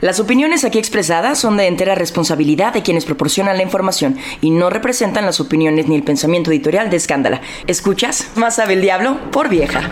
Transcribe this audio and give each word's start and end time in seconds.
Las 0.00 0.20
opiniones 0.20 0.64
aquí 0.64 0.78
expresadas 0.78 1.40
son 1.40 1.56
de 1.56 1.66
entera 1.66 1.96
responsabilidad 1.96 2.72
de 2.72 2.84
quienes 2.84 3.04
proporcionan 3.04 3.56
la 3.56 3.64
información 3.64 4.16
y 4.40 4.50
no 4.50 4.70
representan 4.70 5.26
las 5.26 5.40
opiniones 5.40 5.88
ni 5.88 5.96
el 5.96 6.04
pensamiento 6.04 6.52
editorial 6.52 6.88
de 6.88 6.96
Escándala. 6.96 7.40
¿Escuchas? 7.66 8.30
Más 8.36 8.54
sabe 8.54 8.74
el 8.74 8.80
diablo 8.80 9.18
por 9.32 9.48
vieja. 9.48 9.90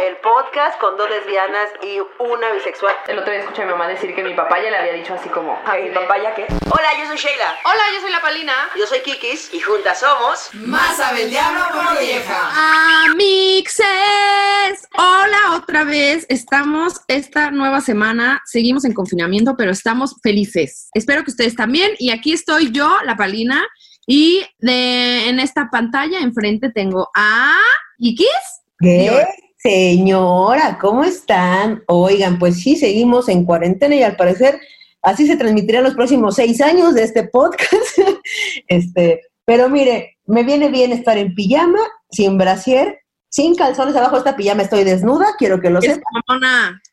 El 0.00 0.16
podcast 0.16 0.80
con 0.80 0.96
dos 0.96 1.08
lesbianas 1.10 1.68
y 1.82 1.98
una 2.18 2.50
bisexual. 2.52 2.94
El 3.06 3.18
otro 3.18 3.32
día 3.32 3.40
escuché 3.40 3.62
a 3.62 3.66
mi 3.66 3.72
mamá 3.72 3.86
decir 3.86 4.14
que 4.14 4.22
mi 4.22 4.34
papá 4.34 4.62
ya 4.62 4.70
le 4.70 4.76
había 4.76 4.92
dicho 4.94 5.14
así 5.14 5.28
como... 5.28 5.60
¿Mi 5.82 5.90
papá 5.90 6.18
ya 6.18 6.34
qué? 6.34 6.46
Hola, 6.70 6.88
yo 6.98 7.06
soy 7.06 7.16
Sheila. 7.16 7.58
Hola, 7.64 7.82
yo 7.94 8.00
soy 8.00 8.10
la 8.10 8.20
Palina. 8.20 8.52
Yo 8.76 8.86
soy 8.86 9.00
Kikis 9.00 9.52
y 9.52 9.60
juntas 9.60 10.00
somos... 10.00 10.50
Más 10.54 10.96
sabe 10.96 11.24
el 11.24 11.30
diablo 11.30 11.60
por 11.72 11.98
vieja. 11.98 13.04
Amixes. 13.10 14.88
Hola 14.96 15.56
otra 15.56 15.84
vez. 15.84 16.24
Estamos 16.28 17.00
esta 17.08 17.50
nueva 17.50 17.80
semana. 17.80 18.42
Seguimos 18.44 18.84
en 18.84 18.94
confinamiento, 18.94 19.54
pero 19.56 19.70
estamos 19.72 20.16
felices. 20.22 20.88
Espero 20.94 21.24
que 21.24 21.30
ustedes 21.30 21.54
también. 21.54 21.92
Y 21.98 22.10
aquí 22.10 22.32
estoy 22.32 22.70
yo, 22.72 22.98
la 23.04 23.16
Palina. 23.16 23.66
Y 24.06 24.46
de, 24.58 25.28
en 25.28 25.40
esta 25.40 25.68
pantalla 25.70 26.20
enfrente 26.20 26.70
tengo 26.70 27.10
a 27.14 27.58
Kikis. 27.98 28.61
¿Qué? 28.82 29.26
Señora, 29.58 30.76
¿cómo 30.80 31.04
están? 31.04 31.84
Oigan, 31.86 32.38
pues 32.38 32.60
sí, 32.60 32.76
seguimos 32.76 33.28
en 33.28 33.44
cuarentena 33.44 33.94
y 33.94 34.02
al 34.02 34.16
parecer 34.16 34.60
así 35.02 35.26
se 35.26 35.36
transmitirá 35.36 35.80
los 35.80 35.94
próximos 35.94 36.34
seis 36.34 36.60
años 36.60 36.94
de 36.94 37.04
este 37.04 37.28
podcast. 37.28 37.72
este, 38.68 39.20
pero 39.44 39.68
mire, 39.68 40.18
me 40.26 40.42
viene 40.42 40.68
bien 40.68 40.92
estar 40.92 41.16
en 41.16 41.34
pijama, 41.34 41.78
sin 42.10 42.38
brasier, 42.38 43.00
sin 43.28 43.54
calzones 43.54 43.94
abajo 43.94 44.16
esta 44.16 44.36
pijama, 44.36 44.62
estoy 44.62 44.82
desnuda, 44.82 45.36
quiero 45.38 45.60
que 45.60 45.70
lo 45.70 45.80
sepan. 45.80 46.02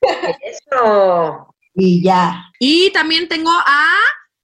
Eso. 0.41 1.55
Y 1.73 2.03
ya. 2.03 2.43
Y 2.59 2.91
también 2.91 3.27
tengo 3.27 3.51
a 3.51 3.85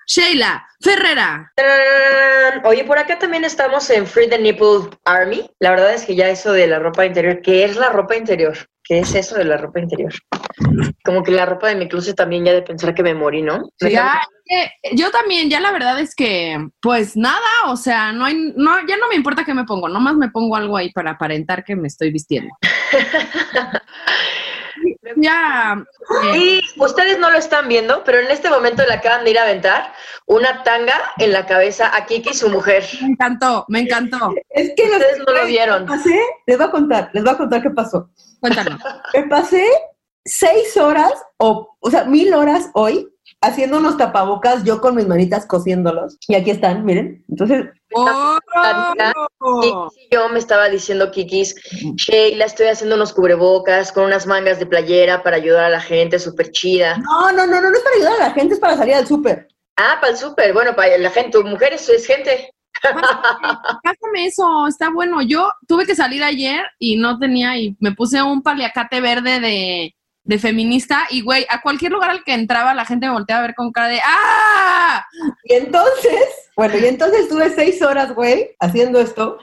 Sheila 0.08 0.68
Ferrera. 0.86 1.52
¡Tarán! 1.56 2.64
Oye, 2.64 2.84
por 2.84 3.00
acá 3.00 3.18
también 3.18 3.44
estamos 3.44 3.90
en 3.90 4.06
Free 4.06 4.30
the 4.30 4.38
Nipple 4.38 4.88
Army. 5.04 5.50
La 5.60 5.72
verdad 5.72 5.92
es 5.96 6.06
que 6.06 6.16
ya 6.16 6.30
eso 6.30 6.52
de 6.54 6.68
la 6.68 6.78
ropa 6.78 7.04
interior, 7.08 7.42
¿qué 7.42 7.64
es 7.64 7.76
la 7.76 7.90
ropa 7.90 8.16
interior? 8.16 8.56
¿Qué 8.84 9.00
es 9.00 9.16
eso 9.16 9.36
de 9.36 9.46
la 9.46 9.58
ropa 9.58 9.80
interior? 9.80 10.14
Como 11.04 11.24
que 11.24 11.32
la 11.32 11.48
ropa 11.48 11.70
de 11.70 11.76
mi 11.76 11.88
closet 11.88 12.16
también 12.16 12.46
ya 12.46 12.54
de 12.54 12.62
pensar 12.62 12.94
que 12.94 13.02
me 13.02 13.16
morí, 13.16 13.42
¿no? 13.42 13.68
Ya, 13.80 14.22
eh, 14.48 14.70
yo 14.94 15.10
también, 15.10 15.50
ya 15.50 15.60
la 15.60 15.72
verdad 15.72 16.00
es 16.00 16.14
que, 16.14 16.56
pues 16.84 17.18
nada, 17.18 17.40
o 17.66 17.78
sea, 17.78 18.12
no 18.12 18.24
hay, 18.24 18.54
no, 18.56 18.78
ya 18.88 18.98
no 18.98 19.08
me 19.10 19.16
importa 19.16 19.44
qué 19.44 19.56
me 19.56 19.64
pongo, 19.64 19.90
nomás 19.90 20.16
me 20.18 20.30
pongo 20.30 20.56
algo 20.56 20.78
ahí 20.78 20.92
para 20.92 21.12
aparentar 21.12 21.64
que 21.64 21.76
me 21.76 21.88
estoy 21.88 22.12
vistiendo. 22.12 22.54
ya. 25.18 25.84
eh, 26.34 26.38
Y 26.38 26.62
ustedes 26.82 27.20
no 27.20 27.30
lo 27.32 27.38
están 27.38 27.68
viendo, 27.68 28.04
pero 28.04 28.20
en 28.20 28.28
este 28.32 28.50
momento 28.50 28.84
le 28.86 28.94
acaban 28.94 29.24
de 29.24 29.32
ir 29.32 29.40
a 29.40 29.44
aventar 29.44 29.94
una 30.28 30.64
tanga 30.64 30.94
en 31.18 31.32
la 31.34 31.46
cabeza 31.46 31.92
a 31.96 32.06
Kiki, 32.06 32.34
su 32.34 32.50
mujer. 32.50 32.84
me 33.02 33.08
encantó, 33.10 33.66
me 33.70 33.80
encantó. 33.82 34.34
Es 34.50 34.72
que 34.76 34.86
los- 34.88 34.96
Ustedes 34.98 35.20
no 35.26 35.34
lo 35.34 35.46
vieron. 35.46 35.86
pasé, 35.86 36.20
les 36.46 36.58
voy 36.58 36.68
a 36.68 36.72
contar, 36.72 37.10
les 37.14 37.24
voy 37.24 37.34
a 37.34 37.38
contar 37.38 37.62
qué 37.62 37.70
pasó. 37.70 38.10
Cuéntanos. 38.40 38.80
Me 39.14 39.24
pasé 39.28 39.66
seis 40.24 40.76
horas, 40.78 41.14
o, 41.38 41.76
o 41.80 41.92
sea, 41.92 42.04
mil 42.06 42.34
horas 42.34 42.70
hoy, 42.74 43.08
haciendo 43.46 43.78
unos 43.78 43.98
tapabocas, 43.98 44.64
yo 44.64 44.82
con 44.82 44.96
mis 44.96 45.08
manitas 45.08 45.46
cosiéndolos. 45.46 46.18
Y 46.28 46.36
aquí 46.36 46.52
están, 46.52 46.86
miren. 46.86 47.24
Entonces, 47.30 47.66
Oh, 47.98 48.40
y 49.64 50.14
yo 50.14 50.28
me 50.30 50.40
estaba 50.40 50.68
diciendo 50.68 51.12
Kikis, 51.12 51.56
Sheila, 51.96 52.46
estoy 52.46 52.68
haciendo 52.68 52.96
unos 52.96 53.14
cubrebocas 53.14 53.92
con 53.92 54.06
unas 54.06 54.28
mangas 54.28 54.60
de 54.60 54.66
playera 54.66 55.24
para 55.24 55.38
ayudar 55.38 55.66
a 55.66 55.70
la 55.70 55.80
gente, 55.80 56.20
súper 56.20 56.52
chida. 56.52 56.98
no, 56.98 57.32
no, 57.32 57.48
no, 57.48 57.62
no, 57.62 57.70
no 57.70 57.78
es 57.78 57.84
para 57.84 57.96
ayudar 57.96 58.14
a 58.14 58.28
la 58.28 58.34
gente, 58.34 58.56
es 58.56 58.60
para 58.60 58.76
salir 58.76 58.96
al 58.96 59.08
súper. 59.08 59.48
Ah, 59.78 59.98
para 60.02 60.12
el 60.12 60.18
súper, 60.18 60.54
bueno, 60.54 60.76
para 60.76 60.98
la 60.98 61.10
gente, 61.10 61.32
tu 61.32 61.44
mujer 61.44 61.74
es, 61.74 61.88
es 61.88 62.06
gente. 62.06 62.50
Pásame 62.82 64.26
eso, 64.26 64.68
está 64.68 64.90
bueno. 64.90 65.22
Yo 65.22 65.50
tuve 65.68 65.86
que 65.86 65.96
salir 65.96 66.24
ayer 66.24 66.64
y 66.80 66.98
no 66.98 67.18
tenía, 67.18 67.58
y 67.58 67.78
me 67.80 67.94
puse 67.94 68.22
un 68.22 68.42
paliacate 68.42 69.00
verde 69.00 69.40
de, 69.40 69.96
de 70.26 70.40
feminista, 70.40 71.04
y 71.10 71.22
güey, 71.22 71.46
a 71.50 71.62
cualquier 71.62 71.92
lugar 71.92 72.10
al 72.10 72.24
que 72.24 72.34
entraba 72.34 72.74
la 72.74 72.84
gente 72.86 73.06
me 73.08 73.14
volteaba 73.14 73.44
a 73.44 73.48
ver 73.48 73.56
con 73.56 73.72
cara 73.72 73.88
de 73.88 74.00
¡Ah! 74.04 75.06
Y 75.44 75.54
entonces, 75.54 76.26
bueno, 76.58 76.78
y 76.78 76.86
entonces 76.86 77.22
estuve 77.22 77.50
seis 77.52 77.82
horas, 77.82 78.14
güey, 78.14 78.50
haciendo 78.60 79.00
esto. 79.00 79.38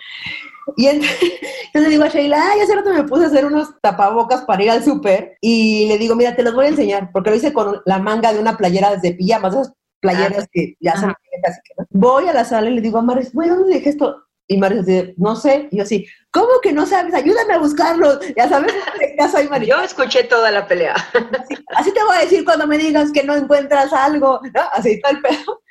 Y 0.77 0.87
ent- 0.87 1.03
entonces 1.67 1.83
le 1.83 1.89
digo 1.89 2.05
a 2.05 2.09
Sheila, 2.09 2.51
ay, 2.53 2.61
hace 2.61 2.75
rato 2.75 2.93
me 2.93 3.05
puse 3.05 3.25
a 3.25 3.29
hacer 3.29 3.45
unos 3.47 3.81
tapabocas 3.81 4.43
para 4.43 4.63
ir 4.63 4.71
al 4.71 4.85
súper. 4.85 5.37
Y 5.41 5.87
le 5.89 5.99
digo, 5.99 6.15
mira, 6.17 6.35
te 6.37 6.43
los 6.43 6.55
voy 6.55 6.67
a 6.67 6.71
enseñar, 6.71 7.11
porque 7.13 7.31
lo 7.31 7.37
hice 7.37 7.53
con 7.53 7.81
la 7.85 7.99
manga 7.99 8.33
de 8.33 8.41
una 8.41 8.57
playera 8.57 8.97
de 8.97 9.13
pijamas, 9.15 9.55
esas 9.55 9.73
playeras 10.01 10.47
que 10.53 10.75
ya 10.81 10.97
son 10.97 11.11
y 11.11 11.15
que 11.15 11.75
no. 11.79 11.87
Voy 11.91 12.27
a 12.29 12.33
la 12.33 12.45
sala 12.45 12.69
y 12.71 12.75
le 12.75 12.81
digo 12.81 12.99
a 12.99 13.03
Maris, 13.03 13.33
güey, 13.33 13.49
¿dónde 13.49 13.75
dejé 13.75 13.91
esto? 13.91 14.17
Y 14.53 14.59
Maris 14.59 14.81
así, 14.81 15.15
no 15.17 15.35
sé. 15.35 15.69
Y 15.71 15.79
yo 15.79 15.83
así, 15.85 16.07
¿cómo 16.31 16.61
que 16.63 16.73
no 16.73 16.85
sabes? 16.85 17.15
Ayúdame 17.15 17.55
a 17.55 17.59
buscarlo. 17.59 18.21
Ya 18.37 18.49
sabes, 18.49 18.73
en 19.01 19.17
casa 19.17 19.39
hay 19.39 19.49
Maris. 19.49 19.69
Yo 19.69 19.81
escuché 19.81 20.25
toda 20.25 20.51
la 20.51 20.67
pelea. 20.67 20.95
Así, 20.95 21.55
así 21.77 21.93
te 21.93 22.05
voy 22.05 22.17
a 22.17 22.21
decir 22.21 22.45
cuando 22.45 22.67
me 22.67 22.77
digas 22.79 23.11
que 23.13 23.25
no 23.25 23.35
encuentras 23.35 23.93
algo, 23.93 24.41
¿no? 24.43 24.61
Así 24.73 25.01
tal 25.01 25.21
pedo. 25.23 25.63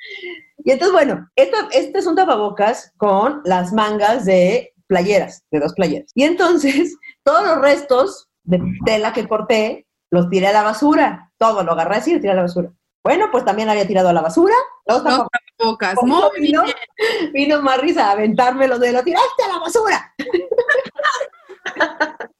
Y 0.64 0.72
entonces, 0.72 0.92
bueno, 0.92 1.28
esto, 1.36 1.56
este 1.72 1.98
es 1.98 2.06
un 2.06 2.16
tapabocas 2.16 2.92
con 2.96 3.40
las 3.44 3.72
mangas 3.72 4.24
de 4.24 4.72
playeras, 4.86 5.44
de 5.50 5.60
dos 5.60 5.74
playeras. 5.74 6.10
Y 6.14 6.24
entonces, 6.24 6.96
todos 7.24 7.44
los 7.44 7.60
restos 7.60 8.28
de 8.44 8.60
tela 8.84 9.12
que 9.12 9.28
corté, 9.28 9.86
los 10.10 10.28
tiré 10.28 10.48
a 10.48 10.52
la 10.52 10.62
basura. 10.62 11.30
Todo 11.38 11.62
lo 11.62 11.72
agarré 11.72 11.96
así 11.96 12.10
y 12.10 12.14
lo 12.14 12.20
tiré 12.20 12.32
a 12.32 12.36
la 12.36 12.42
basura. 12.42 12.70
Bueno, 13.04 13.28
pues 13.32 13.44
también 13.44 13.68
había 13.68 13.86
tirado 13.86 14.08
a 14.08 14.12
la 14.12 14.20
basura. 14.20 14.54
Los 14.86 15.02
Los 15.02 15.18
tapabocas. 15.58 15.94
Muy 16.02 16.40
vino, 16.40 16.62
bien. 16.62 17.32
vino 17.32 17.62
Marris 17.62 17.96
a 17.98 18.12
aventármelo 18.12 18.78
de 18.78 18.92
lo 18.92 19.02
tiraste 19.02 19.42
a 19.44 19.48
la 19.48 19.58
basura. 19.58 20.14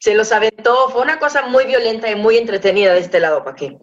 Se 0.00 0.14
los 0.14 0.32
aventó, 0.32 0.88
fue 0.90 1.02
una 1.02 1.18
cosa 1.18 1.42
muy 1.46 1.64
violenta 1.64 2.10
y 2.10 2.16
muy 2.16 2.36
entretenida 2.36 2.92
de 2.92 3.00
este 3.00 3.20
lado, 3.20 3.42
¿para 3.44 3.56
qué? 3.56 3.78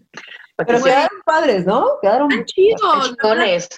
Pa' 0.55 0.65
que 0.65 0.73
Pero 0.73 0.83
quedaron 0.83 1.21
padres, 1.25 1.65
¿no? 1.65 1.87
Quedaron 2.01 2.29
chidos. 2.45 3.15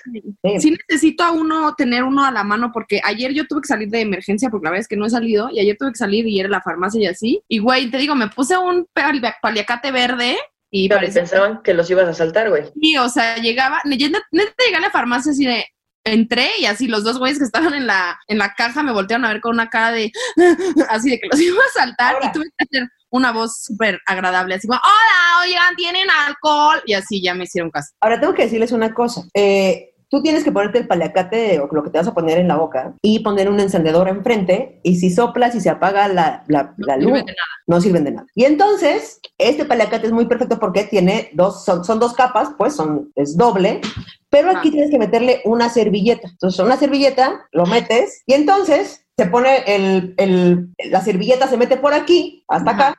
Sí. 0.04 0.60
Sí 0.60 0.76
necesito 0.90 1.24
a 1.24 1.32
uno 1.32 1.76
tener 1.76 2.04
uno 2.04 2.26
a 2.26 2.32
la 2.32 2.44
mano 2.44 2.72
porque 2.74 3.00
ayer 3.04 3.34
yo 3.34 3.46
tuve 3.48 3.62
que 3.62 3.68
salir 3.68 3.90
de 3.90 4.02
emergencia 4.02 4.50
porque 4.50 4.66
la 4.66 4.72
verdad 4.72 4.82
es 4.82 4.88
que 4.88 4.98
no 4.98 5.06
he 5.06 5.10
salido 5.12 5.50
y 5.52 5.60
ayer 5.60 5.78
tuve 5.80 5.92
que 5.92 5.98
salir 6.00 6.26
y 6.28 6.40
ir 6.40 6.48
a 6.48 6.50
la 6.50 6.62
farmacia 6.62 7.02
y 7.02 7.06
así. 7.06 7.44
Y 7.48 7.60
güey, 7.60 7.90
te 7.92 7.98
digo, 8.00 8.16
me 8.16 8.28
puse 8.30 8.58
un 8.58 8.88
pali- 8.94 9.22
paliacate 9.42 9.92
verde 9.92 10.36
y 10.72 10.90
parecía 10.90 11.22
pensaban 11.22 11.62
que 11.62 11.74
los 11.74 11.90
ibas 11.92 12.08
a 12.08 12.14
saltar, 12.14 12.50
güey. 12.50 12.64
Sí, 12.82 12.98
o 12.98 13.10
sea, 13.10 13.36
llegaba, 13.36 13.82
neta, 13.84 14.20
neta 14.32 14.54
llegué 14.66 14.78
a 14.78 14.82
la 14.82 14.90
farmacia 14.90 15.34
así 15.34 15.46
de, 15.46 15.66
entré 16.04 16.50
y 16.60 16.66
así 16.66 16.88
los 16.88 17.04
dos 17.04 17.20
güeyes 17.20 17.38
que 17.38 17.46
estaban 17.46 17.74
en 17.74 17.88
la, 17.88 18.20
en 18.28 18.38
la 18.38 18.54
caja 18.54 18.82
me 18.82 18.92
voltearon 18.92 19.26
a 19.26 19.30
ver 19.30 19.42
con 19.42 19.54
una 19.54 19.70
cara 19.70 19.92
de, 19.92 20.12
así 20.90 21.12
de 21.12 21.20
que 21.20 21.28
los 21.30 21.40
iba 21.42 21.64
a 21.64 21.80
saltar 21.80 22.16
Ahora. 22.16 22.28
y 22.28 22.32
tuve 22.32 22.46
que 22.58 22.64
hacer 22.64 22.90
una 23.10 23.32
voz 23.32 23.64
súper 23.64 24.00
agradable, 24.06 24.56
así 24.56 24.68
como, 24.68 24.80
hola, 24.82 25.46
oigan, 25.46 25.76
¿tienen 25.76 26.08
alcohol? 26.10 26.82
Y 26.86 26.94
así 26.94 27.22
ya 27.22 27.34
me 27.34 27.44
hicieron 27.44 27.70
caso. 27.70 27.92
Ahora 28.00 28.20
tengo 28.20 28.34
que 28.34 28.44
decirles 28.44 28.72
una 28.72 28.94
cosa. 28.94 29.24
Eh, 29.34 29.91
tú 30.12 30.22
tienes 30.22 30.44
que 30.44 30.52
ponerte 30.52 30.78
el 30.78 30.88
paliacate 30.88 31.60
o 31.62 31.68
lo 31.72 31.84
que 31.84 31.90
te 31.90 31.98
vas 31.98 32.08
a 32.08 32.14
poner 32.14 32.38
en 32.38 32.50
la 32.50 32.58
boca 32.58 32.94
y 33.02 33.20
poner 33.20 33.50
un 33.50 33.60
encendedor 33.62 34.10
enfrente 34.10 34.80
y 34.84 34.98
si 34.98 35.10
soplas 35.10 35.56
y 35.56 35.62
se 35.62 35.70
apaga 35.70 36.08
la, 36.10 36.44
la, 36.48 36.74
la 36.78 36.98
No 36.98 37.04
luz, 37.04 37.14
sirve 37.14 37.20
de 37.20 37.26
nada. 37.32 37.48
no 37.68 37.82
sirven 37.82 38.04
de 38.04 38.12
nada. 38.12 38.28
Y 38.36 38.44
entonces, 38.44 39.22
este 39.38 39.64
paliacate 39.66 40.08
es 40.08 40.12
muy 40.14 40.26
perfecto 40.26 40.60
porque 40.60 40.84
tiene 40.84 41.30
dos, 41.34 41.64
son, 41.64 41.84
son 41.86 42.00
dos 42.00 42.14
capas, 42.14 42.50
pues 42.58 42.76
son, 42.76 43.10
es 43.16 43.38
doble, 43.38 43.80
pero 44.30 44.50
aquí 44.52 44.68
Ah. 44.68 44.72
tienes 44.72 44.92
que 44.92 45.00
meterle 45.00 45.42
una 45.46 45.70
servilleta. 45.70 46.28
Entonces, 46.28 46.60
una 46.60 46.76
servilleta, 46.78 47.48
lo 47.54 47.66
metes 47.66 48.22
y 48.26 48.34
entonces 48.34 49.06
se 49.18 49.26
pone 49.28 49.64
el, 49.66 50.14
el- 50.18 50.70
la 50.92 51.02
servilleta 51.02 51.48
se 51.48 51.56
mete 51.58 51.78
por 51.78 51.94
aquí, 51.94 52.44
hasta 52.50 52.72
acá, 52.72 52.96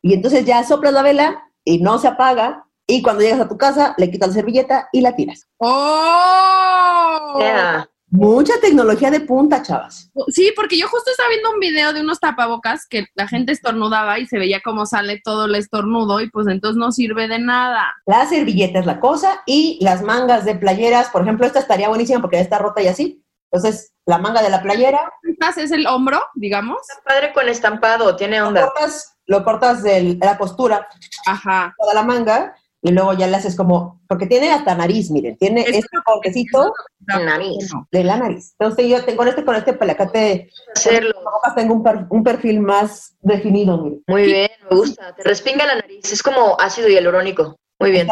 y 0.00 0.14
entonces 0.14 0.44
ya 0.46 0.64
soplas 0.64 0.92
la 0.94 1.02
vela 1.02 1.42
y 1.64 1.78
no 1.82 1.98
se 1.98 2.08
apaga. 2.08 2.63
Y 2.94 3.02
cuando 3.02 3.22
llegas 3.22 3.40
a 3.40 3.48
tu 3.48 3.58
casa, 3.58 3.92
le 3.98 4.08
quitas 4.08 4.28
la 4.28 4.34
servilleta 4.34 4.88
y 4.92 5.00
la 5.00 5.16
tiras. 5.16 5.48
¡Oh! 5.58 7.38
Yeah. 7.40 7.88
Mucha 8.10 8.52
tecnología 8.60 9.10
de 9.10 9.18
punta, 9.18 9.60
chavas. 9.62 10.12
Sí, 10.28 10.52
porque 10.54 10.78
yo 10.78 10.86
justo 10.86 11.10
estaba 11.10 11.30
viendo 11.30 11.50
un 11.50 11.58
video 11.58 11.92
de 11.92 12.02
unos 12.02 12.20
tapabocas 12.20 12.86
que 12.88 13.06
la 13.16 13.26
gente 13.26 13.50
estornudaba 13.50 14.20
y 14.20 14.26
se 14.26 14.38
veía 14.38 14.60
cómo 14.64 14.86
sale 14.86 15.20
todo 15.24 15.46
el 15.46 15.56
estornudo 15.56 16.20
y 16.20 16.30
pues 16.30 16.46
entonces 16.46 16.76
no 16.76 16.92
sirve 16.92 17.26
de 17.26 17.40
nada. 17.40 17.92
La 18.06 18.24
servilleta 18.26 18.78
es 18.78 18.86
la 18.86 19.00
cosa 19.00 19.42
y 19.46 19.80
las 19.82 20.02
mangas 20.02 20.44
de 20.44 20.54
playeras, 20.54 21.08
por 21.10 21.22
ejemplo, 21.22 21.46
esta 21.46 21.58
estaría 21.58 21.88
buenísima 21.88 22.20
porque 22.20 22.36
ya 22.36 22.42
está 22.42 22.58
rota 22.58 22.80
y 22.80 22.86
así. 22.86 23.24
Entonces, 23.50 23.92
la 24.06 24.18
manga 24.18 24.42
de 24.42 24.50
la 24.50 24.62
playera, 24.62 25.00
Estas 25.24 25.58
es 25.58 25.72
el 25.72 25.88
hombro, 25.88 26.20
digamos. 26.34 26.78
Está 26.88 27.02
padre 27.02 27.32
con 27.32 27.48
estampado, 27.48 28.14
tiene 28.14 28.38
lo 28.38 28.48
onda. 28.48 28.62
cortas, 28.66 29.16
lo 29.26 29.42
cortas 29.42 29.82
de 29.82 30.16
la 30.20 30.38
costura, 30.38 30.86
Ajá. 31.26 31.74
toda 31.78 31.94
la 31.94 32.02
manga, 32.04 32.54
y 32.86 32.92
luego 32.92 33.14
ya 33.14 33.26
le 33.26 33.36
haces 33.36 33.56
como, 33.56 34.02
porque 34.06 34.26
tiene 34.26 34.50
hasta 34.52 34.74
nariz, 34.74 35.10
miren, 35.10 35.38
tiene 35.38 35.62
Es 35.62 35.76
este 35.76 35.96
cortecito 36.04 36.72
Nariz. 37.06 37.70
de 37.90 38.04
la 38.04 38.18
nariz. 38.18 38.54
Entonces 38.58 38.86
yo 38.88 39.02
tengo 39.04 39.16
con 39.18 39.28
este, 39.28 39.42
con 39.44 39.56
este 39.56 39.72
palacate, 39.72 40.50
Hacerlo. 40.76 41.14
tengo 41.56 41.74
un, 41.74 41.82
per- 41.82 42.06
un 42.10 42.22
perfil 42.22 42.60
más 42.60 43.16
definido, 43.22 43.78
miren. 43.78 44.02
Muy 44.06 44.24
bien, 44.24 44.50
me 44.70 44.76
gusta. 44.76 45.14
Te 45.14 45.22
respinga 45.22 45.64
la 45.66 45.76
nariz. 45.76 46.12
Es 46.12 46.22
como 46.22 46.56
ácido 46.60 46.88
hialurónico. 46.88 47.56
Muy 47.84 47.90
bien. 47.92 48.08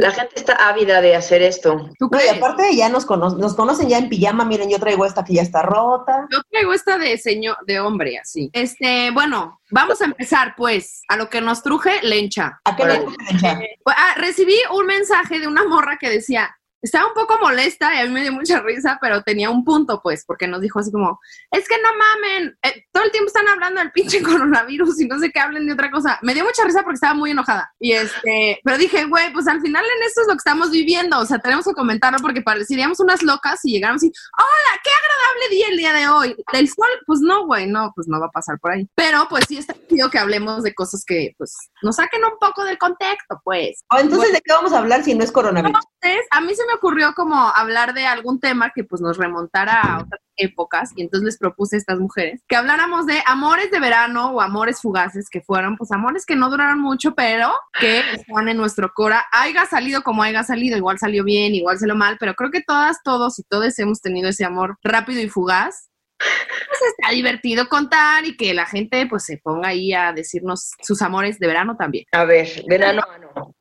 La 0.00 0.10
gente 0.12 0.32
está 0.36 0.54
ávida 0.68 1.00
de 1.00 1.14
hacer 1.16 1.42
esto. 1.42 1.90
¿Tú 1.98 2.08
No, 2.10 2.18
y 2.24 2.28
aparte 2.28 2.74
ya 2.76 2.88
nos, 2.88 3.04
cono- 3.04 3.36
nos 3.36 3.54
conocen 3.54 3.88
ya 3.88 3.98
en 3.98 4.08
pijama, 4.08 4.44
miren, 4.44 4.68
yo 4.70 4.78
traigo 4.78 5.04
esta 5.04 5.24
que 5.24 5.34
ya 5.34 5.42
está 5.42 5.62
rota. 5.62 6.26
Yo 6.30 6.38
traigo 6.50 6.72
esta 6.72 6.96
de 6.98 7.18
señor, 7.18 7.56
de 7.66 7.80
hombre, 7.80 8.18
así. 8.18 8.50
Este, 8.52 9.10
bueno, 9.10 9.60
vamos 9.70 10.00
a 10.00 10.04
empezar, 10.04 10.54
pues, 10.56 11.02
a 11.08 11.16
lo 11.16 11.28
que 11.28 11.40
nos 11.40 11.62
truje, 11.62 12.00
lencha. 12.02 12.60
¿A 12.64 12.76
qué 12.76 12.84
le 12.84 13.04
Lencha? 13.30 13.58
Pues, 13.82 13.96
ah, 13.98 14.14
recibí 14.16 14.54
un 14.72 14.86
mensaje 14.86 15.40
de 15.40 15.46
una 15.46 15.64
morra 15.66 15.96
que 15.98 16.08
decía, 16.10 16.56
estaba 16.82 17.08
un 17.08 17.14
poco 17.14 17.38
molesta 17.40 17.94
y 17.94 17.98
a 17.98 18.04
mí 18.04 18.10
me 18.10 18.22
dio 18.22 18.32
mucha 18.32 18.60
risa, 18.60 18.98
pero 19.00 19.22
tenía 19.22 19.50
un 19.50 19.64
punto, 19.64 20.00
pues, 20.02 20.24
porque 20.26 20.46
nos 20.46 20.60
dijo 20.60 20.78
así 20.78 20.92
como, 20.92 21.18
es 21.50 21.68
que 21.68 21.76
no 21.82 21.88
mamen, 21.96 22.58
eh, 22.62 22.84
todo 22.92 23.04
el 23.04 23.10
tiempo 23.10 23.28
están 23.28 23.48
hablando 23.48 23.80
del 23.80 23.92
pinche 23.92 24.22
coronavirus 24.22 25.00
y 25.00 25.06
no 25.06 25.18
sé 25.18 25.30
qué 25.30 25.40
hablen 25.40 25.66
de 25.66 25.72
otra 25.72 25.90
cosa. 25.90 26.18
Me 26.22 26.34
dio 26.34 26.44
mucha 26.44 26.64
risa 26.64 26.82
porque 26.82 26.94
estaba 26.94 27.14
muy 27.14 27.30
enojada. 27.30 27.72
Y 27.78 27.92
este, 27.92 28.60
pero 28.64 28.78
dije, 28.78 29.04
güey, 29.04 29.32
pues 29.32 29.48
al 29.48 29.60
final 29.60 29.84
en 29.84 30.06
esto 30.06 30.22
es 30.22 30.28
lo 30.28 30.34
que 30.34 30.38
estamos 30.38 30.70
viviendo, 30.70 31.18
o 31.18 31.26
sea, 31.26 31.38
tenemos 31.38 31.64
que 31.64 31.72
comentarlo 31.72 32.18
porque 32.20 32.42
pareceríamos 32.42 33.00
unas 33.00 33.22
locas 33.22 33.60
si 33.60 33.70
llegáramos 33.70 34.02
y, 34.04 34.06
hola, 34.06 34.80
qué 34.82 34.90
agradable 34.90 35.48
día 35.50 35.68
el 35.68 35.76
día 35.76 35.92
de 35.92 36.08
hoy. 36.08 36.36
El 36.52 36.68
sol, 36.68 36.88
pues 37.06 37.20
no, 37.20 37.46
güey, 37.46 37.66
no, 37.66 37.92
pues 37.94 38.06
no 38.08 38.20
va 38.20 38.26
a 38.26 38.30
pasar 38.30 38.58
por 38.60 38.72
ahí. 38.72 38.88
Pero 38.94 39.26
pues 39.28 39.44
sí 39.48 39.58
está 39.58 39.74
chido 39.88 40.10
que 40.10 40.18
hablemos 40.18 40.62
de 40.62 40.74
cosas 40.74 41.04
que, 41.06 41.34
pues, 41.38 41.56
nos 41.82 41.96
saquen 41.96 42.24
un 42.24 42.38
poco 42.38 42.64
del 42.64 42.78
contexto, 42.78 43.40
pues. 43.44 43.84
Entonces, 43.98 44.32
¿de 44.32 44.40
qué 44.40 44.52
vamos 44.52 44.72
a 44.72 44.78
hablar 44.78 45.02
si 45.02 45.14
no 45.14 45.24
es 45.24 45.32
coronavirus? 45.32 45.80
Entonces, 46.00 46.26
a 46.30 46.40
mí 46.40 46.54
se 46.54 46.66
me 46.66 46.75
ocurrió 46.76 47.14
como 47.14 47.36
hablar 47.36 47.94
de 47.94 48.06
algún 48.06 48.40
tema 48.40 48.70
que 48.74 48.84
pues 48.84 49.00
nos 49.00 49.16
remontara 49.16 49.80
a 49.80 49.98
otras 50.00 50.20
épocas 50.36 50.92
y 50.96 51.02
entonces 51.02 51.24
les 51.24 51.38
propuse 51.38 51.76
a 51.76 51.78
estas 51.78 51.98
mujeres 51.98 52.42
que 52.46 52.56
habláramos 52.56 53.06
de 53.06 53.22
amores 53.26 53.70
de 53.70 53.80
verano 53.80 54.32
o 54.32 54.40
amores 54.40 54.80
fugaces 54.80 55.28
que 55.30 55.40
fueron 55.40 55.76
pues 55.76 55.90
amores 55.92 56.26
que 56.26 56.36
no 56.36 56.50
duraron 56.50 56.78
mucho 56.80 57.14
pero 57.14 57.52
que 57.78 58.00
están 58.12 58.48
en 58.48 58.56
nuestro 58.56 58.92
cora. 58.94 59.24
Haya 59.32 59.66
salido 59.66 60.02
como 60.02 60.22
haya 60.22 60.44
salido 60.44 60.76
igual 60.76 60.98
salió 60.98 61.24
bien 61.24 61.54
igual 61.54 61.78
salió 61.78 61.94
mal 61.94 62.16
pero 62.18 62.34
creo 62.34 62.50
que 62.50 62.62
todas 62.62 63.02
todos 63.02 63.38
y 63.38 63.42
todos 63.44 63.78
hemos 63.78 64.00
tenido 64.00 64.28
ese 64.28 64.44
amor 64.44 64.78
rápido 64.82 65.20
y 65.20 65.28
fugaz. 65.28 65.88
Pues 66.18 66.80
está 66.98 67.12
divertido 67.12 67.68
contar 67.68 68.24
y 68.24 68.36
que 68.36 68.54
la 68.54 68.66
gente 68.66 69.06
pues 69.06 69.24
se 69.24 69.38
ponga 69.38 69.68
ahí 69.68 69.92
a 69.92 70.12
decirnos 70.12 70.72
sus 70.82 71.02
amores 71.02 71.38
de 71.38 71.46
verano 71.46 71.76
también. 71.76 72.06
A 72.12 72.24
ver, 72.24 72.48
verano, 72.68 73.02
ano. 73.14 73.55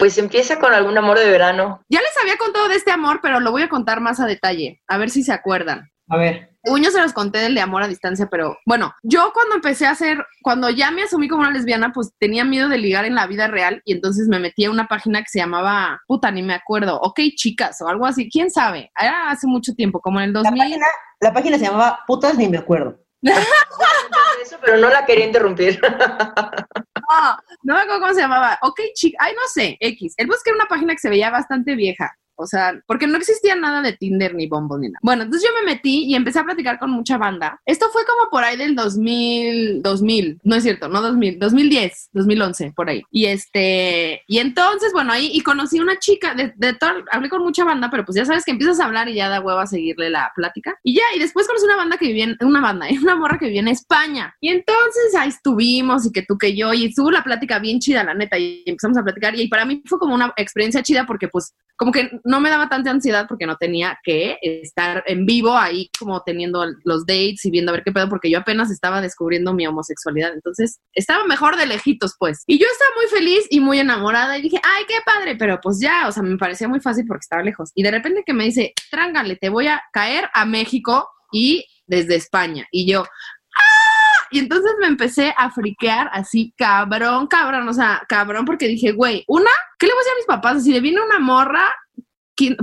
Pues 0.00 0.18
empieza 0.18 0.58
con 0.58 0.72
algún 0.74 0.98
amor 0.98 1.18
de 1.18 1.30
verano. 1.30 1.82
ya 1.88 2.00
les 2.00 2.16
había 2.20 2.36
contado 2.36 2.66
de 2.68 2.74
este 2.74 2.90
amor 2.90 3.20
pero 3.22 3.38
lo 3.38 3.52
voy 3.52 3.62
a 3.62 3.68
contar 3.68 4.00
más 4.00 4.18
a 4.18 4.26
detalle 4.26 4.80
a 4.88 4.98
ver 4.98 5.10
si 5.10 5.22
se 5.22 5.32
acuerdan 5.32 5.90
A 6.08 6.16
ver. 6.16 6.48
Según 6.62 6.82
yo 6.82 6.90
se 6.90 7.00
los 7.00 7.14
conté 7.14 7.38
del 7.38 7.54
de 7.54 7.62
amor 7.62 7.82
a 7.82 7.88
distancia, 7.88 8.28
pero 8.30 8.58
bueno, 8.66 8.92
yo 9.02 9.30
cuando 9.32 9.54
empecé 9.54 9.86
a 9.86 9.92
hacer, 9.92 10.18
cuando 10.42 10.68
ya 10.68 10.90
me 10.90 11.04
asumí 11.04 11.26
como 11.26 11.40
una 11.40 11.52
lesbiana, 11.52 11.90
pues 11.90 12.12
tenía 12.18 12.44
miedo 12.44 12.68
de 12.68 12.76
ligar 12.76 13.06
en 13.06 13.14
la 13.14 13.26
vida 13.26 13.46
real 13.46 13.80
y 13.86 13.92
entonces 13.94 14.28
me 14.28 14.38
metí 14.38 14.66
a 14.66 14.70
una 14.70 14.86
página 14.86 15.20
que 15.22 15.28
se 15.30 15.38
llamaba, 15.38 16.02
puta, 16.06 16.30
ni 16.30 16.42
me 16.42 16.52
acuerdo, 16.52 17.00
ok 17.00 17.18
chicas 17.34 17.80
o 17.80 17.88
algo 17.88 18.04
así, 18.04 18.28
quién 18.28 18.50
sabe, 18.50 18.90
era 19.00 19.30
hace 19.30 19.46
mucho 19.46 19.72
tiempo, 19.74 20.00
como 20.02 20.20
en 20.20 20.26
el 20.26 20.32
La 20.34 20.40
2000. 20.40 20.58
página, 20.58 20.86
la 21.20 21.32
página 21.32 21.58
se 21.58 21.64
llamaba 21.64 22.00
Putas 22.06 22.36
ni 22.36 22.46
me 22.46 22.58
acuerdo. 22.58 22.98
Eso, 24.42 24.56
pero 24.62 24.76
no 24.76 24.90
la 24.90 25.06
quería 25.06 25.24
interrumpir. 25.26 25.80
No, 27.62 27.74
me 27.74 27.80
acuerdo 27.80 28.00
cómo 28.00 28.14
se 28.14 28.20
llamaba, 28.20 28.58
ok 28.62 28.80
chica, 28.94 29.18
ay 29.20 29.34
no 29.34 29.46
sé, 29.48 29.76
X, 29.80 30.14
el 30.16 30.26
bosque 30.26 30.50
era 30.50 30.56
una 30.56 30.66
página 30.68 30.94
que 30.94 31.00
se 31.00 31.10
veía 31.10 31.30
bastante 31.30 31.74
vieja. 31.74 32.16
O 32.40 32.46
sea, 32.46 32.80
porque 32.86 33.06
no 33.06 33.16
existía 33.16 33.54
nada 33.54 33.82
de 33.82 33.92
Tinder 33.92 34.34
ni 34.34 34.48
Bumble 34.48 34.78
ni 34.80 34.88
nada. 34.88 35.00
Bueno, 35.02 35.24
entonces 35.24 35.48
yo 35.48 35.54
me 35.60 35.72
metí 35.72 36.04
y 36.04 36.14
empecé 36.14 36.38
a 36.38 36.44
platicar 36.44 36.78
con 36.78 36.90
mucha 36.90 37.18
banda. 37.18 37.60
Esto 37.66 37.86
fue 37.92 38.02
como 38.04 38.30
por 38.30 38.44
ahí 38.44 38.56
del 38.56 38.74
2000, 38.74 39.82
2000, 39.82 40.40
no 40.42 40.56
es 40.56 40.62
cierto, 40.62 40.88
no 40.88 41.02
2000, 41.02 41.38
2010, 41.38 42.10
2011, 42.12 42.72
por 42.74 42.88
ahí. 42.88 43.02
Y 43.10 43.26
este, 43.26 44.22
y 44.26 44.38
entonces, 44.38 44.92
bueno, 44.92 45.12
ahí 45.12 45.30
y 45.32 45.42
conocí 45.42 45.78
una 45.80 45.98
chica, 45.98 46.34
de, 46.34 46.52
de 46.56 46.74
todo, 46.74 46.90
hablé 47.10 47.28
con 47.28 47.42
mucha 47.42 47.64
banda, 47.64 47.90
pero 47.90 48.04
pues 48.04 48.16
ya 48.16 48.24
sabes 48.24 48.44
que 48.44 48.52
empiezas 48.52 48.80
a 48.80 48.86
hablar 48.86 49.08
y 49.08 49.14
ya 49.14 49.28
da 49.28 49.40
hueva 49.40 49.66
seguirle 49.66 50.10
la 50.10 50.32
plática. 50.34 50.78
Y 50.82 50.94
ya, 50.94 51.02
y 51.14 51.18
después 51.18 51.46
conocí 51.46 51.64
una 51.64 51.76
banda 51.76 51.96
que 51.96 52.06
vivía 52.06 52.24
en, 52.24 52.36
una 52.40 52.60
banda, 52.60 52.88
¿eh? 52.90 52.98
una 53.00 53.16
morra 53.16 53.38
que 53.38 53.46
vivía 53.46 53.60
en 53.60 53.68
España. 53.68 54.34
Y 54.40 54.48
entonces 54.48 55.14
ahí 55.18 55.28
estuvimos 55.28 56.06
y 56.06 56.12
que 56.12 56.22
tú 56.22 56.38
que 56.38 56.56
yo, 56.56 56.72
y 56.72 56.86
estuvo 56.86 57.10
la 57.10 57.22
plática 57.22 57.58
bien 57.58 57.80
chida, 57.80 58.04
la 58.04 58.14
neta, 58.14 58.38
y 58.38 58.62
empezamos 58.66 58.98
a 58.98 59.02
platicar. 59.02 59.38
Y 59.38 59.48
para 59.48 59.64
mí 59.64 59.82
fue 59.86 59.98
como 59.98 60.14
una 60.14 60.32
experiencia 60.36 60.82
chida 60.82 61.06
porque 61.06 61.28
pues 61.28 61.54
como 61.76 61.92
que 61.92 62.10
no 62.30 62.40
me 62.40 62.48
daba 62.48 62.68
tanta 62.68 62.90
ansiedad 62.90 63.26
porque 63.28 63.46
no 63.46 63.56
tenía 63.56 63.98
que 64.02 64.38
estar 64.42 65.02
en 65.06 65.26
vivo 65.26 65.56
ahí 65.56 65.90
como 65.98 66.22
teniendo 66.22 66.64
los 66.84 67.04
dates 67.04 67.44
y 67.44 67.50
viendo 67.50 67.70
a 67.70 67.74
ver 67.74 67.84
qué 67.84 67.92
pedo 67.92 68.08
porque 68.08 68.30
yo 68.30 68.38
apenas 68.38 68.70
estaba 68.70 69.00
descubriendo 69.00 69.52
mi 69.52 69.66
homosexualidad. 69.66 70.32
Entonces 70.32 70.80
estaba 70.94 71.24
mejor 71.26 71.56
de 71.56 71.66
lejitos 71.66 72.14
pues. 72.18 72.42
Y 72.46 72.58
yo 72.58 72.66
estaba 72.70 72.90
muy 72.96 73.06
feliz 73.06 73.46
y 73.50 73.60
muy 73.60 73.78
enamorada 73.80 74.38
y 74.38 74.42
dije, 74.42 74.60
ay, 74.62 74.84
qué 74.88 74.94
padre, 75.04 75.36
pero 75.36 75.60
pues 75.60 75.78
ya, 75.80 76.08
o 76.08 76.12
sea, 76.12 76.22
me 76.22 76.38
parecía 76.38 76.68
muy 76.68 76.80
fácil 76.80 77.04
porque 77.06 77.22
estaba 77.24 77.42
lejos. 77.42 77.72
Y 77.74 77.82
de 77.82 77.90
repente 77.90 78.22
que 78.24 78.32
me 78.32 78.44
dice, 78.44 78.72
trángale, 78.90 79.36
te 79.36 79.48
voy 79.48 79.66
a 79.66 79.82
caer 79.92 80.28
a 80.32 80.44
México 80.46 81.08
y 81.32 81.66
desde 81.86 82.14
España. 82.14 82.66
Y 82.70 82.90
yo, 82.90 83.02
¡ah! 83.02 84.26
Y 84.30 84.38
entonces 84.38 84.72
me 84.80 84.86
empecé 84.86 85.34
a 85.36 85.50
friquear 85.50 86.08
así, 86.12 86.54
cabrón, 86.56 87.26
cabrón, 87.26 87.68
o 87.68 87.72
sea, 87.74 88.02
cabrón, 88.08 88.44
porque 88.44 88.68
dije, 88.68 88.92
güey, 88.92 89.24
una, 89.26 89.50
¿qué 89.78 89.86
le 89.86 89.92
voy 89.92 89.98
a 89.98 90.02
decir 90.02 90.12
a 90.12 90.16
mis 90.16 90.26
papás? 90.26 90.56
Así 90.58 90.72
de 90.72 90.80
viene 90.80 91.00
una 91.00 91.18
morra, 91.18 91.64
¿quién- 91.64 91.74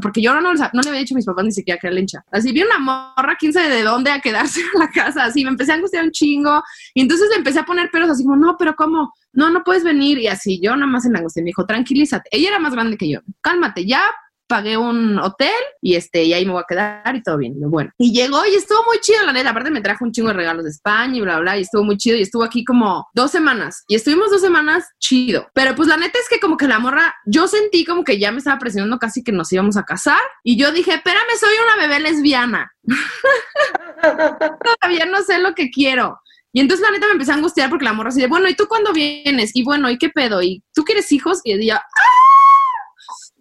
porque 0.02 0.22
yo 0.22 0.34
no, 0.34 0.42
no, 0.42 0.54
le 0.54 0.90
había 0.90 1.02
dicho 1.02 1.16
a 1.16 1.18
mis 1.18 1.26
papás 1.26 1.46
ni 1.46 1.52
siquiera 1.52 1.80
que 1.80 1.88
era 1.88 1.96
lencha. 1.96 2.24
Así 2.32 2.52
viene 2.52 2.70
una 2.70 2.80
morra, 3.16 3.36
quién 3.40 3.54
sabe 3.54 3.70
de 3.70 3.84
dónde, 3.84 4.12
a 4.12 4.20
quedarse 4.20 4.62
en 4.62 4.80
la 4.80 4.90
casa, 4.90 5.26
así 5.26 5.44
me 5.44 5.50
empecé 5.50 5.72
a 5.72 5.76
angustiar 5.76 6.04
un 6.04 6.12
chingo. 6.12 6.64
Y 6.94 7.02
entonces 7.02 7.30
le 7.30 7.38
empecé 7.38 7.60
a 7.60 7.66
poner 7.66 7.90
pelos 7.92 8.10
así 8.10 8.24
como, 8.24 8.36
no, 8.36 8.56
pero 8.58 8.76
¿cómo? 8.76 9.14
No, 9.34 9.50
no 9.50 9.64
puedes 9.64 9.84
venir. 9.84 10.18
Y 10.20 10.28
así, 10.28 10.60
yo 10.62 10.76
nada 10.76 10.92
más 10.92 11.06
en 11.06 11.14
la 11.14 11.20
angustia 11.20 11.42
me 11.42 11.48
dijo, 11.48 11.66
tranquilízate. 11.66 12.30
Ella 12.32 12.50
era 12.50 12.60
más 12.60 12.74
grande 12.74 12.98
que 12.98 13.10
yo, 13.10 13.20
cálmate, 13.42 13.86
ya 13.86 14.02
pagué 14.48 14.78
un 14.78 15.20
hotel 15.20 15.50
y 15.82 15.96
este 15.96 16.24
y 16.24 16.34
ahí 16.34 16.46
me 16.46 16.54
voy 16.54 16.62
a 16.62 16.66
quedar 16.68 17.16
y 17.16 17.22
todo 17.22 17.38
bien. 17.38 17.54
Y 17.60 17.66
bueno, 17.66 17.92
y 17.98 18.14
llegó 18.14 18.46
y 18.46 18.56
estuvo 18.56 18.84
muy 18.86 19.00
chido, 19.00 19.24
la 19.26 19.34
neta. 19.34 19.52
Aparte 19.52 19.70
me 19.70 19.82
trajo 19.82 20.06
un 20.06 20.12
chingo 20.12 20.30
de 20.30 20.36
regalos 20.36 20.64
de 20.64 20.72
España 20.72 21.18
y 21.18 21.22
bla, 21.22 21.40
bla, 21.40 21.58
y 21.58 21.62
estuvo 21.62 21.84
muy 21.84 21.98
chido 21.98 22.18
y 22.18 22.22
estuvo 22.22 22.44
aquí 22.44 22.64
como 22.64 23.08
dos 23.14 23.32
semanas 23.32 23.84
y 23.88 23.96
estuvimos 23.96 24.32
dos 24.32 24.42
semanas 24.42 24.86
chido. 25.00 25.48
Pero 25.54 25.76
pues 25.76 25.88
la 25.88 25.98
neta 25.98 26.18
es 26.20 26.30
que 26.30 26.40
como 26.40 26.58
que 26.58 26.68
la 26.68 26.80
morra, 26.80 27.16
yo 27.26 27.48
sentí 27.48 27.86
como 27.86 28.04
que 28.04 28.20
ya 28.20 28.32
me 28.32 28.40
estaba 28.40 28.60
presionando 28.60 28.98
casi 28.98 29.24
que 29.24 29.32
nos 29.32 29.52
íbamos 29.52 29.78
a 29.78 29.84
casar 29.84 30.22
y 30.44 30.58
yo 30.58 30.72
dije, 30.72 30.94
espérame, 30.96 31.38
soy 31.40 31.54
una 31.64 31.88
bebé 31.88 32.00
lesbiana. 32.00 32.72
Todavía 34.02 35.06
no 35.06 35.22
sé 35.24 35.40
lo 35.40 35.54
que 35.54 35.70
quiero. 35.70 36.20
Y 36.54 36.62
entonces 36.62 36.84
la 36.84 36.92
neta 36.92 37.08
me 37.08 37.14
empecé 37.14 37.32
a 37.32 37.36
angustiar 37.36 37.70
porque 37.70 37.86
la 37.86 37.94
morra 37.94 38.10
así 38.10 38.22
de, 38.22 38.28
bueno, 38.28 38.48
¿y 38.48 38.56
tú 38.56 38.68
cuándo 38.68 38.94
vienes? 38.94 39.52
Y 39.54 39.64
bueno, 39.64 39.90
¿y 39.92 39.98
qué 39.98 40.10
pedo? 40.10 40.42
¿Y 40.42 40.64
tú 40.74 40.84
quieres 40.84 41.12
hijos? 41.12 41.40
Y 41.44 41.54
ella, 41.54 41.84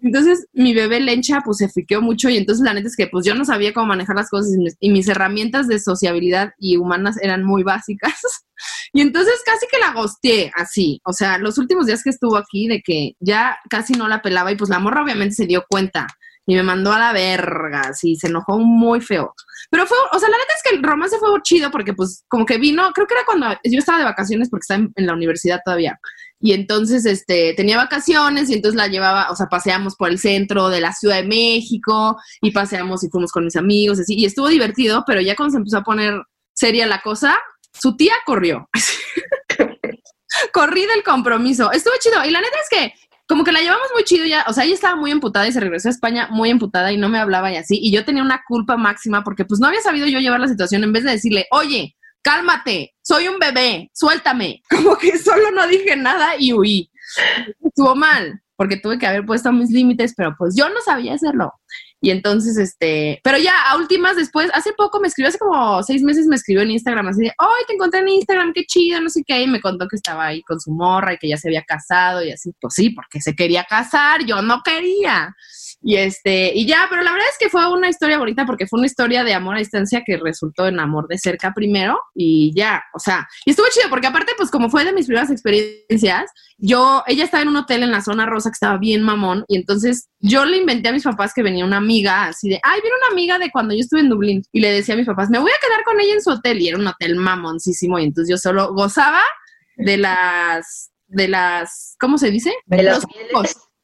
entonces 0.06 0.46
mi 0.52 0.75
bebé 0.75 1.00
lencha 1.00 1.40
pues 1.44 1.58
se 1.58 1.68
friqueó 1.68 2.00
mucho 2.00 2.28
y 2.28 2.36
entonces 2.36 2.64
la 2.64 2.75
neta 2.75 2.88
es 2.88 2.96
que 2.96 3.06
pues 3.06 3.26
yo 3.26 3.34
no 3.34 3.44
sabía 3.44 3.72
cómo 3.72 3.86
manejar 3.86 4.16
las 4.16 4.30
cosas 4.30 4.54
y 4.54 4.58
mis, 4.58 4.76
y 4.80 4.90
mis 4.90 5.08
herramientas 5.08 5.68
de 5.68 5.78
sociabilidad 5.78 6.52
y 6.58 6.76
humanas 6.76 7.16
eran 7.22 7.44
muy 7.44 7.62
básicas. 7.62 8.14
y 8.92 9.00
entonces 9.00 9.34
casi 9.44 9.66
que 9.70 9.78
la 9.78 9.92
gosteé 9.92 10.52
así. 10.54 11.00
O 11.04 11.12
sea, 11.12 11.38
los 11.38 11.58
últimos 11.58 11.86
días 11.86 12.02
que 12.02 12.10
estuvo 12.10 12.36
aquí 12.36 12.68
de 12.68 12.82
que 12.82 13.12
ya 13.20 13.58
casi 13.68 13.94
no 13.94 14.08
la 14.08 14.22
pelaba 14.22 14.52
y 14.52 14.56
pues 14.56 14.70
la 14.70 14.78
morra 14.78 15.02
obviamente 15.02 15.34
se 15.34 15.46
dio 15.46 15.64
cuenta 15.68 16.06
y 16.46 16.54
me 16.54 16.62
mandó 16.62 16.92
a 16.92 16.98
la 16.98 17.12
verga, 17.12 17.92
sí, 17.92 18.14
se 18.14 18.28
enojó 18.28 18.58
muy 18.58 19.00
feo. 19.00 19.34
Pero 19.68 19.84
fue, 19.86 19.98
o 20.12 20.18
sea, 20.18 20.28
la 20.28 20.36
neta 20.36 20.52
es 20.54 20.62
que 20.62 20.76
el 20.76 20.82
romance 20.82 21.18
fue 21.18 21.28
chido 21.42 21.70
porque 21.72 21.92
pues 21.92 22.25
como 22.28 22.46
que 22.46 22.56
vino, 22.58 22.92
creo 22.92 23.06
que 23.06 23.14
era 23.14 23.25
cuando 23.26 23.48
yo 23.64 23.78
estaba 23.78 23.98
de 23.98 24.04
vacaciones 24.04 24.48
porque 24.48 24.62
estaba 24.62 24.88
en, 24.94 25.06
la 25.06 25.12
universidad 25.12 25.60
todavía. 25.64 25.98
Y 26.40 26.52
entonces, 26.52 27.06
este, 27.06 27.54
tenía 27.54 27.76
vacaciones 27.76 28.50
y 28.50 28.54
entonces 28.54 28.76
la 28.76 28.88
llevaba, 28.88 29.30
o 29.30 29.36
sea, 29.36 29.46
paseamos 29.46 29.96
por 29.96 30.10
el 30.10 30.18
centro 30.18 30.68
de 30.68 30.80
la 30.80 30.92
Ciudad 30.92 31.16
de 31.16 31.26
México 31.26 32.16
y 32.42 32.50
paseamos 32.50 33.02
y 33.04 33.08
fuimos 33.08 33.32
con 33.32 33.44
mis 33.44 33.56
amigos, 33.56 34.00
así, 34.00 34.14
y 34.14 34.26
estuvo 34.26 34.48
divertido, 34.48 35.04
pero 35.06 35.20
ya 35.20 35.34
cuando 35.34 35.52
se 35.52 35.58
empezó 35.58 35.78
a 35.78 35.82
poner 35.82 36.22
seria 36.52 36.86
la 36.86 37.00
cosa, 37.02 37.38
su 37.72 37.96
tía 37.96 38.14
corrió. 38.24 38.68
Corrí 40.52 40.86
del 40.86 41.02
compromiso. 41.02 41.70
Estuvo 41.72 41.94
chido. 42.00 42.24
Y 42.24 42.30
la 42.30 42.40
neta 42.40 42.56
es 42.62 42.68
que 42.68 42.94
como 43.28 43.42
que 43.42 43.52
la 43.52 43.60
llevamos 43.60 43.88
muy 43.92 44.04
chido 44.04 44.24
ya, 44.24 44.44
o 44.46 44.52
sea, 44.52 44.64
ella 44.64 44.74
estaba 44.74 44.94
muy 44.94 45.10
emputada 45.10 45.48
y 45.48 45.52
se 45.52 45.60
regresó 45.60 45.88
a 45.88 45.90
España 45.90 46.28
muy 46.30 46.50
emputada 46.50 46.92
y 46.92 46.96
no 46.96 47.08
me 47.08 47.18
hablaba 47.18 47.52
y 47.52 47.56
así, 47.56 47.76
y 47.80 47.90
yo 47.90 48.04
tenía 48.04 48.22
una 48.22 48.42
culpa 48.46 48.76
máxima 48.76 49.24
porque 49.24 49.44
pues 49.44 49.58
no 49.58 49.66
había 49.66 49.80
sabido 49.80 50.06
yo 50.06 50.20
llevar 50.20 50.38
la 50.38 50.48
situación 50.48 50.84
en 50.84 50.92
vez 50.92 51.02
de 51.02 51.10
decirle, 51.10 51.46
oye, 51.50 51.96
cálmate, 52.26 52.92
soy 53.02 53.28
un 53.28 53.38
bebé, 53.38 53.88
suéltame, 53.95 54.61
como 54.71 54.97
que 54.97 55.16
solo 55.16 55.52
no 55.52 55.68
dije 55.68 55.97
nada 55.97 56.35
y 56.37 56.52
huí. 56.52 56.90
Estuvo 57.62 57.95
mal, 57.95 58.42
porque 58.56 58.78
tuve 58.78 58.99
que 58.99 59.06
haber 59.06 59.25
puesto 59.25 59.52
mis 59.52 59.71
límites, 59.71 60.12
pero 60.16 60.35
pues 60.37 60.56
yo 60.56 60.68
no 60.68 60.80
sabía 60.85 61.14
hacerlo. 61.14 61.52
Y 62.00 62.11
entonces, 62.11 62.59
este, 62.59 63.21
pero 63.23 63.38
ya 63.38 63.52
a 63.71 63.76
últimas 63.76 64.16
después, 64.16 64.50
hace 64.52 64.73
poco 64.73 65.00
me 65.00 65.06
escribió, 65.06 65.28
hace 65.28 65.38
como 65.38 65.83
seis 65.85 66.02
meses 66.02 66.26
me 66.26 66.35
escribió 66.35 66.62
en 66.62 66.73
Instagram 66.73 67.09
así 67.09 67.23
de, 67.23 67.33
¡ay, 67.38 67.64
te 67.66 67.75
encontré 67.75 68.00
en 68.00 68.09
Instagram, 68.09 68.52
qué 68.52 68.64
chido, 68.66 69.00
no 69.00 69.09
sé 69.09 69.23
qué! 69.25 69.42
Y 69.42 69.47
me 69.47 69.61
contó 69.61 69.87
que 69.88 69.97
estaba 69.97 70.26
ahí 70.26 70.42
con 70.42 70.61
su 70.61 70.73
morra 70.73 71.14
y 71.14 71.18
que 71.18 71.28
ya 71.28 71.37
se 71.37 71.49
había 71.49 71.62
casado 71.62 72.25
y 72.25 72.33
así, 72.33 72.52
pues 72.61 72.75
sí, 72.75 72.90
porque 72.90 73.21
se 73.21 73.35
quería 73.35 73.64
casar, 73.64 74.25
yo 74.26 74.42
no 74.42 74.62
quería. 74.64 75.35
Y 75.88 75.98
este, 75.98 76.50
y 76.52 76.66
ya, 76.66 76.88
pero 76.90 77.04
la 77.04 77.12
verdad 77.12 77.28
es 77.30 77.38
que 77.38 77.48
fue 77.48 77.72
una 77.72 77.88
historia 77.88 78.18
bonita 78.18 78.44
porque 78.44 78.66
fue 78.66 78.80
una 78.80 78.88
historia 78.88 79.22
de 79.22 79.34
amor 79.34 79.54
a 79.54 79.60
distancia 79.60 80.02
que 80.04 80.16
resultó 80.16 80.66
en 80.66 80.80
amor 80.80 81.06
de 81.06 81.16
cerca 81.16 81.52
primero 81.54 81.96
y 82.12 82.52
ya, 82.56 82.82
o 82.92 82.98
sea, 82.98 83.28
y 83.44 83.50
estuvo 83.50 83.68
chido 83.70 83.88
porque 83.88 84.08
aparte, 84.08 84.32
pues 84.36 84.50
como 84.50 84.68
fue 84.68 84.84
de 84.84 84.92
mis 84.92 85.06
primeras 85.06 85.30
experiencias, 85.30 86.28
yo, 86.58 87.04
ella 87.06 87.22
estaba 87.22 87.44
en 87.44 87.50
un 87.50 87.58
hotel 87.58 87.84
en 87.84 87.92
la 87.92 88.00
zona 88.00 88.26
rosa 88.26 88.50
que 88.50 88.54
estaba 88.54 88.78
bien 88.78 89.04
mamón 89.04 89.44
y 89.46 89.58
entonces 89.58 90.08
yo 90.18 90.44
le 90.44 90.56
inventé 90.56 90.88
a 90.88 90.92
mis 90.92 91.04
papás 91.04 91.32
que 91.32 91.44
venía 91.44 91.64
una 91.64 91.76
amiga 91.76 92.24
así 92.24 92.48
de, 92.48 92.58
ay, 92.64 92.80
viene 92.80 92.96
una 93.04 93.12
amiga 93.12 93.38
de 93.38 93.52
cuando 93.52 93.72
yo 93.72 93.78
estuve 93.82 94.00
en 94.00 94.08
Dublín 94.08 94.42
y 94.50 94.58
le 94.58 94.72
decía 94.72 94.94
a 94.94 94.98
mis 94.98 95.06
papás, 95.06 95.30
me 95.30 95.38
voy 95.38 95.52
a 95.52 95.64
quedar 95.64 95.84
con 95.84 96.00
ella 96.00 96.14
en 96.14 96.20
su 96.20 96.30
hotel 96.30 96.60
y 96.60 96.68
era 96.68 96.78
un 96.78 96.86
hotel 96.88 97.14
mamoncísimo 97.14 98.00
y 98.00 98.06
entonces 98.06 98.28
yo 98.28 98.38
solo 98.38 98.74
gozaba 98.74 99.22
de 99.76 99.98
las, 99.98 100.90
de 101.06 101.28
las, 101.28 101.94
¿cómo 102.00 102.18
se 102.18 102.32
dice? 102.32 102.52
De, 102.64 102.82
las 102.82 103.06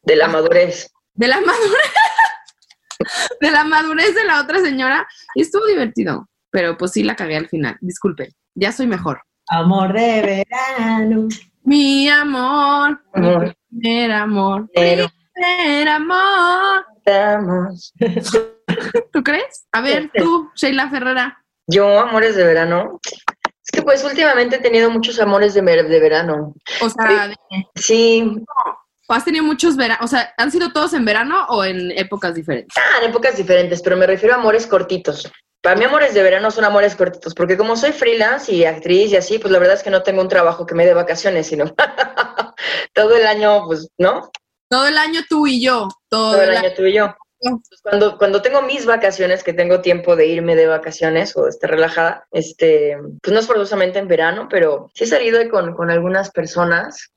de 0.02 0.16
la 0.16 0.26
madurez 0.26 0.90
de 1.14 1.28
la 1.28 1.40
madurez, 1.40 1.92
de 3.40 3.50
la 3.50 3.64
madurez 3.64 4.14
de 4.14 4.24
la 4.24 4.40
otra 4.40 4.60
señora. 4.60 5.06
Y 5.34 5.42
estuvo 5.42 5.66
divertido, 5.66 6.28
pero 6.50 6.76
pues 6.76 6.92
sí 6.92 7.02
la 7.02 7.16
cagué 7.16 7.36
al 7.36 7.48
final. 7.48 7.76
Disculpe, 7.80 8.30
ya 8.54 8.72
soy 8.72 8.86
mejor. 8.86 9.22
Amor 9.48 9.92
de 9.92 10.44
verano. 10.50 11.28
Mi 11.64 12.08
amor, 12.08 13.00
amor. 13.12 13.56
mi 13.70 13.80
primer 13.80 14.12
amor. 14.12 14.70
Pero, 14.74 15.08
primer 15.32 15.88
amor. 15.88 16.86
¿Tú 19.12 19.22
crees? 19.22 19.66
A 19.72 19.80
ver, 19.80 20.10
tú, 20.14 20.50
Sheila 20.54 20.88
Ferrera. 20.90 21.44
Yo, 21.66 22.00
amores 22.00 22.36
de 22.36 22.44
verano. 22.44 23.00
Es 23.04 23.70
que 23.72 23.82
pues 23.82 24.04
últimamente 24.04 24.56
he 24.56 24.60
tenido 24.60 24.90
muchos 24.90 25.20
amores 25.20 25.54
de, 25.54 25.62
de 25.62 26.00
verano. 26.00 26.54
O 26.80 26.88
sea, 26.90 27.32
sí 27.76 28.42
has 29.14 29.24
tenido 29.24 29.44
muchos 29.44 29.76
veranos? 29.76 30.04
O 30.04 30.08
sea, 30.08 30.32
¿han 30.36 30.50
sido 30.50 30.72
todos 30.72 30.94
en 30.94 31.04
verano 31.04 31.46
o 31.48 31.64
en 31.64 31.90
épocas 31.92 32.34
diferentes? 32.34 32.76
Ah, 32.76 33.02
en 33.02 33.10
épocas 33.10 33.36
diferentes, 33.36 33.82
pero 33.82 33.96
me 33.96 34.06
refiero 34.06 34.34
a 34.34 34.38
amores 34.38 34.66
cortitos. 34.66 35.30
Para 35.62 35.76
mí 35.76 35.84
amores 35.84 36.12
de 36.12 36.22
verano 36.24 36.50
son 36.50 36.64
amores 36.64 36.96
cortitos, 36.96 37.34
porque 37.34 37.56
como 37.56 37.76
soy 37.76 37.92
freelance 37.92 38.52
y 38.52 38.64
actriz 38.64 39.12
y 39.12 39.16
así, 39.16 39.38
pues 39.38 39.52
la 39.52 39.60
verdad 39.60 39.76
es 39.76 39.84
que 39.84 39.90
no 39.90 40.02
tengo 40.02 40.20
un 40.20 40.28
trabajo 40.28 40.66
que 40.66 40.74
me 40.74 40.84
dé 40.84 40.92
vacaciones, 40.92 41.46
sino 41.46 41.66
todo 42.94 43.14
el 43.16 43.24
año, 43.24 43.64
pues, 43.66 43.88
¿no? 43.96 44.28
Todo 44.68 44.88
el 44.88 44.98
año 44.98 45.20
tú 45.28 45.46
y 45.46 45.62
yo. 45.62 45.86
Todo, 46.08 46.42
el 46.42 46.56
año 46.56 46.70
tú 46.74 46.82
y 46.82 46.94
yo. 46.94 47.14
cuando, 47.82 48.18
cuando 48.18 48.42
tengo 48.42 48.62
mis 48.62 48.86
vacaciones, 48.86 49.44
que 49.44 49.52
tengo 49.52 49.80
tiempo 49.82 50.16
de 50.16 50.26
irme 50.26 50.56
de 50.56 50.66
vacaciones 50.66 51.36
o 51.36 51.46
estar 51.46 51.70
relajada, 51.70 52.26
este, 52.32 52.96
pues 53.22 53.32
no 53.32 53.38
es 53.38 53.46
forzosamente 53.46 54.00
en 54.00 54.08
verano, 54.08 54.48
pero 54.50 54.90
sí 54.94 55.04
he 55.04 55.06
salido 55.06 55.38
con, 55.48 55.74
con 55.74 55.90
algunas 55.90 56.32
personas 56.32 57.11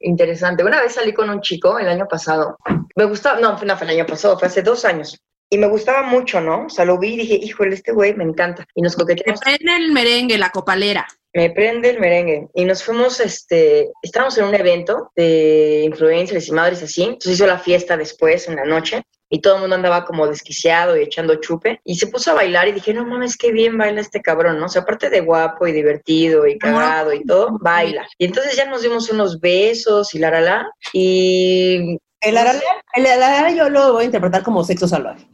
interesante. 0.00 0.64
Una 0.64 0.80
vez 0.80 0.94
salí 0.94 1.12
con 1.12 1.30
un 1.30 1.40
chico 1.40 1.78
el 1.78 1.88
año 1.88 2.06
pasado. 2.08 2.56
Me 2.96 3.04
gustaba, 3.04 3.40
no, 3.40 3.52
no 3.52 3.76
fue 3.76 3.86
el 3.86 3.98
año 3.98 4.06
pasado, 4.06 4.38
fue 4.38 4.48
hace 4.48 4.62
dos 4.62 4.84
años. 4.84 5.20
Y 5.50 5.58
me 5.58 5.68
gustaba 5.68 6.02
mucho, 6.02 6.40
¿no? 6.40 6.66
O 6.66 6.68
sea, 6.68 6.84
lo 6.84 6.98
vi 6.98 7.14
y 7.14 7.16
dije, 7.18 7.34
híjole, 7.34 7.74
este 7.74 7.92
güey 7.92 8.14
me 8.14 8.24
encanta. 8.24 8.66
Y 8.74 8.82
nos 8.82 8.96
coqueteamos. 8.96 9.40
Me 9.44 9.56
prende 9.56 9.76
el 9.84 9.92
merengue, 9.92 10.38
la 10.38 10.50
copalera. 10.50 11.06
Me 11.32 11.50
prende 11.50 11.90
el 11.90 12.00
merengue. 12.00 12.48
Y 12.54 12.64
nos 12.64 12.82
fuimos, 12.82 13.20
este, 13.20 13.90
estábamos 14.02 14.36
en 14.38 14.44
un 14.46 14.54
evento 14.54 15.12
de 15.14 15.82
influencers 15.84 16.48
y 16.48 16.52
madres 16.52 16.82
así. 16.82 17.02
Entonces 17.02 17.32
hizo 17.32 17.46
la 17.46 17.58
fiesta 17.58 17.96
después, 17.96 18.48
en 18.48 18.56
la 18.56 18.64
noche 18.64 19.04
y 19.34 19.40
todo 19.40 19.56
el 19.56 19.62
mundo 19.62 19.74
andaba 19.74 20.04
como 20.04 20.28
desquiciado 20.28 20.96
y 20.96 21.02
echando 21.02 21.34
chupe. 21.34 21.80
Y 21.82 21.96
se 21.96 22.06
puso 22.06 22.30
a 22.30 22.34
bailar 22.34 22.68
y 22.68 22.72
dije, 22.72 22.94
no 22.94 23.04
mames, 23.04 23.36
qué 23.36 23.50
bien 23.50 23.76
baila 23.76 24.00
este 24.00 24.22
cabrón, 24.22 24.60
¿no? 24.60 24.66
O 24.66 24.68
sea, 24.68 24.82
aparte 24.82 25.10
de 25.10 25.22
guapo 25.22 25.66
y 25.66 25.72
divertido 25.72 26.46
y 26.46 26.56
cagado 26.56 27.12
y 27.12 27.24
todo, 27.24 27.58
baila. 27.60 28.06
Y 28.16 28.26
entonces 28.26 28.54
ya 28.54 28.64
nos 28.66 28.82
dimos 28.82 29.10
unos 29.10 29.40
besos 29.40 30.14
y 30.14 30.20
la 30.20 30.30
la 30.30 30.40
la. 30.40 30.70
Y 30.92 31.98
el 32.20 32.36
arala, 32.36 32.60
el 32.94 33.06
arala 33.06 33.50
yo 33.50 33.68
lo 33.68 33.94
voy 33.94 34.02
a 34.02 34.06
interpretar 34.06 34.44
como 34.44 34.62
sexo 34.62 34.86
salvaje. 34.86 35.26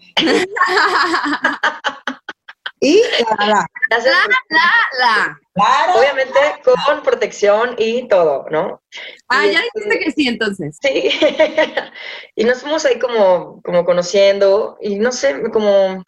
Y 2.80 3.02
la 3.38 3.46
la. 3.46 3.66
La, 3.90 5.38
la, 5.54 5.94
Obviamente 5.94 6.38
con 6.64 7.02
protección 7.02 7.74
y 7.76 8.08
todo, 8.08 8.46
¿no? 8.50 8.82
Ah, 9.28 9.46
ya 9.46 9.60
dijiste 9.74 9.98
que 9.98 10.12
sí, 10.12 10.28
entonces. 10.28 10.78
Sí. 10.80 11.10
y 12.36 12.44
nos 12.44 12.62
fuimos 12.62 12.84
ahí 12.86 12.98
como, 12.98 13.60
como 13.62 13.84
conociendo 13.84 14.78
y 14.80 14.98
no 14.98 15.12
sé, 15.12 15.42
como 15.52 16.02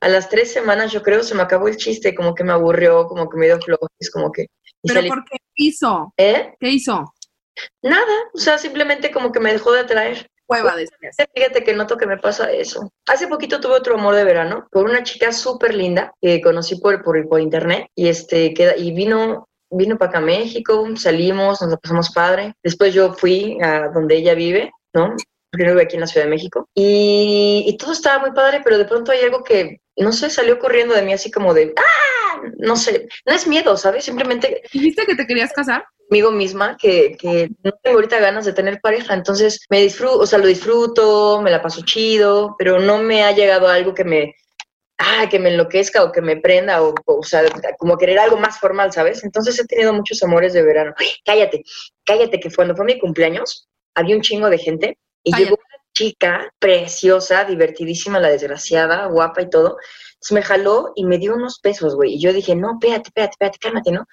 a 0.00 0.08
las 0.08 0.28
tres 0.28 0.52
semanas 0.52 0.92
yo 0.92 1.02
creo 1.02 1.22
se 1.24 1.34
me 1.34 1.42
acabó 1.42 1.66
el 1.66 1.76
chiste, 1.76 2.14
como 2.14 2.34
que 2.34 2.44
me 2.44 2.52
aburrió, 2.52 3.06
como 3.06 3.28
que 3.28 3.36
me 3.36 3.46
dio 3.46 3.60
flojos, 3.60 3.88
como 4.12 4.30
que... 4.30 4.46
¿Pero 4.82 5.02
por 5.08 5.24
qué 5.24 5.38
hizo? 5.54 6.12
¿Eh? 6.16 6.54
¿Qué 6.60 6.68
hizo? 6.68 7.12
Nada, 7.82 8.12
o 8.32 8.38
sea, 8.38 8.58
simplemente 8.58 9.10
como 9.10 9.32
que 9.32 9.40
me 9.40 9.52
dejó 9.52 9.72
de 9.72 9.80
atraer. 9.80 10.30
Cueva 10.46 10.74
Fíjate 11.34 11.64
que 11.64 11.74
noto 11.74 11.96
que 11.96 12.06
me 12.06 12.18
pasa 12.18 12.52
eso. 12.52 12.92
Hace 13.06 13.28
poquito 13.28 13.60
tuve 13.60 13.74
otro 13.74 13.94
amor 13.94 14.14
de 14.14 14.24
verano 14.24 14.66
con 14.70 14.84
una 14.84 15.02
chica 15.02 15.32
súper 15.32 15.74
linda 15.74 16.12
que 16.20 16.40
conocí 16.40 16.76
por, 16.76 17.02
por, 17.02 17.26
por 17.28 17.40
internet 17.40 17.88
y 17.94 18.08
este 18.08 18.52
queda, 18.52 18.76
y 18.76 18.92
vino 18.92 19.48
vino 19.70 19.98
para 19.98 20.10
acá 20.10 20.18
a 20.18 20.22
México, 20.22 20.86
salimos, 20.96 21.60
nos 21.60 21.70
lo 21.70 21.78
pasamos 21.78 22.10
padre. 22.10 22.54
Después 22.62 22.94
yo 22.94 23.14
fui 23.14 23.58
a 23.60 23.88
donde 23.88 24.16
ella 24.16 24.34
vive, 24.34 24.70
¿no? 24.92 25.14
Porque 25.50 25.66
vive 25.66 25.82
aquí 25.82 25.96
en 25.96 26.00
la 26.00 26.06
Ciudad 26.06 26.26
de 26.26 26.30
México. 26.30 26.68
Y, 26.74 27.64
y, 27.66 27.76
todo 27.76 27.92
estaba 27.92 28.20
muy 28.20 28.32
padre, 28.32 28.60
pero 28.62 28.78
de 28.78 28.84
pronto 28.84 29.12
hay 29.12 29.20
algo 29.20 29.42
que, 29.42 29.80
no 29.96 30.12
sé, 30.12 30.30
salió 30.30 30.58
corriendo 30.58 30.94
de 30.94 31.02
mí 31.02 31.12
así 31.12 31.30
como 31.30 31.54
de, 31.54 31.74
¡ah! 31.76 32.42
No 32.58 32.76
sé, 32.76 33.08
no 33.26 33.34
es 33.34 33.46
miedo, 33.46 33.76
¿sabes? 33.76 34.04
Simplemente... 34.04 34.62
¿Dijiste 34.72 35.06
que 35.06 35.14
te 35.14 35.26
querías 35.26 35.52
casar? 35.52 35.84
Conmigo 36.08 36.30
misma 36.30 36.76
que, 36.76 37.16
que, 37.18 37.50
no 37.62 37.72
tengo 37.82 37.96
ahorita 37.96 38.18
ganas 38.20 38.44
de 38.44 38.52
tener 38.52 38.80
pareja, 38.80 39.14
entonces 39.14 39.64
me 39.70 39.80
disfruto, 39.80 40.18
o 40.18 40.26
sea, 40.26 40.38
lo 40.38 40.46
disfruto, 40.46 41.40
me 41.42 41.50
la 41.50 41.62
paso 41.62 41.82
chido, 41.84 42.56
pero 42.58 42.78
no 42.78 42.98
me 42.98 43.22
ha 43.24 43.32
llegado 43.32 43.68
algo 43.68 43.94
que 43.94 44.04
me, 44.04 44.34
ah, 44.98 45.28
que 45.30 45.38
me 45.38 45.50
enloquezca 45.50 46.04
o 46.04 46.12
que 46.12 46.20
me 46.20 46.36
prenda 46.36 46.82
o, 46.82 46.94
o, 47.06 47.22
sea, 47.22 47.42
como 47.78 47.96
querer 47.96 48.18
algo 48.18 48.36
más 48.36 48.58
formal, 48.58 48.92
¿sabes? 48.92 49.24
Entonces 49.24 49.58
he 49.58 49.66
tenido 49.66 49.92
muchos 49.92 50.22
amores 50.22 50.52
de 50.52 50.62
verano. 50.62 50.94
cállate, 51.24 51.62
cállate, 52.04 52.40
que 52.40 52.50
cuando 52.52 52.76
fue 52.76 52.84
mi 52.84 52.98
cumpleaños 52.98 53.68
había 53.94 54.16
un 54.16 54.22
chingo 54.22 54.50
de 54.50 54.58
gente 54.58 54.98
y 55.22 55.34
llegó 55.34 55.54
una 55.54 55.84
chica 55.92 56.52
preciosa, 56.58 57.44
divertidísima, 57.44 58.18
la 58.18 58.28
desgraciada, 58.28 59.06
guapa 59.06 59.42
y 59.42 59.50
todo, 59.50 59.78
me 60.32 60.42
jaló 60.42 60.92
y 60.96 61.04
me 61.04 61.18
dio 61.18 61.34
unos 61.34 61.58
pesos, 61.60 61.94
güey. 61.94 62.14
Y 62.14 62.20
yo 62.20 62.32
dije, 62.32 62.56
no, 62.56 62.72
espérate, 62.72 63.08
espérate, 63.08 63.32
espérate, 63.32 63.58
cálmate, 63.58 63.92
¿no? 63.92 64.06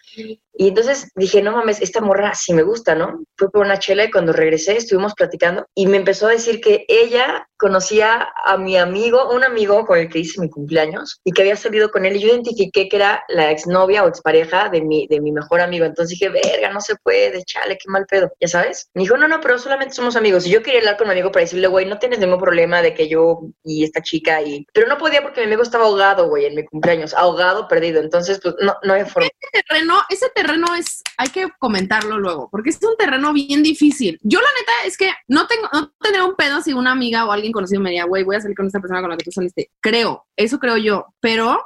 Y 0.53 0.67
entonces 0.67 1.09
dije, 1.15 1.41
no 1.41 1.53
mames, 1.53 1.81
esta 1.81 2.01
morra 2.01 2.33
sí 2.35 2.53
me 2.53 2.63
gusta, 2.63 2.95
¿no? 2.95 3.23
Fue 3.37 3.49
por 3.49 3.65
una 3.65 3.79
chela 3.79 4.03
y 4.03 4.11
cuando 4.11 4.33
regresé 4.33 4.77
estuvimos 4.77 5.13
platicando 5.13 5.65
y 5.75 5.87
me 5.87 5.97
empezó 5.97 6.27
a 6.27 6.31
decir 6.31 6.61
que 6.61 6.85
ella 6.87 7.47
conocía 7.57 8.33
a 8.43 8.57
mi 8.57 8.75
amigo, 8.75 9.29
un 9.31 9.43
amigo 9.43 9.85
con 9.85 9.99
el 9.99 10.09
que 10.09 10.19
hice 10.19 10.41
mi 10.41 10.49
cumpleaños 10.49 11.21
y 11.23 11.31
que 11.31 11.43
había 11.43 11.55
salido 11.55 11.91
con 11.91 12.05
él 12.05 12.15
y 12.15 12.19
yo 12.19 12.29
identifiqué 12.29 12.89
que 12.89 12.95
era 12.95 13.23
la 13.29 13.51
exnovia 13.51 14.03
o 14.03 14.07
expareja 14.07 14.69
de 14.69 14.81
mi, 14.81 15.07
de 15.07 15.21
mi 15.21 15.31
mejor 15.31 15.61
amigo. 15.61 15.85
Entonces 15.85 16.17
dije, 16.17 16.29
verga, 16.29 16.73
no 16.73 16.81
se 16.81 16.95
puede, 16.95 17.43
chale, 17.43 17.77
qué 17.77 17.87
mal 17.87 18.05
pedo, 18.07 18.31
¿ya 18.39 18.47
sabes? 18.47 18.89
Me 18.95 19.03
dijo, 19.03 19.15
no, 19.15 19.27
no, 19.27 19.39
pero 19.41 19.59
solamente 19.59 19.93
somos 19.93 20.15
amigos. 20.15 20.47
Y 20.47 20.49
yo 20.49 20.63
quería 20.63 20.79
hablar 20.79 20.97
con 20.97 21.07
mi 21.07 21.13
amigo 21.13 21.31
para 21.31 21.43
decirle, 21.43 21.67
güey, 21.67 21.85
no 21.85 21.99
tienes 21.99 22.17
ningún 22.17 22.39
problema 22.39 22.81
de 22.81 22.95
que 22.95 23.07
yo 23.07 23.41
y 23.63 23.83
esta 23.83 24.01
chica 24.01 24.41
y... 24.41 24.65
Pero 24.73 24.87
no 24.87 24.97
podía 24.97 25.21
porque 25.21 25.41
mi 25.41 25.47
amigo 25.47 25.61
estaba 25.61 25.85
ahogado, 25.85 26.29
güey, 26.29 26.45
en 26.45 26.55
mi 26.55 26.65
cumpleaños, 26.65 27.13
ahogado, 27.13 27.67
perdido. 27.67 28.01
Entonces, 28.01 28.39
pues 28.41 28.55
no, 28.59 28.75
no 28.81 28.93
hay 28.93 29.05
forma. 29.05 29.29
Ese 29.39 29.63
terreno, 29.63 30.01
ese 30.09 30.29
terreno 30.29 30.40
es, 30.77 31.01
hay 31.17 31.29
que 31.29 31.47
comentarlo 31.59 32.17
luego, 32.17 32.49
porque 32.49 32.69
es 32.69 32.79
un 32.81 32.95
terreno 32.97 33.33
bien 33.33 33.63
difícil. 33.63 34.19
Yo 34.21 34.39
la 34.39 34.47
neta 34.59 34.71
es 34.85 34.97
que 34.97 35.11
no 35.27 35.47
tengo, 35.47 35.67
no 35.73 35.91
tendría 36.01 36.25
un 36.25 36.35
pedo 36.35 36.61
si 36.61 36.73
una 36.73 36.91
amiga 36.91 37.25
o 37.25 37.31
alguien 37.31 37.51
conocido 37.51 37.81
me 37.81 37.91
diga, 37.91 38.05
güey, 38.05 38.23
voy 38.23 38.35
a 38.35 38.41
salir 38.41 38.57
con 38.57 38.67
esta 38.67 38.79
persona 38.79 39.01
con 39.01 39.09
la 39.09 39.17
que 39.17 39.25
tú 39.25 39.31
saliste. 39.31 39.71
Creo, 39.79 40.25
eso 40.35 40.59
creo 40.59 40.77
yo, 40.77 41.05
pero 41.19 41.61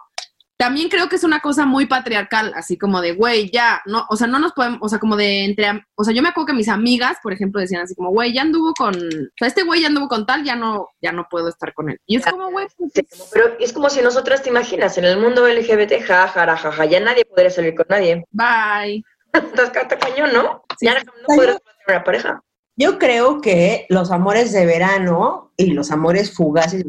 también 0.58 0.90
creo 0.90 1.10
que 1.10 1.18
es 1.18 1.24
una 1.24 1.40
cosa 1.42 1.66
muy 1.66 1.86
patriarcal, 1.86 2.54
así 2.56 2.78
como 2.78 3.02
de, 3.02 3.14
güey, 3.14 3.50
ya, 3.52 3.82
no, 3.86 4.06
o 4.10 4.16
sea, 4.16 4.28
no 4.28 4.40
nos 4.40 4.54
podemos, 4.54 4.80
o 4.82 4.88
sea, 4.90 5.00
como 5.00 5.16
de 5.18 5.44
entre, 5.46 5.68
am- 5.68 5.84
o 5.96 6.04
sea, 6.04 6.14
yo 6.14 6.22
me 6.22 6.30
acuerdo 6.30 6.48
que 6.48 6.54
mis 6.54 6.70
amigas, 6.70 7.18
por 7.22 7.34
ejemplo, 7.34 7.60
decían 7.60 7.82
así 7.82 7.94
como, 7.96 8.12
güey, 8.12 8.34
ya 8.34 8.42
anduvo 8.44 8.74
con, 8.74 8.96
o 8.96 9.38
sea, 9.38 9.48
este 9.48 9.64
güey 9.64 9.82
ya 9.82 9.88
anduvo 9.88 10.08
con 10.08 10.26
tal, 10.26 10.44
ya 10.44 10.56
no, 10.56 10.88
ya 11.02 11.12
no 11.12 11.28
puedo 11.30 11.50
estar 11.50 11.74
con 11.74 11.90
él. 11.90 12.00
Y 12.06 12.18
es 12.18 12.26
como, 12.26 12.50
güey, 12.52 12.68
pues, 12.78 12.92
Pero 13.34 13.56
es 13.60 13.74
como 13.74 13.90
si 13.90 14.02
nosotras 14.02 14.42
te 14.44 14.50
imaginas, 14.50 14.98
en 14.98 15.06
el 15.06 15.18
mundo 15.18 15.48
LGBT, 15.48 16.02
ja, 16.06 16.28
ja, 16.30 16.56
ja, 16.58 16.86
ya 16.86 17.00
nadie 17.00 17.26
podría 17.26 17.50
salir 17.50 17.76
con 17.76 17.86
nadie. 17.90 18.24
bye. 18.32 19.04
Estás 19.34 19.72
cañón, 20.00 20.32
¿no? 20.34 20.64
Sí. 20.80 20.86
Ya 20.86 20.94
no, 20.94 21.00
no 21.04 21.36
podrás 21.36 21.58
tener 21.62 21.76
una 21.90 22.04
pareja. 22.06 22.42
Yo 22.78 23.00
creo 23.00 23.40
que 23.40 23.86
los 23.90 24.12
amores 24.12 24.52
de 24.52 24.66
verano 24.66 25.54
y 25.56 25.68
los 25.68 25.92
amores 25.92 26.34
fugaces, 26.34 26.84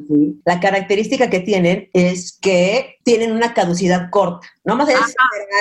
la 0.44 0.58
característica 0.58 1.30
que 1.30 1.38
tienen 1.40 1.88
es 1.92 2.36
que 2.42 2.96
tienen 3.04 3.30
una 3.32 3.54
caducidad 3.54 4.10
corta. 4.10 4.48
No 4.64 4.74
más 4.74 4.88
es 4.88 4.96
Ajá. 4.96 5.12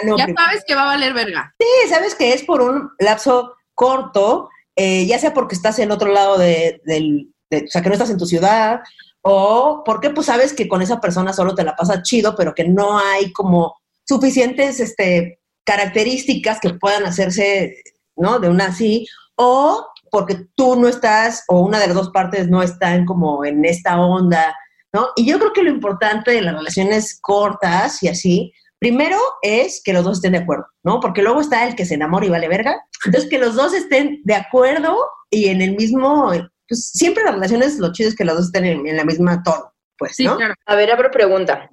verano. 0.01 0.17
Ya 0.17 0.33
sabes 0.35 0.63
que 0.65 0.73
va 0.73 0.83
a 0.83 0.85
valer 0.87 1.13
verga. 1.13 1.53
Sí, 1.59 1.89
sabes 1.89 2.15
que 2.15 2.33
es 2.33 2.43
por 2.43 2.61
un 2.61 2.89
lapso 2.97 3.53
corto, 3.75 4.49
eh, 4.75 5.05
ya 5.05 5.19
sea 5.19 5.33
porque 5.33 5.53
estás 5.55 5.77
en 5.79 5.91
otro 5.91 6.11
lado 6.11 6.37
de, 6.39 6.81
del, 6.85 7.31
de- 7.51 7.65
o 7.65 7.67
sea, 7.67 7.83
que 7.83 7.89
no 7.89 7.93
estás 7.93 8.09
en 8.09 8.17
tu 8.17 8.25
ciudad, 8.25 8.79
o 9.21 9.83
porque 9.85 10.09
pues 10.09 10.25
sabes 10.27 10.53
que 10.53 10.67
con 10.67 10.81
esa 10.81 10.99
persona 10.99 11.33
solo 11.33 11.53
te 11.53 11.63
la 11.63 11.75
pasa 11.75 12.01
chido, 12.01 12.35
pero 12.35 12.55
que 12.55 12.63
no 12.67 12.97
hay 12.97 13.31
como 13.31 13.75
suficientes 14.07 14.79
este, 14.79 15.39
características 15.65 16.59
que 16.59 16.71
puedan 16.73 17.05
hacerse, 17.05 17.75
¿no? 18.15 18.39
De 18.39 18.49
una 18.49 18.67
así, 18.67 19.05
o 19.35 19.85
porque 20.15 20.47
tú 20.55 20.77
no 20.77 20.87
estás, 20.87 21.43
o 21.49 21.59
una 21.59 21.77
de 21.77 21.87
las 21.87 21.95
dos 21.97 22.09
partes 22.11 22.47
no 22.47 22.63
están 22.63 23.03
como 23.05 23.43
en 23.43 23.65
esta 23.65 23.99
onda, 23.99 24.55
¿no? 24.93 25.09
Y 25.17 25.29
yo 25.29 25.37
creo 25.39 25.51
que 25.51 25.61
lo 25.61 25.69
importante 25.69 26.31
de 26.31 26.41
las 26.41 26.55
relaciones 26.55 27.19
cortas 27.19 28.01
y 28.01 28.07
así, 28.07 28.53
primero 28.79 29.17
es 29.41 29.81
que 29.83 29.91
los 29.91 30.05
dos 30.05 30.19
estén 30.19 30.31
de 30.31 30.37
acuerdo, 30.37 30.67
¿no? 30.83 31.01
Porque 31.01 31.21
luego 31.21 31.41
está 31.41 31.67
el 31.67 31.75
que 31.75 31.85
se 31.85 31.95
enamora 31.95 32.25
y 32.25 32.29
vale 32.29 32.47
verga. 32.47 32.81
Entonces, 33.05 33.29
que 33.29 33.37
los 33.37 33.55
dos 33.55 33.73
estén 33.73 34.21
de 34.23 34.35
acuerdo 34.35 34.95
y 35.29 35.49
en 35.49 35.61
el 35.61 35.75
mismo, 35.75 36.31
pues 36.65 36.91
siempre 36.91 37.25
las 37.25 37.33
relaciones, 37.33 37.77
lo 37.79 37.91
chido 37.91 38.07
es 38.07 38.15
que 38.15 38.23
los 38.23 38.37
dos 38.37 38.45
estén 38.45 38.63
en, 38.63 38.87
en 38.87 38.95
la 38.95 39.03
misma 39.03 39.43
tono, 39.43 39.73
pues, 39.97 40.15
Sí, 40.15 40.23
¿no? 40.23 40.37
claro. 40.37 40.53
A 40.65 40.75
ver, 40.75 40.91
abro 40.93 41.11
pregunta. 41.11 41.69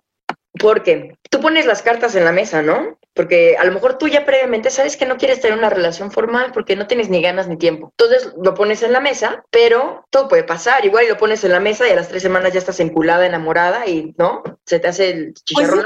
Porque 0.59 1.15
tú 1.31 1.41
pones 1.41 1.65
las 1.65 1.81
cartas 1.81 2.17
en 2.17 2.25
la 2.25 2.33
mesa, 2.33 2.61
¿no? 2.61 2.99
Porque 3.15 3.57
a 3.59 3.65
lo 3.65 3.73
mejor 3.73 3.99
tú 3.99 4.09
ya 4.09 4.25
previamente 4.25 4.71
sabes 4.71 4.97
que 4.97 5.05
no 5.05 5.19
quieres 5.19 5.41
tener 5.41 5.59
una 5.59 5.69
relación 5.69 6.11
formal 6.11 6.51
porque 6.53 6.77
no 6.77 6.87
tienes 6.87 7.11
ni 7.11 7.21
ganas 7.21 7.47
ni 7.47 7.59
tiempo. 7.59 7.93
Entonces 7.99 8.33
lo 8.43 8.55
pones 8.55 8.83
en 8.83 8.93
la 8.93 9.01
mesa, 9.01 9.45
pero 9.51 10.07
todo 10.11 10.29
puede 10.29 10.45
pasar. 10.45 10.85
Igual 10.85 11.09
lo 11.09 11.19
pones 11.19 11.45
en 11.45 11.53
la 11.53 11.61
mesa 11.61 11.87
y 11.87 11.91
a 11.91 11.97
las 11.97 12.09
tres 12.09 12.23
semanas 12.23 12.53
ya 12.53 12.59
estás 12.59 12.81
enculada, 12.81 13.27
enamorada 13.27 13.87
y, 13.87 14.15
¿no? 14.17 14.43
Se 14.65 14.79
te 14.79 14.89
hace 14.89 15.11
el 15.11 15.35
chicharrón. 15.35 15.85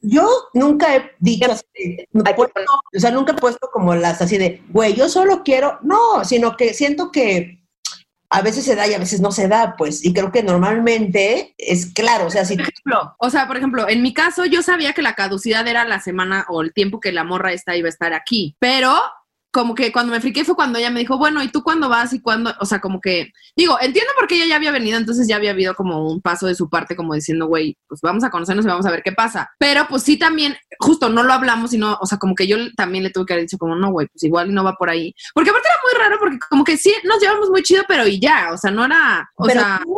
Yo 0.00 0.28
nunca 0.54 0.96
he 0.96 1.10
dicho 1.18 1.52
así, 1.52 2.06
puesto- 2.12 2.60
o 2.96 2.98
sea, 2.98 3.10
nunca 3.10 3.32
he 3.32 3.36
puesto 3.36 3.68
como 3.72 3.94
las 3.94 4.20
así 4.22 4.38
de, 4.38 4.62
güey, 4.70 4.94
yo 4.94 5.08
solo 5.08 5.42
quiero, 5.44 5.78
no, 5.82 6.24
sino 6.24 6.56
que 6.56 6.72
siento 6.74 7.12
que 7.12 7.60
a 8.30 8.42
veces 8.42 8.64
se 8.64 8.74
da 8.74 8.86
y 8.86 8.94
a 8.94 8.98
veces 8.98 9.20
no 9.20 9.30
se 9.30 9.48
da, 9.48 9.74
pues, 9.76 10.04
y 10.04 10.12
creo 10.12 10.32
que 10.32 10.42
normalmente 10.42 11.54
es 11.58 11.92
claro, 11.92 12.26
o 12.26 12.30
sea, 12.30 12.44
si 12.44 12.56
Por 12.56 12.68
ejemplo, 12.68 13.14
o 13.18 13.30
sea, 13.30 13.46
por 13.46 13.56
ejemplo, 13.56 13.88
en 13.88 14.02
mi 14.02 14.12
caso 14.12 14.44
yo 14.44 14.62
sabía 14.62 14.92
que 14.92 15.02
la 15.02 15.14
caducidad 15.14 15.66
era 15.66 15.84
la 15.84 16.00
semana 16.00 16.46
o 16.48 16.62
el 16.62 16.72
tiempo 16.72 17.00
que 17.00 17.12
la 17.12 17.24
morra 17.24 17.52
esta 17.52 17.76
iba 17.76 17.86
a 17.86 17.90
estar 17.90 18.12
aquí, 18.12 18.56
pero 18.58 18.94
como 19.56 19.74
que 19.74 19.90
cuando 19.90 20.12
me 20.12 20.20
friqué 20.20 20.44
fue 20.44 20.54
cuando 20.54 20.78
ella 20.78 20.90
me 20.90 21.00
dijo, 21.00 21.16
bueno, 21.16 21.42
¿y 21.42 21.48
tú 21.48 21.62
cuándo 21.62 21.88
vas 21.88 22.12
y 22.12 22.20
cuándo? 22.20 22.52
O 22.60 22.66
sea, 22.66 22.78
como 22.78 23.00
que, 23.00 23.32
digo, 23.56 23.78
entiendo 23.80 24.12
por 24.14 24.26
qué 24.28 24.36
ella 24.36 24.46
ya 24.46 24.56
había 24.56 24.70
venido, 24.70 24.98
entonces 24.98 25.26
ya 25.26 25.36
había 25.36 25.52
habido 25.52 25.74
como 25.74 26.06
un 26.10 26.20
paso 26.20 26.46
de 26.46 26.54
su 26.54 26.68
parte 26.68 26.94
como 26.94 27.14
diciendo, 27.14 27.46
güey, 27.46 27.78
pues 27.88 28.02
vamos 28.02 28.22
a 28.22 28.28
conocernos 28.30 28.66
y 28.66 28.68
vamos 28.68 28.84
a 28.84 28.90
ver 28.90 29.02
qué 29.02 29.12
pasa. 29.12 29.48
Pero 29.58 29.86
pues 29.88 30.02
sí 30.02 30.18
también, 30.18 30.56
justo 30.78 31.08
no 31.08 31.22
lo 31.22 31.32
hablamos, 31.32 31.70
sino, 31.70 31.96
o 32.00 32.06
sea, 32.06 32.18
como 32.18 32.34
que 32.34 32.46
yo 32.46 32.58
también 32.76 33.02
le 33.02 33.10
tuve 33.10 33.24
que 33.24 33.32
haber 33.32 33.46
dicho 33.46 33.56
como, 33.56 33.74
no, 33.76 33.90
güey, 33.90 34.06
pues 34.08 34.22
igual 34.24 34.52
no 34.52 34.62
va 34.62 34.74
por 34.74 34.90
ahí. 34.90 35.14
Porque 35.34 35.48
aparte 35.48 35.68
era 35.68 35.78
muy 35.82 36.04
raro 36.04 36.18
porque 36.20 36.38
como 36.50 36.62
que 36.62 36.76
sí 36.76 36.92
nos 37.04 37.20
llevamos 37.20 37.48
muy 37.48 37.62
chido, 37.62 37.82
pero 37.88 38.06
y 38.06 38.20
ya, 38.20 38.50
o 38.52 38.58
sea, 38.58 38.70
no 38.70 38.84
era, 38.84 39.28
o 39.36 39.46
pero 39.46 39.60
sea... 39.60 39.80
tú, 39.82 39.96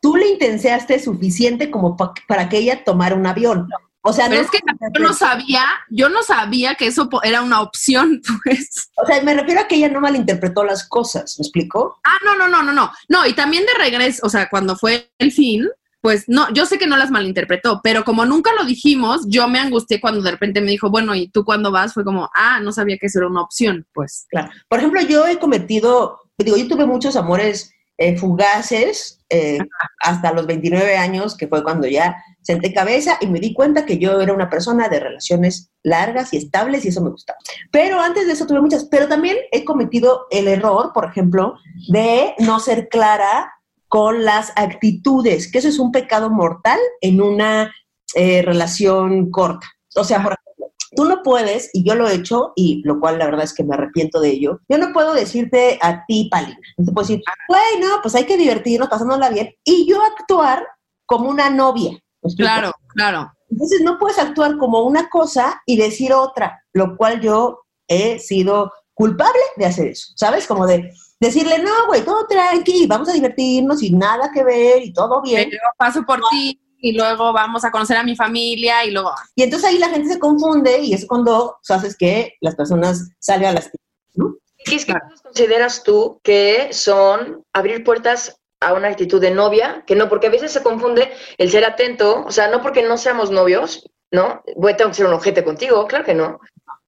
tú 0.00 0.16
le 0.16 0.28
intenseaste 0.28 0.98
suficiente 1.00 1.68
como 1.70 1.96
pa- 1.96 2.14
para 2.28 2.48
que 2.48 2.58
ella 2.58 2.84
tomara 2.84 3.16
un 3.16 3.26
avión. 3.26 3.68
O 4.02 4.12
sea, 4.12 4.28
Pero 4.28 4.40
no, 4.40 4.46
es 4.46 4.50
que 4.50 4.60
yo 4.94 5.00
no 5.02 5.12
sabía, 5.12 5.62
yo 5.90 6.08
no 6.08 6.22
sabía 6.22 6.74
que 6.74 6.86
eso 6.86 7.08
era 7.22 7.42
una 7.42 7.60
opción, 7.60 8.22
pues. 8.44 8.90
o 8.96 9.06
sea, 9.06 9.22
me 9.22 9.34
refiero 9.34 9.60
a 9.60 9.68
que 9.68 9.76
ella 9.76 9.88
no 9.88 10.00
malinterpretó 10.00 10.64
las 10.64 10.88
cosas, 10.88 11.38
¿me 11.38 11.42
explico? 11.42 11.98
Ah, 12.04 12.16
no, 12.24 12.34
no, 12.34 12.48
no, 12.48 12.62
no, 12.62 12.72
no. 12.72 12.90
No, 13.08 13.26
y 13.26 13.34
también 13.34 13.64
de 13.66 13.82
regreso, 13.82 14.26
o 14.26 14.30
sea, 14.30 14.48
cuando 14.48 14.76
fue 14.76 15.12
el 15.18 15.32
fin, 15.32 15.68
pues 16.00 16.24
no, 16.28 16.50
yo 16.54 16.64
sé 16.64 16.78
que 16.78 16.86
no 16.86 16.96
las 16.96 17.10
malinterpretó, 17.10 17.80
pero 17.82 18.04
como 18.04 18.24
nunca 18.24 18.52
lo 18.58 18.64
dijimos, 18.64 19.26
yo 19.28 19.48
me 19.48 19.58
angustié 19.58 20.00
cuando 20.00 20.22
de 20.22 20.30
repente 20.30 20.62
me 20.62 20.70
dijo, 20.70 20.88
bueno, 20.88 21.14
¿y 21.14 21.28
tú 21.28 21.44
cuándo 21.44 21.70
vas? 21.70 21.92
Fue 21.92 22.04
como, 22.04 22.30
ah, 22.34 22.58
no 22.60 22.72
sabía 22.72 22.96
que 22.96 23.06
eso 23.06 23.18
era 23.18 23.28
una 23.28 23.42
opción, 23.42 23.86
pues. 23.92 24.26
Claro. 24.30 24.50
Por 24.68 24.78
ejemplo, 24.78 25.02
yo 25.02 25.26
he 25.26 25.38
cometido, 25.38 26.20
digo, 26.38 26.56
yo 26.56 26.68
tuve 26.68 26.86
muchos 26.86 27.16
amores 27.16 27.74
eh, 27.98 28.16
fugaces 28.16 29.20
eh, 29.28 29.58
hasta 30.02 30.32
los 30.32 30.46
29 30.46 30.96
años, 30.96 31.36
que 31.36 31.48
fue 31.48 31.62
cuando 31.62 31.86
ya 31.86 32.16
senté 32.42 32.72
cabeza 32.72 33.18
y 33.20 33.26
me 33.26 33.40
di 33.40 33.52
cuenta 33.52 33.86
que 33.86 33.98
yo 33.98 34.20
era 34.20 34.32
una 34.32 34.48
persona 34.48 34.88
de 34.88 35.00
relaciones 35.00 35.70
largas 35.82 36.32
y 36.32 36.38
estables 36.38 36.84
y 36.84 36.88
eso 36.88 37.02
me 37.02 37.10
gustaba. 37.10 37.38
Pero 37.70 38.00
antes 38.00 38.26
de 38.26 38.32
eso 38.32 38.46
tuve 38.46 38.60
muchas, 38.60 38.84
pero 38.84 39.08
también 39.08 39.36
he 39.52 39.64
cometido 39.64 40.26
el 40.30 40.48
error, 40.48 40.92
por 40.92 41.04
ejemplo, 41.04 41.54
de 41.88 42.34
no 42.38 42.60
ser 42.60 42.88
clara 42.88 43.52
con 43.88 44.24
las 44.24 44.52
actitudes, 44.56 45.50
que 45.50 45.58
eso 45.58 45.68
es 45.68 45.78
un 45.78 45.90
pecado 45.90 46.30
mortal 46.30 46.78
en 47.00 47.20
una 47.20 47.74
eh, 48.14 48.42
relación 48.42 49.30
corta. 49.30 49.66
O 49.96 50.04
sea, 50.04 50.22
por 50.22 50.34
ejemplo, 50.34 50.72
tú 50.94 51.04
no 51.04 51.22
puedes, 51.22 51.70
y 51.72 51.82
yo 51.82 51.94
lo 51.96 52.08
he 52.08 52.14
hecho, 52.14 52.52
y 52.54 52.82
lo 52.84 53.00
cual 53.00 53.18
la 53.18 53.26
verdad 53.26 53.44
es 53.44 53.52
que 53.52 53.64
me 53.64 53.74
arrepiento 53.74 54.20
de 54.20 54.30
ello, 54.30 54.60
yo 54.68 54.78
no 54.78 54.92
puedo 54.92 55.12
decirte 55.12 55.78
a 55.82 56.04
ti, 56.06 56.28
Palina, 56.30 56.58
no 56.76 56.84
te 56.84 56.92
puedo 56.92 57.06
decir, 57.06 57.22
bueno, 57.48 57.86
pues 58.00 58.14
hay 58.14 58.24
que 58.24 58.36
divertirnos, 58.36 58.88
pasándola 58.88 59.28
bien, 59.30 59.54
y 59.64 59.88
yo 59.88 60.00
actuar 60.04 60.64
como 61.04 61.28
una 61.28 61.50
novia. 61.50 61.98
Claro, 62.36 62.72
claro. 62.88 63.32
Entonces 63.50 63.80
no 63.82 63.98
puedes 63.98 64.18
actuar 64.18 64.56
como 64.58 64.82
una 64.82 65.08
cosa 65.08 65.60
y 65.66 65.76
decir 65.76 66.12
otra, 66.12 66.62
lo 66.72 66.96
cual 66.96 67.20
yo 67.20 67.62
he 67.88 68.18
sido 68.18 68.72
culpable 68.94 69.40
de 69.56 69.66
hacer 69.66 69.88
eso, 69.88 70.12
¿sabes? 70.14 70.46
Como 70.46 70.66
de 70.66 70.92
decirle, 71.18 71.58
no, 71.58 71.86
güey, 71.86 72.04
todo 72.04 72.26
tranqui, 72.26 72.86
vamos 72.86 73.08
a 73.08 73.12
divertirnos 73.12 73.82
y 73.82 73.90
nada 73.92 74.30
que 74.32 74.44
ver 74.44 74.82
y 74.82 74.92
todo 74.92 75.20
bien. 75.22 75.48
Pero 75.50 75.62
paso 75.76 76.02
por 76.04 76.20
ti 76.30 76.60
y 76.78 76.92
luego 76.92 77.32
vamos 77.32 77.64
a 77.64 77.70
conocer 77.70 77.96
a 77.96 78.02
mi 78.02 78.16
familia 78.16 78.84
y 78.84 78.90
luego... 78.90 79.10
Y 79.34 79.42
entonces 79.42 79.68
ahí 79.68 79.78
la 79.78 79.88
gente 79.88 80.14
se 80.14 80.18
confunde 80.18 80.80
y 80.80 80.94
es 80.94 81.06
cuando 81.06 81.56
pues, 81.58 81.78
haces 81.78 81.96
que 81.96 82.34
las 82.40 82.54
personas 82.54 83.10
salgan 83.18 83.50
a 83.50 83.54
las... 83.54 83.70
¿no? 84.14 84.36
¿Qué 84.64 84.76
es 84.76 84.84
que 84.84 84.94
consideras 85.22 85.82
tú 85.82 86.20
que 86.22 86.72
son 86.72 87.44
abrir 87.52 87.84
puertas 87.84 88.39
a 88.60 88.74
una 88.74 88.88
actitud 88.88 89.20
de 89.20 89.30
novia? 89.30 89.84
Que 89.86 89.96
no, 89.96 90.08
porque 90.08 90.28
a 90.28 90.30
veces 90.30 90.52
se 90.52 90.62
confunde 90.62 91.10
el 91.38 91.50
ser 91.50 91.64
atento, 91.64 92.24
o 92.24 92.30
sea, 92.30 92.48
no 92.48 92.62
porque 92.62 92.82
no 92.82 92.96
seamos 92.96 93.30
novios, 93.30 93.90
¿no? 94.10 94.42
Voy 94.56 94.72
a 94.72 94.76
tengo 94.76 94.90
que 94.90 94.96
ser 94.96 95.06
un 95.06 95.14
ojete 95.14 95.44
contigo, 95.44 95.86
claro 95.86 96.04
que 96.04 96.14
no. 96.14 96.40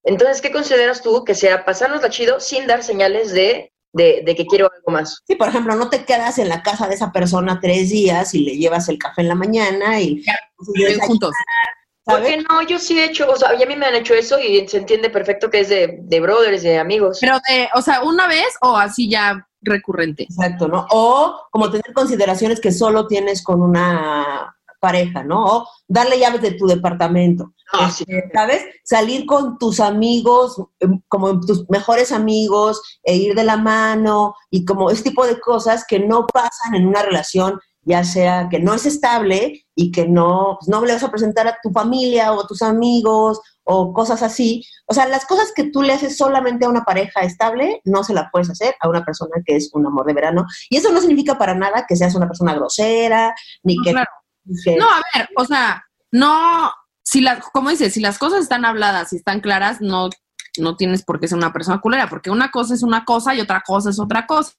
Entonces, 0.05 0.41
¿qué 0.41 0.51
consideras 0.53 1.03
tú 1.03 1.25
que 1.25 1.35
sea 1.35 1.65
pasarnos 1.65 2.03
la 2.03 2.11
chido 2.11 2.41
sin 2.41 2.67
dar 2.67 2.83
señales 2.83 3.33
de, 3.33 3.73
de, 3.93 4.23
de 4.25 4.35
que 4.35 4.47
quiero 4.47 4.71
algo 4.73 4.91
más? 4.91 5.23
Sí, 5.27 5.37
por 5.37 5.49
ejemplo, 5.49 5.75
no 5.77 5.89
te 5.89 6.05
quedas 6.05 6.39
en 6.39 6.49
la 6.49 6.63
casa 6.63 6.89
de 6.89 6.95
esa 6.95 7.13
persona 7.13 7.61
tres 7.61 7.91
días 7.91 8.35
y 8.35 8.41
le 8.41 8.57
llevas 8.57 8.89
el 8.89 8.99
café 8.99 9.23
en 9.23 9.29
la 9.29 9.35
mañana 9.35 10.01
y... 10.01 10.25
Viven 10.75 11.01
juntos. 11.01 11.33
¿Sabes? 12.05 12.31
Porque 12.31 12.45
no, 12.49 12.63
yo 12.63 12.79
sí 12.79 12.99
he 12.99 13.05
hecho, 13.05 13.31
o 13.31 13.37
sea, 13.37 13.55
y 13.55 13.63
a 13.63 13.67
mí 13.67 13.77
me 13.77 13.87
han 13.87 13.95
hecho 13.95 14.15
eso 14.15 14.39
y 14.39 14.67
se 14.69 14.79
entiende 14.79 15.11
perfecto 15.11 15.51
que 15.51 15.61
es 15.61 15.69
de, 15.69 15.99
de 16.03 16.21
brothers, 16.21 16.63
de 16.63 16.79
amigos. 16.79 17.19
Pero 17.21 17.39
de, 17.49 17.69
o 17.75 17.83
sea, 17.83 18.03
una 18.03 18.27
vez 18.29 18.49
o 18.61 18.77
así 18.77 19.09
ya 19.09 19.47
recurrente. 19.61 20.25
Exacto, 20.25 20.69
¿no? 20.69 20.87
O 20.91 21.47
como 21.51 21.71
tener 21.71 21.93
consideraciones 21.93 22.61
que 22.61 22.73
solo 22.73 23.07
tienes 23.07 23.43
con 23.43 23.63
una 23.63 24.57
pareja, 24.81 25.23
¿no? 25.23 25.45
O 25.45 25.69
darle 25.87 26.19
llaves 26.19 26.43
de 26.43 26.53
tu 26.53 26.67
departamento. 26.67 27.55
Ah, 27.73 27.89
sí. 27.89 28.05
Este, 28.07 28.31
¿Sabes? 28.35 28.65
Salir 28.83 29.27
con 29.27 29.57
tus 29.57 29.79
amigos, 29.79 30.61
em, 30.81 31.01
como 31.09 31.39
tus 31.41 31.71
mejores 31.71 32.11
amigos, 32.11 32.83
e 33.05 33.15
ir 33.15 33.37
de 33.37 33.45
la 33.45 33.57
mano 33.57 34.35
y 34.51 34.65
como 34.65 34.91
ese 34.91 35.05
tipo 35.05 35.25
de 35.25 35.39
cosas 35.39 35.85
que 35.87 36.01
no 36.01 36.27
pasan 36.27 36.75
en 36.75 36.89
una 36.89 37.03
relación, 37.03 37.61
ya 37.83 38.03
sea 38.03 38.49
que 38.51 38.59
no 38.59 38.75
es 38.75 38.85
estable 38.85 39.62
y 39.75 39.91
que 39.91 40.07
no, 40.07 40.57
pues, 40.61 40.69
no 40.69 40.85
le 40.85 40.93
vas 40.93 41.03
a 41.03 41.11
presentar 41.11 41.47
a 41.49 41.57
tu 41.63 41.71
familia 41.71 42.33
o 42.33 42.43
a 42.43 42.47
tus 42.47 42.63
amigos 42.63 43.41
o 43.65 43.93
cosas 43.93 44.23
así. 44.23 44.65
O 44.87 44.95
sea, 44.95 45.07
las 45.09 45.25
cosas 45.25 45.53
que 45.55 45.65
tú 45.71 45.83
le 45.83 45.93
haces 45.93 46.17
solamente 46.17 46.67
a 46.67 46.69
una 46.69 46.85
pareja 46.85 47.21
estable, 47.21 47.81
no 47.85 48.05
se 48.05 48.13
la 48.15 48.29
puedes 48.31 48.51
hacer 48.51 48.75
a 48.81 48.89
una 48.89 49.05
persona 49.05 49.37
que 49.47 49.57
es 49.57 49.71
un 49.73 49.87
amor 49.87 50.05
de 50.07 50.15
verano. 50.15 50.45
Y 50.69 50.77
eso 50.77 50.91
no 50.93 51.01
significa 51.01 51.39
para 51.39 51.55
nada 51.55 51.85
que 51.89 51.97
seas 51.97 52.15
una 52.15 52.27
persona 52.27 52.55
grosera, 52.55 53.35
ni 53.63 53.77
que... 53.83 53.93
Claro. 53.93 54.11
que- 54.65 54.77
No, 54.77 54.89
a 54.91 55.01
ver, 55.15 55.29
o 55.37 55.45
sea, 55.45 55.85
no, 56.11 56.71
si 57.03 57.21
las, 57.21 57.45
como 57.51 57.71
dices, 57.71 57.95
si 57.95 58.01
las 58.01 58.19
cosas 58.19 58.41
están 58.43 58.65
habladas 58.65 59.13
y 59.13 59.17
están 59.17 59.41
claras, 59.41 59.81
no, 59.81 60.11
no 60.59 60.77
tienes 60.77 61.05
por 61.05 61.19
qué 61.19 61.29
ser 61.29 61.39
una 61.39 61.53
persona 61.53 61.81
culera, 61.81 62.09
porque 62.09 62.31
una 62.31 62.51
cosa 62.51 62.75
es 62.75 62.83
una 62.83 63.05
cosa 63.05 63.35
y 63.35 63.41
otra 63.41 63.63
cosa 63.63 63.91
es 63.91 63.99
otra 63.99 64.27
cosa. 64.27 64.53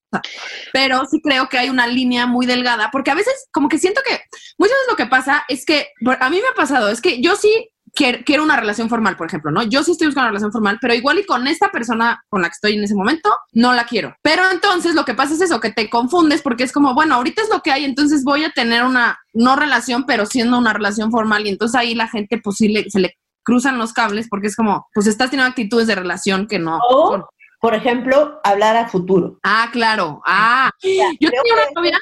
Pero 0.72 1.06
sí 1.06 1.22
creo 1.22 1.50
que 1.50 1.58
hay 1.58 1.70
una 1.70 1.88
línea 1.88 2.26
muy 2.26 2.46
delgada, 2.46 2.90
porque 2.92 3.12
a 3.12 3.16
veces 3.16 3.48
como 3.52 3.70
que 3.70 3.78
siento 3.78 4.02
que 4.06 4.20
muchas 4.58 4.76
veces 4.76 4.88
lo 4.90 4.96
que 4.96 5.06
pasa 5.06 5.44
es 5.48 5.66
que, 5.66 5.88
a 6.20 6.30
mí 6.30 6.38
me 6.38 6.48
ha 6.48 6.56
pasado, 6.56 6.90
es 6.90 7.02
que 7.02 7.22
yo 7.22 7.36
sí 7.36 7.70
quiero, 7.94 8.44
una 8.44 8.60
relación 8.60 8.90
formal, 8.90 9.16
por 9.16 9.28
ejemplo, 9.28 9.52
¿no? 9.52 9.62
Yo 9.64 9.84
sí 9.84 9.92
estoy 9.92 10.08
buscando 10.08 10.26
una 10.26 10.32
relación 10.32 10.52
formal, 10.52 10.80
pero 10.82 10.94
igual 10.96 11.20
y 11.20 11.26
con 11.26 11.48
esta 11.48 11.70
persona 11.70 12.24
con 12.30 12.42
la 12.42 12.50
que 12.50 12.54
estoy 12.54 12.74
en 12.74 12.84
ese 12.84 12.96
momento, 12.96 13.30
no 13.52 13.74
la 13.74 13.86
quiero. 13.86 14.16
Pero 14.24 14.50
entonces 14.52 14.96
lo 14.96 15.06
que 15.06 15.14
pasa 15.14 15.36
es 15.36 15.42
eso, 15.42 15.60
que 15.60 15.72
te 15.72 15.90
confundes 15.90 16.42
porque 16.42 16.64
es 16.64 16.72
como, 16.72 16.96
bueno, 16.96 17.16
ahorita 17.16 17.44
es 17.44 17.50
lo 17.50 17.62
que 17.62 17.72
hay, 17.72 17.86
entonces 17.86 18.24
voy 18.24 18.44
a 18.44 18.52
tener 18.52 18.84
una 18.84 19.20
no 19.34 19.56
relación, 19.56 20.06
pero 20.06 20.26
siendo 20.26 20.58
una 20.58 20.74
relación 20.74 21.12
formal 21.12 21.46
y 21.46 21.50
entonces 21.50 21.80
ahí 21.80 21.94
la 21.94 22.08
gente 22.08 22.40
pues 22.44 22.58
sí 22.58 22.74
se 22.90 23.00
le 23.00 23.18
cruzan 23.44 23.78
los 23.78 23.94
cables 23.94 24.28
porque 24.30 24.48
es 24.48 24.56
como, 24.56 24.88
pues 24.94 25.08
estás 25.08 25.30
teniendo 25.30 25.50
actitudes 25.50 25.88
de 25.88 25.96
relación 25.96 26.48
que 26.48 26.60
no. 26.60 26.80
O, 26.90 27.28
por 27.60 27.76
ejemplo, 27.76 28.40
hablar 28.44 28.76
a 28.76 28.88
futuro. 28.88 29.40
Ah, 29.44 29.70
claro. 29.72 30.22
Ah, 30.26 30.70
yo 30.82 31.30
tenía 31.30 31.54
una 31.54 31.82
novia, 31.82 32.00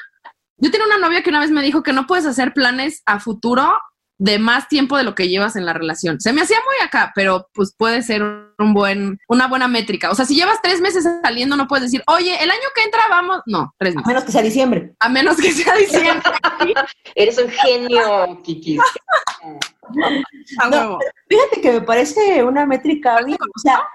yo 0.56 0.70
tenía 0.70 0.86
una 0.86 0.98
novia 0.98 1.22
que 1.22 1.30
una 1.30 1.40
vez 1.40 1.50
me 1.50 1.62
dijo 1.62 1.82
que 1.82 1.92
no 1.92 2.06
puedes 2.06 2.26
hacer 2.26 2.52
planes 2.52 3.02
a 3.06 3.20
futuro 3.20 3.72
de 4.22 4.38
más 4.38 4.68
tiempo 4.68 4.96
de 4.96 5.02
lo 5.02 5.16
que 5.16 5.28
llevas 5.28 5.56
en 5.56 5.66
la 5.66 5.72
relación. 5.72 6.20
Se 6.20 6.32
me 6.32 6.42
hacía 6.42 6.58
muy 6.64 6.86
acá, 6.86 7.10
pero 7.12 7.48
pues 7.52 7.74
puede 7.76 8.02
ser 8.02 8.22
un 8.22 8.72
buen, 8.72 9.18
una 9.26 9.48
buena 9.48 9.66
métrica. 9.66 10.12
O 10.12 10.14
sea, 10.14 10.24
si 10.24 10.36
llevas 10.36 10.62
tres 10.62 10.80
meses 10.80 11.04
saliendo, 11.24 11.56
no 11.56 11.66
puedes 11.66 11.86
decir, 11.86 12.04
oye, 12.06 12.40
el 12.40 12.48
año 12.48 12.68
que 12.72 12.84
entra 12.84 13.00
vamos. 13.10 13.40
No, 13.46 13.74
tres 13.78 13.96
meses. 13.96 14.06
A 14.06 14.10
menos 14.10 14.24
que 14.24 14.30
sea 14.30 14.42
diciembre. 14.42 14.94
A 15.00 15.08
menos 15.08 15.36
que 15.38 15.50
sea 15.50 15.74
diciembre. 15.74 16.22
Eres 17.16 17.36
un 17.38 17.50
genio, 17.50 18.40
Kiki. 18.44 18.78
fíjate 21.28 21.60
que 21.60 21.72
me 21.72 21.80
parece 21.80 22.44
una 22.44 22.64
métrica. 22.64 23.16
O 23.16 23.58
sea, 23.58 23.88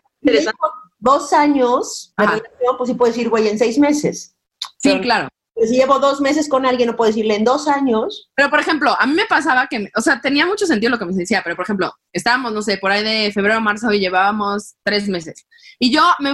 dos 0.99 1.31
años, 1.31 2.13
pues 2.77 2.89
sí 2.89 2.95
puedes 2.95 3.15
decir, 3.15 3.29
güey, 3.29 3.47
en 3.47 3.57
seis 3.57 3.79
meses. 3.79 4.35
Sí, 4.79 4.99
claro 4.99 5.29
si 5.65 5.75
llevo 5.75 5.99
dos 5.99 6.21
meses 6.21 6.47
con 6.47 6.65
alguien, 6.65 6.87
no 6.87 6.95
puedo 6.95 7.09
decirle 7.09 7.35
en 7.35 7.43
dos 7.43 7.67
años. 7.67 8.29
Pero, 8.35 8.49
por 8.49 8.59
ejemplo, 8.59 8.95
a 8.99 9.05
mí 9.07 9.13
me 9.13 9.25
pasaba 9.25 9.67
que, 9.67 9.89
o 9.95 10.01
sea, 10.01 10.21
tenía 10.21 10.45
mucho 10.45 10.65
sentido 10.65 10.91
lo 10.91 10.99
que 10.99 11.05
me 11.05 11.13
decía, 11.13 11.41
pero, 11.43 11.55
por 11.55 11.63
ejemplo, 11.63 11.93
estábamos, 12.13 12.53
no 12.53 12.61
sé, 12.61 12.77
por 12.77 12.91
ahí 12.91 13.03
de 13.03 13.31
febrero 13.31 13.57
a 13.57 13.59
marzo 13.59 13.91
y 13.91 13.99
llevábamos 13.99 14.75
tres 14.83 15.07
meses. 15.07 15.45
Y 15.79 15.91
yo 15.91 16.01
me... 16.19 16.33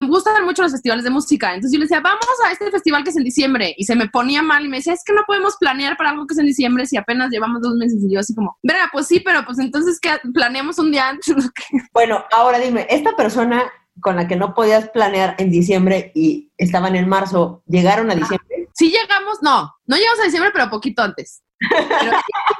Me 0.00 0.08
gustan 0.08 0.42
mucho 0.46 0.62
los 0.62 0.72
festivales 0.72 1.04
de 1.04 1.10
música. 1.10 1.54
Entonces 1.54 1.72
yo 1.72 1.78
le 1.78 1.84
decía, 1.84 2.00
vamos 2.00 2.24
a 2.46 2.52
este 2.52 2.70
festival 2.70 3.04
que 3.04 3.10
es 3.10 3.16
en 3.18 3.24
diciembre. 3.24 3.74
Y 3.76 3.84
se 3.84 3.94
me 3.94 4.08
ponía 4.08 4.40
mal 4.40 4.64
y 4.64 4.68
me 4.68 4.78
decía, 4.78 4.94
es 4.94 5.04
que 5.04 5.12
no 5.12 5.24
podemos 5.26 5.56
planear 5.58 5.98
para 5.98 6.10
algo 6.10 6.26
que 6.26 6.32
es 6.32 6.38
en 6.38 6.46
diciembre 6.46 6.86
si 6.86 6.96
apenas 6.96 7.30
llevamos 7.30 7.60
dos 7.60 7.74
meses. 7.74 8.02
Y 8.02 8.14
yo 8.14 8.20
así 8.20 8.34
como, 8.34 8.58
verga, 8.62 8.88
pues 8.90 9.06
sí, 9.06 9.20
pero 9.20 9.44
pues 9.44 9.58
entonces 9.58 10.00
que 10.00 10.10
planeamos 10.32 10.78
un 10.78 10.90
día 10.90 11.10
antes. 11.10 11.26
Bueno, 11.92 12.24
ahora 12.32 12.58
dime, 12.58 12.86
esta 12.88 13.14
persona 13.14 13.70
con 14.00 14.16
la 14.16 14.26
que 14.26 14.36
no 14.36 14.54
podías 14.54 14.88
planear 14.88 15.34
en 15.38 15.50
diciembre 15.50 16.12
y 16.14 16.50
estaban 16.56 16.96
en 16.96 17.08
marzo, 17.08 17.62
¿llegaron 17.66 18.10
a 18.10 18.14
diciembre? 18.14 18.68
Sí 18.74 18.90
llegamos, 18.90 19.42
no, 19.42 19.70
no 19.86 19.96
llegamos 19.96 20.20
a 20.20 20.24
diciembre, 20.24 20.50
pero 20.52 20.70
poquito 20.70 21.02
antes. 21.02 21.42
Pero, 21.68 22.16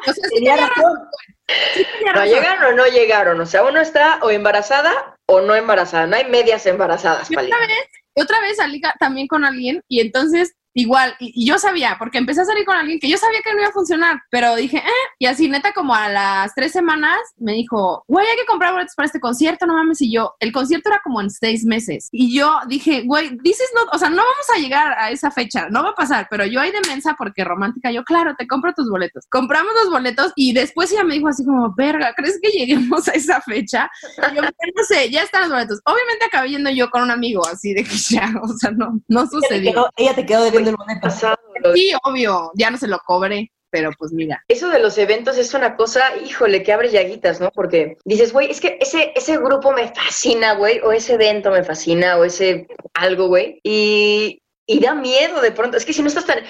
o 0.06 0.12
sea, 0.12 0.70
¿No 2.14 2.24
llegaron 2.24 2.72
o 2.72 2.76
no 2.76 2.86
llegaron? 2.86 3.40
O 3.40 3.46
sea, 3.46 3.64
uno 3.64 3.80
está 3.80 4.18
o 4.22 4.30
embarazada 4.30 5.16
o 5.30 5.40
no 5.40 5.54
embarazada. 5.54 6.06
No 6.06 6.16
hay 6.16 6.28
medias 6.28 6.66
embarazadas. 6.66 7.30
Y 7.30 7.36
otra 7.36 7.58
vez, 7.60 7.86
otra 8.14 8.40
vez 8.40 8.56
salí 8.56 8.80
también 8.98 9.28
con 9.28 9.44
alguien 9.44 9.82
y 9.88 10.00
entonces 10.00 10.54
igual, 10.74 11.14
y, 11.18 11.46
yo 11.46 11.58
sabía, 11.58 11.96
porque 11.98 12.18
empecé 12.18 12.42
a 12.42 12.44
salir 12.44 12.64
con 12.64 12.76
alguien 12.76 12.98
que 12.98 13.08
yo 13.08 13.16
sabía 13.16 13.40
que 13.42 13.52
no 13.52 13.60
iba 13.60 13.68
a 13.68 13.72
funcionar, 13.72 14.20
pero 14.30 14.56
dije, 14.56 14.78
eh, 14.78 15.08
y 15.18 15.26
así 15.26 15.48
neta 15.48 15.72
como 15.72 15.94
a 15.94 16.08
las 16.08 16.54
tres 16.54 16.72
semanas 16.72 17.18
me 17.38 17.52
dijo, 17.52 18.04
güey, 18.06 18.26
hay 18.26 18.36
que 18.36 18.46
comprar 18.46 18.72
boletos 18.72 18.94
para 18.94 19.06
este 19.06 19.20
concierto, 19.20 19.66
no 19.66 19.74
mames, 19.74 20.00
y 20.02 20.12
yo, 20.12 20.34
el 20.40 20.52
concierto 20.52 20.90
era 20.90 21.00
como 21.02 21.20
en 21.20 21.30
seis 21.30 21.64
meses, 21.64 22.08
y 22.12 22.36
yo 22.36 22.60
dije, 22.68 23.02
güey, 23.04 23.36
dices 23.42 23.70
no, 23.74 23.82
o 23.92 23.98
sea, 23.98 24.10
no 24.10 24.16
vamos 24.16 24.46
a 24.54 24.58
llegar 24.58 24.92
a 24.98 25.10
esa 25.10 25.30
fecha, 25.30 25.68
no 25.70 25.82
va 25.82 25.90
a 25.90 25.94
pasar, 25.94 26.26
pero 26.30 26.44
yo 26.46 26.60
ahí 26.60 26.70
de 26.70 26.80
mensa 26.88 27.14
porque 27.16 27.44
romántica, 27.44 27.90
yo, 27.90 28.04
claro, 28.04 28.34
te 28.36 28.46
compro 28.46 28.72
tus 28.74 28.88
boletos. 28.88 29.24
Compramos 29.28 29.72
los 29.74 29.90
boletos 29.90 30.32
y 30.36 30.52
después 30.52 30.92
ella 30.92 31.04
me 31.04 31.14
dijo 31.14 31.28
así 31.28 31.44
como, 31.44 31.74
verga, 31.74 32.12
¿crees 32.16 32.38
que 32.42 32.50
lleguemos 32.50 33.08
a 33.08 33.12
esa 33.12 33.40
fecha? 33.40 33.90
Y 34.32 34.36
yo, 34.36 34.42
no 34.42 34.84
sé, 34.88 35.10
ya 35.10 35.22
están 35.22 35.42
los 35.42 35.50
boletos. 35.50 35.80
Obviamente 35.84 36.24
acabé 36.26 36.50
yendo 36.50 36.70
yo 36.70 36.90
con 36.90 37.02
un 37.02 37.10
amigo, 37.10 37.46
así 37.46 37.74
de 37.74 37.84
que 37.84 37.96
ya, 37.96 38.32
o 38.42 38.48
sea, 38.56 38.70
no, 38.70 39.00
no 39.08 39.26
sucedió. 39.26 39.90
Ella 39.96 40.14
te 40.14 40.26
quedó, 40.26 40.44
ella 40.44 40.50
te 40.52 40.58
quedó 40.58 40.59
pasado. 41.00 41.36
Sí, 41.74 41.92
obvio, 42.04 42.50
ya 42.54 42.70
no 42.70 42.76
se 42.76 42.88
lo 42.88 42.98
cobre, 43.00 43.50
pero 43.70 43.90
pues 43.98 44.12
mira. 44.12 44.42
Eso 44.48 44.68
de 44.68 44.80
los 44.80 44.98
eventos 44.98 45.38
es 45.38 45.54
una 45.54 45.76
cosa, 45.76 46.16
híjole, 46.24 46.62
que 46.62 46.72
abre 46.72 46.90
llaguitas, 46.90 47.40
¿no? 47.40 47.50
Porque 47.50 47.96
dices, 48.04 48.32
güey, 48.32 48.50
es 48.50 48.60
que 48.60 48.78
ese, 48.80 49.12
ese 49.14 49.36
grupo 49.38 49.72
me 49.72 49.88
fascina, 49.88 50.54
güey, 50.54 50.80
o 50.80 50.92
ese 50.92 51.14
evento 51.14 51.50
me 51.50 51.64
fascina, 51.64 52.16
o 52.16 52.24
ese 52.24 52.66
algo, 52.94 53.28
güey, 53.28 53.60
y, 53.62 54.42
y 54.70 54.78
da 54.78 54.94
miedo 54.94 55.40
de 55.40 55.50
pronto. 55.50 55.76
Es 55.76 55.84
que 55.84 55.92
si 55.92 56.00
no 56.00 56.06
estás 56.06 56.26
tan, 56.26 56.44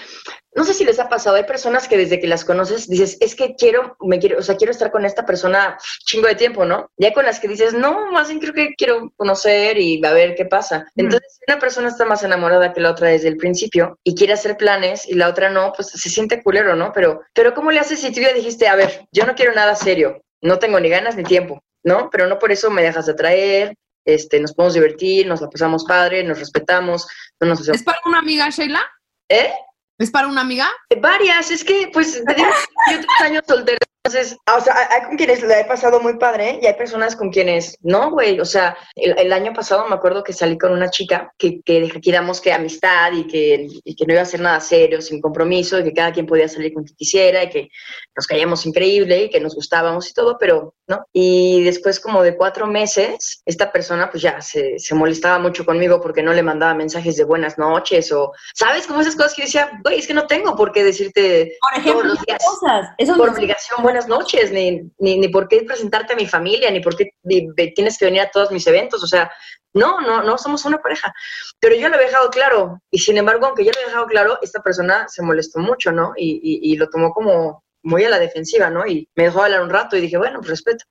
no 0.55 0.65
sé 0.65 0.75
si 0.75 0.85
les 0.85 0.99
ha 0.99 1.09
pasado, 1.09 1.37
hay 1.37 1.45
personas 1.45 1.89
que 1.89 1.97
desde 1.97 2.21
que 2.21 2.27
las 2.27 2.45
conoces 2.45 2.87
dices, 2.87 3.17
es 3.19 3.35
que 3.35 3.55
quiero, 3.55 3.97
me 4.01 4.19
quiero, 4.19 4.39
o 4.39 4.43
sea, 4.43 4.57
quiero 4.57 4.73
estar 4.73 4.91
con 4.91 5.07
esta 5.07 5.25
persona 5.25 5.79
chingo 6.05 6.27
de 6.27 6.35
tiempo, 6.35 6.67
¿no? 6.67 6.91
Ya 6.99 7.15
con 7.15 7.25
las 7.25 7.41
que 7.41 7.49
dices, 7.49 7.73
no, 7.73 8.13
más 8.13 8.29
bien 8.29 8.41
creo 8.41 8.53
que 8.53 8.75
quiero 8.77 9.11
conocer 9.17 9.79
y 9.79 10.05
a 10.05 10.13
ver 10.13 10.35
qué 10.35 10.45
pasa. 10.45 10.81
Mm. 10.97 11.01
Entonces, 11.01 11.39
si 11.39 11.51
una 11.51 11.59
persona 11.59 11.89
está 11.89 12.05
más 12.05 12.23
enamorada 12.23 12.75
que 12.75 12.81
la 12.81 12.91
otra 12.91 13.09
desde 13.09 13.29
el 13.29 13.39
principio 13.39 13.99
y 14.05 14.15
quiere 14.15 14.35
hacer 14.35 14.59
planes 14.59 15.09
y 15.09 15.15
la 15.15 15.29
otra 15.29 15.49
no, 15.49 15.73
pues 15.75 15.89
se 15.89 16.11
siente 16.11 16.43
culero, 16.43 16.77
¿no? 16.77 16.93
Pero, 16.93 17.23
pero 17.33 17.55
¿cómo 17.55 17.71
le 17.71 17.81
haces 17.81 18.01
si 18.01 18.13
tú 18.13 18.21
ya 18.21 18.35
dijiste, 18.35 18.69
a 18.69 18.77
ver, 18.77 19.09
yo 19.13 19.25
no 19.25 19.35
quiero 19.35 19.55
nada 19.55 19.75
serio, 19.75 20.23
no 20.43 20.59
tengo 20.59 20.79
ni 20.79 20.91
ganas 20.91 21.17
ni 21.17 21.23
tiempo, 21.23 21.63
¿no? 21.85 22.11
Pero 22.11 22.27
no 22.27 22.39
por 22.39 22.53
eso 22.53 22.71
me 22.71 22.83
dejas 22.83 23.07
de 23.07 23.13
atraer, 23.13 23.75
este, 24.05 24.41
nos 24.41 24.55
podemos 24.55 24.75
divertir, 24.75 25.27
nos 25.27 25.41
la 25.41 25.51
pasamos 25.51 25.85
padre, 25.85 26.25
nos 26.25 26.39
respetamos, 26.39 27.07
no 27.41 27.49
nos 27.49 27.69
¿Es 27.69 27.83
para 27.83 27.99
una 28.07 28.19
amiga, 28.19 28.49
Sheila? 28.51 28.81
¿Eh? 29.29 29.53
¿Es 30.01 30.11
para 30.11 30.29
una 30.29 30.41
amiga? 30.41 30.67
Varias, 30.99 31.51
es 31.51 31.63
que 31.63 31.91
pues 31.93 32.15
yo 32.25 32.25
tres 32.25 33.07
años 33.23 33.43
soltera 33.47 33.77
Entonces, 34.03 34.39
ah, 34.47 34.57
o 34.57 34.61
sea, 34.63 34.75
hay 34.91 35.03
con 35.03 35.17
quienes 35.19 35.43
le 35.43 35.61
he 35.61 35.65
pasado 35.67 36.01
muy 36.01 36.17
padre 36.17 36.59
y 36.63 36.67
hay 36.67 36.73
personas 36.73 37.15
con 37.15 37.31
quienes 37.31 37.77
no, 37.83 38.11
güey. 38.11 38.41
O 38.41 38.47
sea, 38.47 38.75
el, 38.97 39.19
el 39.19 39.31
año 39.31 39.53
pasado 39.53 39.87
me 39.87 39.95
acuerdo 39.95 40.25
que 40.25 40.33
salí 40.33 40.57
con 40.57 40.73
una 40.73 40.89
chica 40.89 41.31
que, 41.37 41.61
que 41.61 42.01
quedamos 42.01 42.41
que 42.41 42.51
amistad 42.51 43.13
y 43.13 43.27
que, 43.27 43.69
y 43.85 43.95
que 43.95 44.07
no 44.07 44.15
iba 44.15 44.23
a 44.23 44.25
ser 44.25 44.41
nada 44.41 44.59
serio, 44.61 45.03
sin 45.03 45.21
compromiso, 45.21 45.79
y 45.79 45.85
que 45.85 45.93
cada 45.93 46.13
quien 46.13 46.25
podía 46.25 46.49
salir 46.49 46.73
con 46.73 46.85
quien 46.85 46.97
quisiera 46.97 47.45
y 47.45 47.51
que 47.51 47.69
nos 48.17 48.27
caíamos 48.27 48.65
increíble 48.65 49.25
y 49.25 49.31
que 49.31 49.39
nos 49.39 49.55
gustábamos 49.55 50.09
y 50.09 50.15
todo, 50.15 50.39
pero 50.41 50.75
no. 50.87 51.05
Y 51.13 51.63
después 51.63 52.01
como 52.01 52.23
de 52.23 52.39
cuatro 52.39 52.67
meses, 52.67 53.43
esta 53.45 53.71
persona 53.71 54.11
pues 54.11 54.23
ya 54.23 54.41
se, 54.41 54.79
se 54.79 54.95
molestaba 54.95 55.39
mucho 55.39 55.67
conmigo 55.67 56.01
porque 56.01 56.23
no 56.23 56.33
le 56.33 56.43
mandaba 56.43 56.73
mensajes 56.73 57.19
de 57.19 57.25
buenas 57.25 57.59
noches 57.59 58.11
o, 58.13 58.33
¿sabes? 58.55 58.87
Como 58.87 59.03
esas 59.03 59.15
cosas 59.15 59.35
que 59.35 59.43
decía, 59.43 59.71
güey, 59.91 60.01
es 60.01 60.07
que 60.07 60.15
no 60.15 60.27
tengo 60.27 60.57
por 60.57 60.73
qué 60.73 60.85
decirte 60.85 61.57
Por 61.61 61.73
ejemplo, 61.73 62.03
todos 62.03 62.07
los 62.07 62.25
días 62.25 62.39
cosas. 62.45 62.91
Eso 62.99 63.17
por 63.17 63.31
obligación 63.31 63.83
buenas 63.83 64.09
noches, 64.09 64.53
ni, 64.53 64.83
ni, 64.99 65.19
ni 65.19 65.29
por 65.29 65.49
qué 65.49 65.63
presentarte 65.63 66.13
a 66.13 66.17
mi 66.17 66.27
familia, 66.27 66.71
ni 66.71 66.81
por 66.81 66.97
qué 66.97 67.11
ni 67.25 67.53
tienes 67.75 67.99
que 67.99 68.05
venir 68.05 68.23
a 68.23 68.31
todos 68.31 68.51
mis 68.51 68.67
eventos, 68.67 69.03
o 69.03 69.07
sea, 69.07 69.31
no, 69.75 70.01
no, 70.01 70.23
no 70.23 70.39
somos 70.39 70.65
una 70.65 70.79
pareja. 70.79 71.13
Pero 71.61 71.75
yo 71.77 71.89
lo 71.89 71.97
he 71.97 72.05
dejado 72.05 72.31
claro, 72.31 72.81
y 72.91 72.99
sin 72.99 73.19
embargo, 73.19 73.47
aunque 73.47 73.65
yo 73.65 73.73
lo 73.75 73.81
he 73.81 73.87
dejado 73.87 74.07
claro, 74.07 74.39
esta 74.43 74.63
persona 74.63 75.07
se 75.09 75.23
molestó 75.23 75.61
mucho, 75.61 75.93
¿no? 75.93 76.13
Y, 76.17 76.41
y, 76.43 76.73
y 76.73 76.77
lo 76.77 76.89
tomó 76.89 77.13
como 77.13 77.63
muy 77.83 78.05
a 78.05 78.11
la 78.11 78.19
defensiva, 78.19 78.71
¿no? 78.71 78.87
Y 78.87 79.09
me 79.15 79.25
dejó 79.25 79.43
hablar 79.43 79.63
un 79.63 79.71
rato 79.71 79.97
y 79.97 80.01
dije, 80.01 80.19
bueno, 80.19 80.39
pues 80.39 80.51
respeto. 80.51 80.85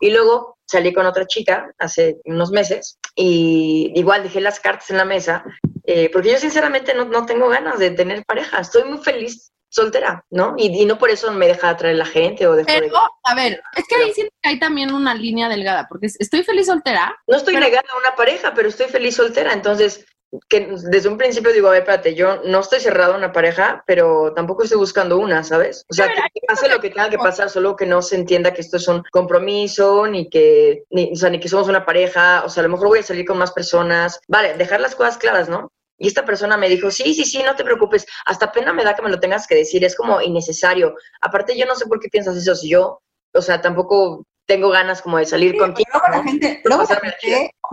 Y 0.00 0.10
luego 0.10 0.58
salí 0.66 0.92
con 0.92 1.06
otra 1.06 1.26
chica 1.26 1.70
hace 1.78 2.16
unos 2.24 2.50
meses 2.50 2.98
y 3.14 3.92
igual 3.94 4.22
dejé 4.22 4.40
las 4.40 4.60
cartas 4.60 4.90
en 4.90 4.96
la 4.98 5.04
mesa, 5.04 5.44
eh, 5.84 6.10
porque 6.12 6.30
yo 6.32 6.38
sinceramente 6.38 6.94
no, 6.94 7.04
no 7.06 7.26
tengo 7.26 7.48
ganas 7.48 7.78
de 7.78 7.90
tener 7.90 8.24
pareja, 8.24 8.60
estoy 8.60 8.84
muy 8.84 8.98
feliz 8.98 9.52
soltera, 9.68 10.24
¿no? 10.30 10.54
Y, 10.56 10.66
y 10.82 10.86
no 10.86 10.96
por 10.98 11.10
eso 11.10 11.30
me 11.32 11.48
deja 11.48 11.68
atraer 11.68 11.96
la 11.96 12.06
gente 12.06 12.46
o 12.46 12.54
dejo 12.54 12.70
de... 12.70 12.80
Pero, 12.82 12.98
a 13.24 13.34
ver, 13.34 13.60
es 13.76 13.84
que 13.88 13.96
ahí 13.96 14.12
siento 14.12 14.32
que 14.40 14.48
hay 14.50 14.58
también 14.58 14.94
una 14.94 15.14
línea 15.14 15.48
delgada, 15.48 15.86
porque 15.88 16.06
estoy 16.06 16.42
feliz 16.44 16.66
soltera. 16.66 17.14
No 17.26 17.36
estoy 17.36 17.54
Pero- 17.54 17.66
negada 17.66 17.84
a 17.92 17.98
una 17.98 18.14
pareja, 18.14 18.54
pero 18.54 18.68
estoy 18.68 18.86
feliz 18.86 19.16
soltera, 19.16 19.52
entonces 19.52 20.06
que 20.48 20.68
desde 20.90 21.08
un 21.08 21.18
principio 21.18 21.52
digo, 21.52 21.68
a 21.68 21.72
ver, 21.72 21.80
espérate, 21.80 22.14
yo 22.14 22.42
no 22.44 22.60
estoy 22.60 22.80
cerrado 22.80 23.14
a 23.14 23.16
una 23.16 23.32
pareja, 23.32 23.82
pero 23.86 24.32
tampoco 24.34 24.64
estoy 24.64 24.78
buscando 24.78 25.18
una, 25.18 25.44
¿sabes? 25.44 25.84
O 25.88 25.94
sea, 25.94 26.08
que, 26.08 26.40
pase 26.46 26.68
lo 26.68 26.80
que 26.80 26.90
tenga 26.90 27.10
que 27.10 27.18
pasar, 27.18 27.48
solo 27.48 27.76
que 27.76 27.86
no 27.86 28.02
se 28.02 28.16
entienda 28.16 28.52
que 28.52 28.60
esto 28.60 28.76
es 28.76 28.88
un 28.88 29.02
compromiso, 29.10 30.06
ni 30.06 30.28
que, 30.28 30.84
ni, 30.90 31.12
o 31.12 31.16
sea, 31.16 31.30
ni 31.30 31.40
que 31.40 31.48
somos 31.48 31.68
una 31.68 31.84
pareja, 31.84 32.42
o 32.44 32.48
sea, 32.48 32.62
a 32.62 32.66
lo 32.66 32.72
mejor 32.72 32.88
voy 32.88 32.98
a 32.98 33.04
salir 33.04 33.24
con 33.24 33.38
más 33.38 33.52
personas, 33.52 34.20
vale, 34.28 34.54
dejar 34.54 34.80
las 34.80 34.94
cosas 34.94 35.16
claras, 35.16 35.48
¿no? 35.48 35.72
Y 35.98 36.08
esta 36.08 36.24
persona 36.24 36.56
me 36.56 36.68
dijo, 36.68 36.90
sí, 36.90 37.14
sí, 37.14 37.24
sí, 37.24 37.42
no 37.42 37.56
te 37.56 37.64
preocupes, 37.64 38.06
hasta 38.26 38.52
pena 38.52 38.72
me 38.72 38.84
da 38.84 38.94
que 38.94 39.02
me 39.02 39.10
lo 39.10 39.20
tengas 39.20 39.46
que 39.46 39.54
decir, 39.54 39.84
es 39.84 39.96
como 39.96 40.20
innecesario. 40.20 40.94
Aparte, 41.20 41.56
yo 41.56 41.64
no 41.66 41.74
sé 41.74 41.86
por 41.86 42.00
qué 42.00 42.08
piensas 42.08 42.36
eso, 42.36 42.54
si 42.54 42.68
yo, 42.68 43.00
o 43.32 43.42
sea, 43.42 43.60
tampoco 43.60 44.24
tengo 44.46 44.68
ganas 44.70 45.02
como 45.02 45.18
de 45.18 45.26
salir 45.26 45.52
Sí, 45.52 45.58
contigo. 45.58 45.88
luego 45.92 46.08
la 46.10 46.22
gente, 46.22 46.60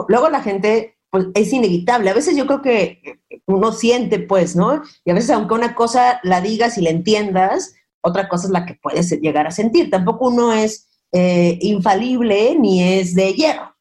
luego 0.08 0.30
la 0.30 0.42
gente, 0.42 0.98
pues 1.14 1.28
es 1.36 1.54
inevitable. 1.54 2.10
A 2.10 2.16
veces 2.16 2.36
yo 2.36 2.48
creo 2.48 2.64
que 2.64 3.20
uno 3.46 3.72
siente, 3.72 4.18
pues, 4.18 4.56
¿no? 4.56 4.82
Y 5.06 5.12
a 5.12 5.14
veces 5.14 5.30
aunque 5.30 5.54
una 5.54 5.76
cosa 5.76 6.20
la 6.24 6.42
digas 6.42 6.80
y 6.80 6.82
la 6.82 6.90
entiendas, 6.90 7.76
otra 8.02 8.28
cosa 8.28 8.48
es 8.48 8.52
la 8.52 8.66
que 8.66 8.80
puedes 8.82 9.12
llegar 9.22 9.46
a 9.46 9.52
sentir. 9.52 9.92
Tampoco 9.92 10.30
uno 10.30 10.52
es 10.54 10.90
eh, 11.12 11.60
infalible 11.62 12.56
ni 12.60 12.82
es 12.82 13.14
de 13.14 13.32
hierro. 13.32 13.76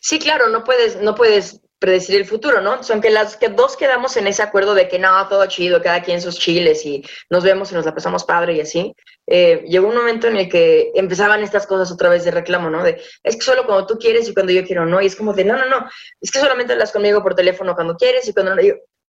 Sí, 0.00 0.18
claro, 0.18 0.48
no 0.48 0.64
puedes, 0.64 0.98
no 1.02 1.14
puedes 1.14 1.60
predecir 1.78 2.16
el 2.16 2.26
futuro, 2.26 2.60
¿no? 2.60 2.82
Son 2.82 3.00
que 3.00 3.10
las 3.10 3.36
que 3.36 3.48
dos 3.48 3.76
quedamos 3.76 4.16
en 4.16 4.26
ese 4.26 4.42
acuerdo 4.42 4.74
de 4.74 4.88
que 4.88 4.98
no, 4.98 5.28
todo 5.28 5.46
chido, 5.46 5.82
cada 5.82 6.02
quien 6.02 6.20
sus 6.20 6.38
chiles 6.38 6.84
y 6.84 7.04
nos 7.30 7.44
vemos 7.44 7.70
y 7.70 7.74
nos 7.74 7.86
la 7.86 7.94
pasamos 7.94 8.24
padre 8.24 8.54
y 8.54 8.60
así. 8.60 8.94
Eh, 9.26 9.64
llegó 9.68 9.88
un 9.88 9.94
momento 9.94 10.26
en 10.26 10.36
el 10.36 10.48
que 10.48 10.90
empezaban 10.94 11.42
estas 11.42 11.66
cosas 11.66 11.92
otra 11.92 12.08
vez 12.08 12.24
de 12.24 12.30
reclamo, 12.30 12.70
¿no? 12.70 12.82
De 12.82 13.00
es 13.22 13.36
que 13.36 13.42
solo 13.42 13.64
cuando 13.64 13.86
tú 13.86 13.98
quieres 13.98 14.28
y 14.28 14.34
cuando 14.34 14.52
yo 14.52 14.64
quiero, 14.64 14.86
¿no? 14.86 15.00
Y 15.00 15.06
es 15.06 15.16
como 15.16 15.32
de 15.32 15.44
no, 15.44 15.56
no, 15.56 15.66
no, 15.66 15.88
es 16.20 16.30
que 16.30 16.40
solamente 16.40 16.72
hablas 16.72 16.92
conmigo 16.92 17.22
por 17.22 17.34
teléfono 17.34 17.74
cuando 17.74 17.96
quieres 17.96 18.26
y 18.28 18.32
cuando 18.32 18.54
no. 18.54 18.62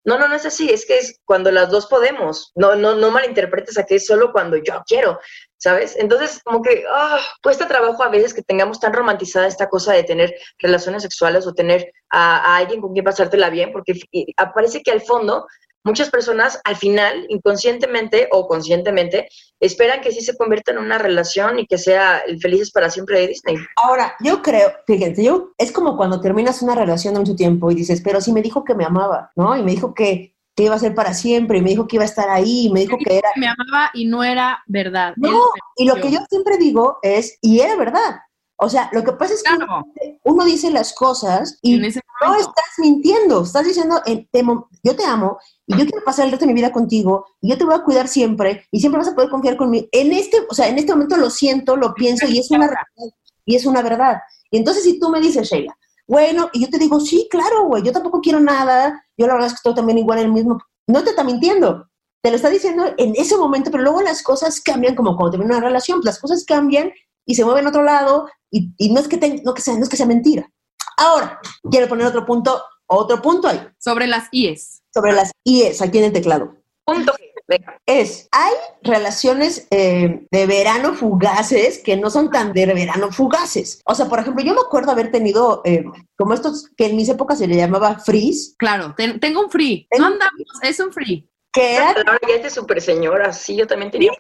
No, 0.03 0.17
no, 0.17 0.29
no 0.29 0.35
es 0.35 0.45
así, 0.45 0.69
es 0.69 0.85
que 0.85 0.97
es 0.99 1.19
cuando 1.25 1.51
las 1.51 1.69
dos 1.69 1.87
podemos. 1.87 2.53
No, 2.55 2.77
no, 2.77 2.95
no 2.95 3.11
malinterpretes 3.11 3.77
a 3.77 3.85
que 3.85 3.95
es 3.95 4.05
solo 4.05 4.31
cuando 4.31 4.55
yo 4.55 4.81
quiero, 4.87 5.19
¿sabes? 5.57 5.95
Entonces, 5.97 6.41
como 6.43 6.61
que 6.61 6.83
ah, 6.91 7.19
cuesta 7.41 7.67
trabajo 7.67 8.03
a 8.03 8.09
veces 8.09 8.33
que 8.33 8.43
tengamos 8.43 8.79
tan 8.79 8.93
romantizada 8.93 9.47
esta 9.47 9.69
cosa 9.69 9.93
de 9.93 10.03
tener 10.03 10.35
relaciones 10.59 11.03
sexuales 11.03 11.47
o 11.47 11.53
tener 11.53 11.91
a, 12.09 12.57
alguien 12.57 12.81
con 12.81 12.93
quien 12.93 13.05
pasártela 13.05 13.49
bien, 13.49 13.71
porque 13.71 13.99
y, 14.11 14.33
aparece 14.37 14.81
que 14.81 14.91
al 14.91 15.01
fondo 15.01 15.45
muchas 15.83 16.09
personas 16.09 16.59
al 16.65 16.75
final, 16.75 17.25
inconscientemente 17.29 18.27
o 18.31 18.47
conscientemente, 18.47 19.29
esperan 19.59 20.01
que 20.01 20.11
sí 20.11 20.21
se 20.21 20.35
convierta 20.35 20.71
en 20.71 20.79
una 20.79 20.97
relación 20.97 21.59
y 21.59 21.65
que 21.65 21.77
sea 21.77 22.19
el 22.19 22.39
felices 22.39 22.71
para 22.71 22.89
siempre 22.89 23.21
de 23.21 23.27
Disney. 23.27 23.55
Ahora, 23.77 24.15
yo 24.19 24.41
creo, 24.41 24.73
fíjense, 24.85 25.23
yo, 25.23 25.53
es 25.57 25.71
como 25.71 25.95
cuando 25.95 26.19
terminas 26.19 26.61
una 26.61 26.75
relación 26.75 27.13
de 27.13 27.21
mucho 27.21 27.35
tiempo 27.35 27.71
y 27.71 27.75
dices, 27.75 28.01
pero 28.03 28.19
sí 28.19 28.33
me 28.33 28.41
dijo 28.41 28.63
que 28.65 28.75
me 28.75 28.85
amaba, 28.85 29.31
¿no? 29.35 29.55
Y 29.55 29.63
me 29.63 29.71
dijo 29.71 29.93
que, 29.93 30.35
que 30.57 30.63
iba 30.63 30.75
a 30.75 30.79
ser 30.79 30.95
para 30.95 31.13
siempre, 31.13 31.59
y 31.59 31.61
me 31.61 31.69
dijo 31.69 31.87
que 31.87 31.97
iba 31.97 32.03
a 32.03 32.07
estar 32.07 32.29
ahí, 32.29 32.65
y 32.65 32.69
me 32.71 32.79
dijo 32.79 32.97
que 32.97 33.19
era... 33.19 33.29
Me 33.35 33.47
amaba 33.47 33.91
y 33.93 34.05
no 34.05 34.23
era 34.23 34.63
verdad. 34.65 35.13
No, 35.15 35.39
y 35.75 35.85
lo 35.85 35.95
que 35.95 36.11
yo 36.11 36.19
siempre 36.27 36.57
digo 36.57 36.97
es, 37.03 37.37
y 37.41 37.59
era 37.59 37.75
verdad. 37.75 38.21
O 38.59 38.67
sea, 38.67 38.89
lo 38.91 39.03
que 39.03 39.11
pasa 39.11 39.35
es 39.35 39.43
que 39.43 39.55
Claro, 39.55 39.85
uno 40.23 40.43
dice 40.45 40.71
las 40.71 40.93
cosas 40.93 41.59
y 41.61 41.77
no 41.77 41.85
estás 41.85 42.73
mintiendo, 42.79 43.43
estás 43.43 43.67
diciendo, 43.67 44.01
eh, 44.07 44.27
te 44.31 44.43
yo 44.83 44.95
te 44.95 45.05
amo 45.05 45.37
y 45.67 45.77
yo 45.77 45.85
quiero 45.85 46.03
pasar 46.03 46.25
el 46.25 46.31
resto 46.31 46.47
de 46.47 46.53
mi 46.53 46.59
vida 46.59 46.71
contigo 46.71 47.27
y 47.39 47.51
yo 47.51 47.57
te 47.59 47.63
voy 47.63 47.75
a 47.75 47.83
cuidar 47.83 48.07
siempre 48.07 48.65
y 48.71 48.79
siempre 48.79 48.97
vas 48.97 49.09
a 49.09 49.13
poder 49.13 49.29
confiar 49.29 49.57
conmigo. 49.57 49.85
En 49.91 50.11
este, 50.11 50.37
o 50.49 50.55
sea, 50.55 50.69
en 50.69 50.79
este 50.79 50.91
momento 50.91 51.17
lo 51.17 51.29
siento, 51.29 51.77
lo 51.77 51.93
pienso 51.93 52.25
y 52.27 52.39
es 52.39 52.49
una 52.49 52.65
realidad, 52.65 53.15
y 53.45 53.55
es 53.55 53.65
una 53.67 53.83
verdad. 53.83 54.17
Y 54.49 54.57
entonces 54.57 54.83
si 54.83 54.99
tú 54.99 55.09
me 55.09 55.21
dices, 55.21 55.47
Sheila, 55.47 55.77
bueno, 56.07 56.49
y 56.51 56.61
yo 56.61 56.69
te 56.69 56.79
digo, 56.79 56.99
sí, 56.99 57.27
claro, 57.29 57.65
güey, 57.65 57.83
yo 57.83 57.91
tampoco 57.91 58.21
quiero 58.21 58.39
nada, 58.39 59.05
yo 59.17 59.27
la 59.27 59.33
verdad 59.33 59.47
es 59.47 59.53
que 59.53 59.57
estoy 59.57 59.75
también 59.75 59.97
igual 59.97 60.19
en 60.19 60.25
el 60.25 60.31
mismo, 60.31 60.59
no 60.87 61.03
te 61.03 61.09
está 61.11 61.23
mintiendo. 61.23 61.89
Te 62.23 62.29
lo 62.31 62.35
está 62.35 62.49
diciendo 62.49 62.93
en 62.97 63.13
ese 63.15 63.37
momento, 63.37 63.69
pero 63.71 63.83
luego 63.83 64.01
las 64.01 64.21
cosas 64.23 64.59
cambian 64.61 64.95
como 64.95 65.15
cuando 65.15 65.31
termina 65.31 65.57
una 65.57 65.65
relación, 65.67 65.99
las 66.03 66.19
cosas 66.19 66.43
cambian 66.45 66.91
y 67.25 67.35
se 67.35 67.45
mueven 67.45 67.65
a 67.65 67.69
otro 67.69 67.83
lado 67.83 68.27
y, 68.51 68.71
y 68.77 68.91
no, 68.91 68.99
es 68.99 69.07
que 69.07 69.17
te- 69.17 69.41
no, 69.43 69.53
que 69.53 69.61
sea, 69.61 69.75
no 69.75 69.83
es 69.83 69.89
que 69.89 69.97
sea 69.97 70.05
mentira. 70.05 70.49
Ahora, 70.97 71.39
quiero 71.69 71.87
poner 71.87 72.07
otro 72.07 72.25
punto, 72.25 72.61
otro 72.87 73.21
punto 73.21 73.47
ahí, 73.47 73.61
Sobre 73.77 74.07
las 74.07 74.27
IES. 74.31 74.81
sobre 74.93 75.13
las 75.13 75.31
IES 75.43 75.81
aquí 75.81 75.99
en 75.99 76.05
el 76.05 76.13
teclado. 76.13 76.55
Punto. 76.85 77.13
Venga. 77.47 77.79
Es, 77.85 78.27
hay 78.31 78.53
relaciones 78.83 79.67
eh, 79.71 80.25
de 80.29 80.45
verano 80.47 80.93
fugaces 80.93 81.77
que 81.79 81.95
no 81.95 82.09
son 82.09 82.29
tan 82.29 82.51
de 82.51 82.65
verano 82.65 83.11
fugaces. 83.11 83.81
O 83.85 83.95
sea, 83.95 84.07
por 84.07 84.19
ejemplo, 84.19 84.43
yo 84.43 84.53
me 84.53 84.59
acuerdo 84.61 84.91
haber 84.91 85.11
tenido 85.11 85.61
eh, 85.63 85.85
como 86.17 86.33
estos 86.33 86.69
que 86.75 86.87
en 86.87 86.97
mis 86.97 87.07
épocas 87.07 87.37
se 87.39 87.47
le 87.47 87.55
llamaba 87.55 87.99
freeze, 87.99 88.53
Claro, 88.57 88.93
ten- 88.97 89.19
tengo 89.21 89.41
un 89.41 89.49
free. 89.49 89.87
Tengo 89.89 90.01
No 90.03 90.07
un 90.07 90.13
andamos, 90.13 90.41
es 90.61 90.79
un 90.81 90.91
free. 90.91 91.29
que 91.53 91.75
era, 91.75 91.91
Ahora 91.91 92.19
ya 92.27 92.35
es 92.35 92.43
de 92.43 92.49
super 92.49 92.81
señora, 92.81 93.31
sí, 93.31 93.55
yo 93.55 93.65
también 93.65 93.91
tenía. 93.91 94.11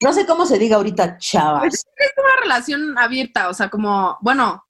no 0.00 0.12
sé 0.12 0.26
cómo 0.26 0.46
se 0.46 0.58
diga 0.58 0.76
ahorita, 0.76 1.18
chavas. 1.18 1.74
Es 1.74 2.12
una 2.16 2.40
relación 2.42 2.98
abierta, 2.98 3.48
o 3.50 3.54
sea, 3.54 3.68
como, 3.68 4.16
bueno, 4.22 4.64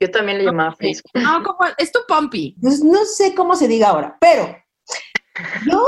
Yo 0.00 0.10
también 0.10 0.38
le 0.38 0.44
llamaba 0.44 0.74
Facebook. 0.74 1.10
no, 1.14 1.42
como, 1.44 1.70
es 1.78 1.92
tu 1.92 2.00
pompi. 2.08 2.56
Pues 2.60 2.82
no 2.82 3.04
sé 3.04 3.32
cómo 3.34 3.54
se 3.54 3.68
diga 3.68 3.90
ahora, 3.90 4.16
pero 4.20 4.56
yo, 5.70 5.82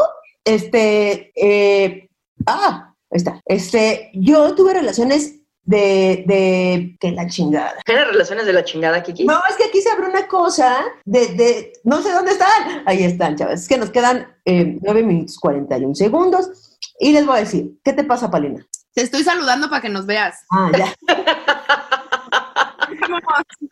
este, 0.47 1.33
eh, 1.35 2.09
ah, 2.47 2.95
ahí 3.11 3.17
está, 3.17 3.41
este, 3.45 4.11
yo 4.15 4.55
tuve 4.55 4.73
relaciones 4.73 5.35
de, 5.67 6.25
de, 6.27 6.97
que 7.01 7.11
la 7.11 7.27
chingada. 7.27 7.75
Eran 7.87 8.09
relaciones 8.09 8.47
de 8.47 8.53
la 8.53 8.65
chingada, 8.65 9.03
Kiki. 9.03 9.25
No, 9.25 9.41
es 9.51 9.57
que 9.57 9.65
aquí 9.65 9.81
se 9.81 9.91
abre 9.91 10.09
una 10.09 10.29
cosa 10.29 10.79
de, 11.05 11.27
de 11.35 11.73
no 11.83 12.01
sé 12.03 12.13
dónde 12.13 12.31
están. 12.31 12.85
Ahí 12.87 13.03
están, 13.03 13.37
chavas. 13.37 13.63
Es 13.63 13.69
que 13.69 13.77
nos 13.77 13.91
quedan 13.91 14.33
eh, 14.45 14.79
9 14.81 15.03
minutos 15.03 15.39
41 15.39 15.95
segundos. 15.97 16.79
Y 17.01 17.13
les 17.13 17.27
voy 17.27 17.37
a 17.37 17.41
decir, 17.41 17.79
¿qué 17.85 17.93
te 17.93 18.05
pasa, 18.05 18.31
Palina? 18.31 18.65
Te 18.95 19.03
estoy 19.03 19.25
saludando 19.25 19.69
para 19.69 19.83
que 19.83 19.89
nos 19.89 20.07
veas. 20.07 20.39
Ah, 20.51 20.71
ya. 20.77 20.95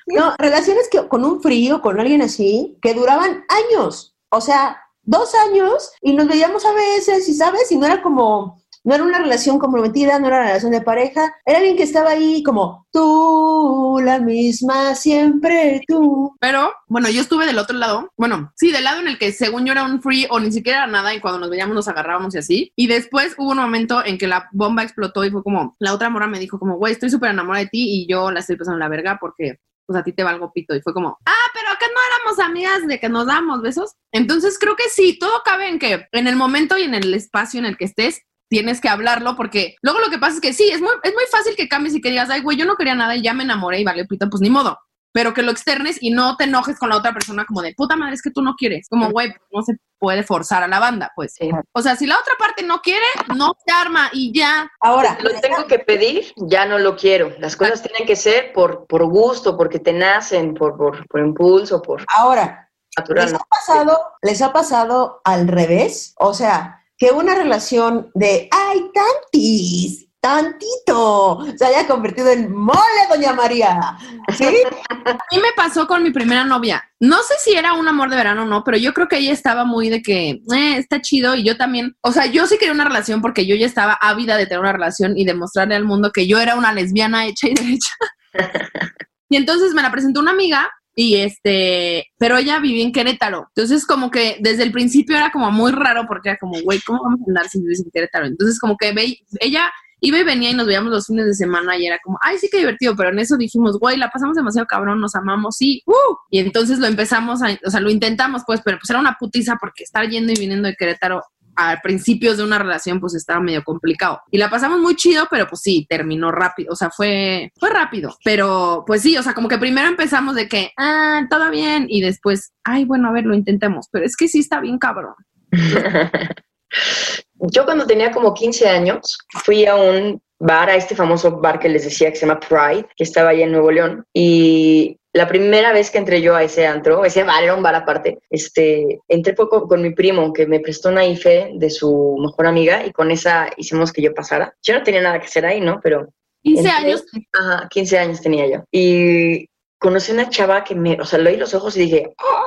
No, 0.06 0.34
relaciones 0.38 0.88
que 0.90 1.08
con 1.08 1.24
un 1.24 1.40
frío, 1.40 1.80
con 1.80 1.98
alguien 1.98 2.22
así, 2.22 2.78
que 2.82 2.94
duraban 2.94 3.44
años. 3.48 4.14
O 4.28 4.40
sea, 4.40 4.83
dos 5.04 5.34
años 5.34 5.90
y 6.00 6.12
nos 6.12 6.28
veíamos 6.28 6.64
a 6.64 6.72
veces, 6.72 7.28
y 7.28 7.34
sabes, 7.34 7.70
y 7.70 7.76
no 7.76 7.86
era 7.86 8.02
como, 8.02 8.58
no 8.84 8.94
era 8.94 9.02
una 9.02 9.18
relación 9.18 9.58
comprometida, 9.58 10.18
no 10.18 10.26
era 10.26 10.36
una 10.36 10.46
relación 10.46 10.72
de 10.72 10.82
pareja, 10.82 11.34
era 11.46 11.58
alguien 11.58 11.76
que 11.76 11.82
estaba 11.82 12.10
ahí 12.10 12.42
como 12.42 12.86
tú, 12.92 13.98
la 14.04 14.18
misma, 14.18 14.94
siempre 14.94 15.82
tú. 15.88 16.36
Pero, 16.38 16.70
bueno, 16.86 17.08
yo 17.08 17.22
estuve 17.22 17.46
del 17.46 17.58
otro 17.58 17.76
lado. 17.76 18.10
Bueno, 18.16 18.52
sí, 18.56 18.70
del 18.70 18.84
lado 18.84 19.00
en 19.00 19.08
el 19.08 19.18
que 19.18 19.32
según 19.32 19.64
yo 19.64 19.72
era 19.72 19.84
un 19.84 20.02
free 20.02 20.26
o 20.30 20.38
ni 20.38 20.52
siquiera 20.52 20.80
era 20.80 20.86
nada 20.86 21.14
y 21.14 21.20
cuando 21.20 21.40
nos 21.40 21.50
veíamos 21.50 21.74
nos 21.74 21.88
agarrábamos 21.88 22.34
y 22.34 22.38
así. 22.38 22.72
Y 22.76 22.86
después 22.86 23.34
hubo 23.38 23.52
un 23.52 23.56
momento 23.56 24.04
en 24.04 24.18
que 24.18 24.26
la 24.26 24.48
bomba 24.52 24.82
explotó 24.82 25.24
y 25.24 25.30
fue 25.30 25.42
como, 25.42 25.76
la 25.78 25.94
otra 25.94 26.10
mora 26.10 26.26
me 26.26 26.38
dijo 26.38 26.58
como, 26.58 26.76
güey, 26.76 26.92
estoy 26.92 27.08
súper 27.08 27.30
enamorada 27.30 27.64
de 27.64 27.70
ti 27.70 28.02
y 28.02 28.06
yo 28.06 28.30
la 28.30 28.40
estoy 28.40 28.56
pasando 28.56 28.78
la 28.78 28.88
verga 28.88 29.16
porque 29.18 29.60
pues 29.86 29.98
a 29.98 30.02
ti 30.02 30.12
te 30.12 30.24
valgo 30.24 30.52
pito. 30.52 30.74
Y 30.74 30.82
fue 30.82 30.94
como, 30.94 31.18
ah, 31.26 31.46
pero 31.52 31.68
que 31.78 31.86
no 31.86 32.00
éramos 32.10 32.38
amigas 32.40 32.86
de 32.86 32.98
que 32.98 33.08
nos 33.08 33.26
damos 33.26 33.62
besos. 33.62 33.92
Entonces 34.12 34.58
creo 34.58 34.76
que 34.76 34.88
sí, 34.88 35.18
todo 35.18 35.42
cabe 35.44 35.68
en 35.68 35.78
que 35.78 36.06
en 36.12 36.26
el 36.26 36.36
momento 36.36 36.76
y 36.78 36.82
en 36.82 36.94
el 36.94 37.12
espacio 37.14 37.58
en 37.58 37.66
el 37.66 37.76
que 37.76 37.84
estés, 37.84 38.22
tienes 38.48 38.80
que 38.80 38.88
hablarlo 38.88 39.36
porque 39.36 39.76
luego 39.82 40.00
lo 40.00 40.10
que 40.10 40.18
pasa 40.18 40.34
es 40.34 40.40
que 40.40 40.52
sí, 40.52 40.68
es 40.70 40.80
muy, 40.80 40.92
es 41.02 41.12
muy 41.14 41.24
fácil 41.30 41.56
que 41.56 41.68
cambies 41.68 41.94
y 41.94 42.00
que 42.00 42.10
digas, 42.10 42.30
ay, 42.30 42.40
güey, 42.40 42.56
yo 42.56 42.66
no 42.66 42.76
quería 42.76 42.94
nada 42.94 43.16
y 43.16 43.22
ya 43.22 43.34
me 43.34 43.42
enamoré 43.42 43.80
y 43.80 43.84
vale, 43.84 44.04
pito, 44.04 44.28
pues 44.30 44.40
ni 44.40 44.50
modo 44.50 44.78
pero 45.14 45.32
que 45.32 45.42
lo 45.42 45.52
externes 45.52 45.96
y 46.00 46.10
no 46.10 46.36
te 46.36 46.42
enojes 46.42 46.76
con 46.76 46.88
la 46.88 46.96
otra 46.96 47.12
persona 47.12 47.44
como 47.46 47.62
de 47.62 47.72
puta 47.72 47.94
madre, 47.94 48.14
es 48.14 48.22
que 48.22 48.32
tú 48.32 48.42
no 48.42 48.56
quieres. 48.56 48.88
Como, 48.90 49.10
güey, 49.10 49.32
no 49.52 49.62
se 49.62 49.76
puede 49.96 50.24
forzar 50.24 50.64
a 50.64 50.68
la 50.68 50.80
banda, 50.80 51.12
pues. 51.14 51.36
O 51.72 51.80
sea, 51.80 51.94
si 51.94 52.04
la 52.04 52.18
otra 52.18 52.34
parte 52.36 52.64
no 52.64 52.82
quiere, 52.82 53.06
no 53.36 53.52
se 53.64 53.72
arma 53.72 54.10
y 54.12 54.36
ya. 54.36 54.68
Ahora, 54.80 55.16
lo 55.20 55.30
tengo 55.40 55.68
que 55.68 55.78
pedir, 55.78 56.32
ya 56.36 56.66
no 56.66 56.80
lo 56.80 56.96
quiero. 56.96 57.32
Las 57.38 57.54
cosas 57.54 57.80
tienen 57.80 58.08
que 58.08 58.16
ser 58.16 58.52
por, 58.52 58.88
por 58.88 59.04
gusto, 59.04 59.56
porque 59.56 59.78
te 59.78 59.92
nacen, 59.92 60.52
por, 60.52 60.76
por, 60.76 61.06
por 61.06 61.20
impulso, 61.20 61.80
por... 61.80 62.04
Ahora, 62.08 62.68
natural. 62.96 63.26
¿les 63.26 63.34
ha, 63.34 63.44
pasado, 63.44 63.98
¿les 64.20 64.42
ha 64.42 64.52
pasado 64.52 65.20
al 65.22 65.46
revés? 65.46 66.14
O 66.16 66.34
sea, 66.34 66.84
que 66.98 67.12
una 67.12 67.36
relación 67.36 68.10
de, 68.14 68.48
ay, 68.50 68.90
tantis, 68.92 70.03
tantito 70.24 71.44
se 71.54 71.66
haya 71.66 71.86
convertido 71.86 72.30
en 72.30 72.50
mole, 72.50 72.78
doña 73.10 73.34
María. 73.34 73.98
¿Sí? 74.34 74.46
A 74.88 75.12
mí 75.12 75.38
me 75.38 75.52
pasó 75.54 75.86
con 75.86 76.02
mi 76.02 76.12
primera 76.12 76.44
novia. 76.44 76.82
No 76.98 77.18
sé 77.18 77.34
si 77.44 77.52
era 77.52 77.74
un 77.74 77.86
amor 77.86 78.08
de 78.08 78.16
verano 78.16 78.44
o 78.44 78.46
no, 78.46 78.64
pero 78.64 78.78
yo 78.78 78.94
creo 78.94 79.06
que 79.06 79.18
ella 79.18 79.32
estaba 79.32 79.66
muy 79.66 79.90
de 79.90 80.00
que 80.00 80.30
eh, 80.30 80.76
está 80.78 81.02
chido 81.02 81.34
y 81.34 81.44
yo 81.44 81.58
también. 81.58 81.94
O 82.00 82.10
sea, 82.10 82.24
yo 82.24 82.46
sí 82.46 82.56
quería 82.56 82.72
una 82.72 82.86
relación 82.86 83.20
porque 83.20 83.44
yo 83.44 83.54
ya 83.54 83.66
estaba 83.66 83.98
ávida 84.00 84.38
de 84.38 84.46
tener 84.46 84.60
una 84.60 84.72
relación 84.72 85.12
y 85.18 85.26
demostrarle 85.26 85.74
al 85.74 85.84
mundo 85.84 86.10
que 86.10 86.26
yo 86.26 86.40
era 86.40 86.56
una 86.56 86.72
lesbiana 86.72 87.26
hecha 87.26 87.48
y 87.48 87.54
derecha. 87.54 87.92
y 89.28 89.36
entonces 89.36 89.74
me 89.74 89.82
la 89.82 89.92
presentó 89.92 90.20
una 90.20 90.30
amiga 90.30 90.70
y 90.94 91.16
este, 91.16 92.06
pero 92.16 92.38
ella 92.38 92.60
vivía 92.60 92.82
en 92.82 92.92
Querétaro. 92.92 93.48
Entonces, 93.54 93.84
como 93.84 94.10
que 94.10 94.38
desde 94.40 94.62
el 94.62 94.72
principio 94.72 95.18
era 95.18 95.30
como 95.30 95.50
muy 95.50 95.72
raro 95.72 96.06
porque 96.08 96.30
era 96.30 96.38
como, 96.38 96.58
güey, 96.62 96.80
¿cómo 96.80 97.02
vamos 97.02 97.20
a 97.20 97.24
andar 97.30 97.48
si 97.50 97.60
vives 97.60 97.80
en 97.80 97.90
Querétaro? 97.92 98.24
Entonces, 98.24 98.58
como 98.58 98.78
que 98.78 98.92
ve, 98.92 99.18
ella 99.40 99.70
iba 100.04 100.18
y 100.18 100.24
venía 100.24 100.50
y 100.50 100.54
nos 100.54 100.66
veíamos 100.66 100.92
los 100.92 101.06
fines 101.06 101.26
de 101.26 101.34
semana 101.34 101.76
y 101.76 101.86
era 101.86 101.98
como, 102.02 102.18
ay, 102.20 102.38
sí 102.38 102.48
que 102.50 102.58
divertido, 102.58 102.94
pero 102.96 103.10
en 103.10 103.18
eso 103.18 103.36
dijimos, 103.36 103.78
güey, 103.78 103.96
la 103.96 104.10
pasamos 104.10 104.36
demasiado 104.36 104.66
cabrón, 104.66 105.00
nos 105.00 105.14
amamos, 105.14 105.56
sí, 105.56 105.82
uh! 105.86 106.16
Y 106.30 106.38
entonces 106.38 106.78
lo 106.78 106.86
empezamos 106.86 107.40
o 107.64 107.70
sea, 107.70 107.80
lo 107.80 107.90
intentamos, 107.90 108.42
pues, 108.46 108.60
pero 108.64 108.78
pues 108.78 108.90
era 108.90 109.00
una 109.00 109.16
putiza 109.18 109.56
porque 109.60 109.84
estar 109.84 110.08
yendo 110.08 110.32
y 110.32 110.36
viniendo 110.36 110.68
de 110.68 110.74
Querétaro 110.74 111.22
a 111.56 111.80
principios 111.82 112.36
de 112.36 112.44
una 112.44 112.58
relación 112.58 113.00
pues 113.00 113.14
estaba 113.14 113.40
medio 113.40 113.62
complicado. 113.62 114.20
Y 114.30 114.38
la 114.38 114.50
pasamos 114.50 114.80
muy 114.80 114.96
chido, 114.96 115.26
pero 115.30 115.46
pues 115.46 115.60
sí, 115.62 115.86
terminó 115.88 116.32
rápido, 116.32 116.72
o 116.72 116.76
sea, 116.76 116.90
fue, 116.90 117.52
fue 117.58 117.70
rápido. 117.70 118.16
Pero 118.24 118.84
pues 118.86 119.02
sí, 119.02 119.16
o 119.16 119.22
sea, 119.22 119.34
como 119.34 119.48
que 119.48 119.58
primero 119.58 119.88
empezamos 119.88 120.34
de 120.34 120.48
que, 120.48 120.72
ah, 120.76 121.22
todo 121.30 121.50
bien, 121.50 121.86
y 121.88 122.00
después, 122.00 122.52
ay, 122.64 122.84
bueno, 122.84 123.08
a 123.08 123.12
ver, 123.12 123.24
lo 123.24 123.34
intentemos, 123.34 123.88
pero 123.90 124.04
es 124.04 124.16
que 124.16 124.28
sí 124.28 124.40
está 124.40 124.60
bien 124.60 124.78
cabrón. 124.78 125.14
Yo 127.50 127.64
cuando 127.64 127.86
tenía 127.86 128.10
como 128.10 128.34
15 128.34 128.68
años 128.68 129.18
fui 129.44 129.66
a 129.66 129.74
un 129.74 130.20
bar, 130.38 130.70
a 130.70 130.76
este 130.76 130.94
famoso 130.94 131.40
bar 131.40 131.58
que 131.58 131.68
les 131.68 131.84
decía 131.84 132.10
que 132.10 132.16
se 132.16 132.26
llama 132.26 132.40
Pride, 132.40 132.86
que 132.96 133.04
estaba 133.04 133.30
ahí 133.30 133.42
en 133.42 133.52
Nuevo 133.52 133.70
León. 133.70 134.04
Y 134.12 134.98
la 135.12 135.28
primera 135.28 135.72
vez 135.72 135.90
que 135.90 135.98
entré 135.98 136.20
yo 136.20 136.34
a 136.34 136.42
ese 136.42 136.66
antro, 136.66 137.04
ese 137.04 137.22
bar 137.22 137.42
era 137.42 137.54
un 137.54 137.62
bar 137.62 137.74
aparte, 137.74 138.18
este, 138.30 139.00
entré 139.08 139.32
poco 139.34 139.68
con 139.68 139.82
mi 139.82 139.94
primo 139.94 140.32
que 140.32 140.46
me 140.46 140.60
prestó 140.60 140.88
una 140.88 141.06
IFE 141.06 141.52
de 141.54 141.70
su 141.70 142.16
mejor 142.18 142.46
amiga 142.46 142.84
y 142.84 142.92
con 142.92 143.10
esa 143.10 143.48
hicimos 143.56 143.92
que 143.92 144.02
yo 144.02 144.12
pasara. 144.14 144.54
Yo 144.62 144.74
no 144.74 144.82
tenía 144.82 145.02
nada 145.02 145.20
que 145.20 145.26
hacer 145.26 145.46
ahí, 145.46 145.60
¿no? 145.60 145.80
Pero... 145.82 146.08
15 146.42 146.68
años. 146.68 147.04
Ajá, 147.32 147.68
15 147.70 147.98
años 147.98 148.20
tenía 148.20 148.46
yo. 148.46 148.64
Y 148.70 149.48
conocí 149.78 150.12
una 150.12 150.28
chava 150.28 150.64
que 150.64 150.74
me, 150.74 151.00
o 151.00 151.04
sea, 151.04 151.18
le 151.18 151.30
oí 151.30 151.36
los 151.36 151.54
ojos 151.54 151.76
y 151.76 151.80
dije, 151.80 152.14
oh, 152.18 152.43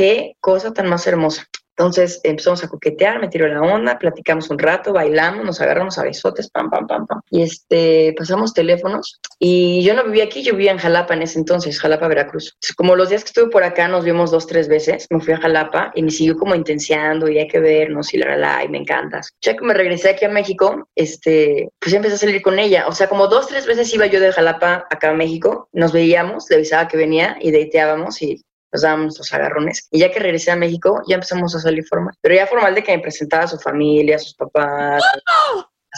qué 0.00 0.34
cosa 0.40 0.72
tan 0.72 0.88
más 0.88 1.06
hermosa. 1.06 1.46
Entonces 1.76 2.20
empezamos 2.24 2.64
a 2.64 2.68
coquetear, 2.68 3.20
me 3.20 3.28
tiró 3.28 3.48
la 3.48 3.60
onda, 3.60 3.98
platicamos 3.98 4.48
un 4.48 4.58
rato, 4.58 4.94
bailamos, 4.94 5.44
nos 5.44 5.60
agarramos 5.60 5.98
a 5.98 6.04
besotes, 6.04 6.48
pam, 6.50 6.70
pam, 6.70 6.86
pam, 6.86 7.06
pam. 7.06 7.20
Y 7.30 7.42
este, 7.42 8.14
pasamos 8.16 8.54
teléfonos. 8.54 9.20
Y 9.38 9.82
yo 9.82 9.92
no 9.92 10.04
vivía 10.04 10.24
aquí, 10.24 10.42
yo 10.42 10.52
vivía 10.52 10.72
en 10.72 10.78
Jalapa 10.78 11.12
en 11.12 11.22
ese 11.22 11.38
entonces, 11.38 11.78
Jalapa, 11.78 12.08
Veracruz. 12.08 12.56
Como 12.78 12.96
los 12.96 13.10
días 13.10 13.24
que 13.24 13.28
estuve 13.28 13.50
por 13.50 13.62
acá 13.62 13.88
nos 13.88 14.04
vimos 14.06 14.30
dos, 14.30 14.46
tres 14.46 14.68
veces, 14.68 15.06
me 15.10 15.20
fui 15.20 15.34
a 15.34 15.38
Jalapa 15.38 15.92
y 15.94 16.02
me 16.02 16.10
siguió 16.10 16.38
como 16.38 16.54
intensiando 16.54 17.28
y 17.28 17.38
hay 17.38 17.48
que 17.48 17.60
vernos 17.60 18.14
y 18.14 18.18
la, 18.18 18.28
la, 18.28 18.36
la, 18.36 18.64
y 18.64 18.68
me 18.68 18.78
encantas. 18.78 19.34
Ya 19.42 19.54
que 19.54 19.64
me 19.64 19.74
regresé 19.74 20.10
aquí 20.10 20.24
a 20.24 20.30
México, 20.30 20.88
este, 20.94 21.68
pues 21.78 21.92
ya 21.92 21.98
empecé 21.98 22.14
a 22.14 22.18
salir 22.18 22.40
con 22.40 22.58
ella. 22.58 22.86
O 22.88 22.92
sea, 22.92 23.10
como 23.10 23.26
dos, 23.26 23.48
tres 23.48 23.66
veces 23.66 23.92
iba 23.92 24.06
yo 24.06 24.18
de 24.20 24.32
Jalapa 24.32 24.86
acá 24.90 25.10
a 25.10 25.14
México, 25.14 25.68
nos 25.72 25.92
veíamos, 25.92 26.46
le 26.48 26.56
avisaba 26.56 26.88
que 26.88 26.96
venía 26.96 27.36
y 27.40 27.52
dateábamos 27.52 28.22
y 28.22 28.42
nos 28.72 28.82
dábamos 28.82 29.18
los 29.18 29.32
agarrones. 29.32 29.88
Y 29.90 30.00
ya 30.00 30.10
que 30.10 30.18
regresé 30.18 30.50
a 30.50 30.56
México, 30.56 31.02
ya 31.08 31.16
empezamos 31.16 31.54
a 31.54 31.60
salir 31.60 31.84
formal. 31.84 32.14
Pero 32.20 32.34
ya 32.34 32.46
formal 32.46 32.74
de 32.74 32.82
que 32.82 32.96
me 32.96 33.02
presentaba 33.02 33.44
a 33.44 33.48
su 33.48 33.58
familia, 33.58 34.16
a 34.16 34.18
sus 34.18 34.34
papás. 34.34 35.02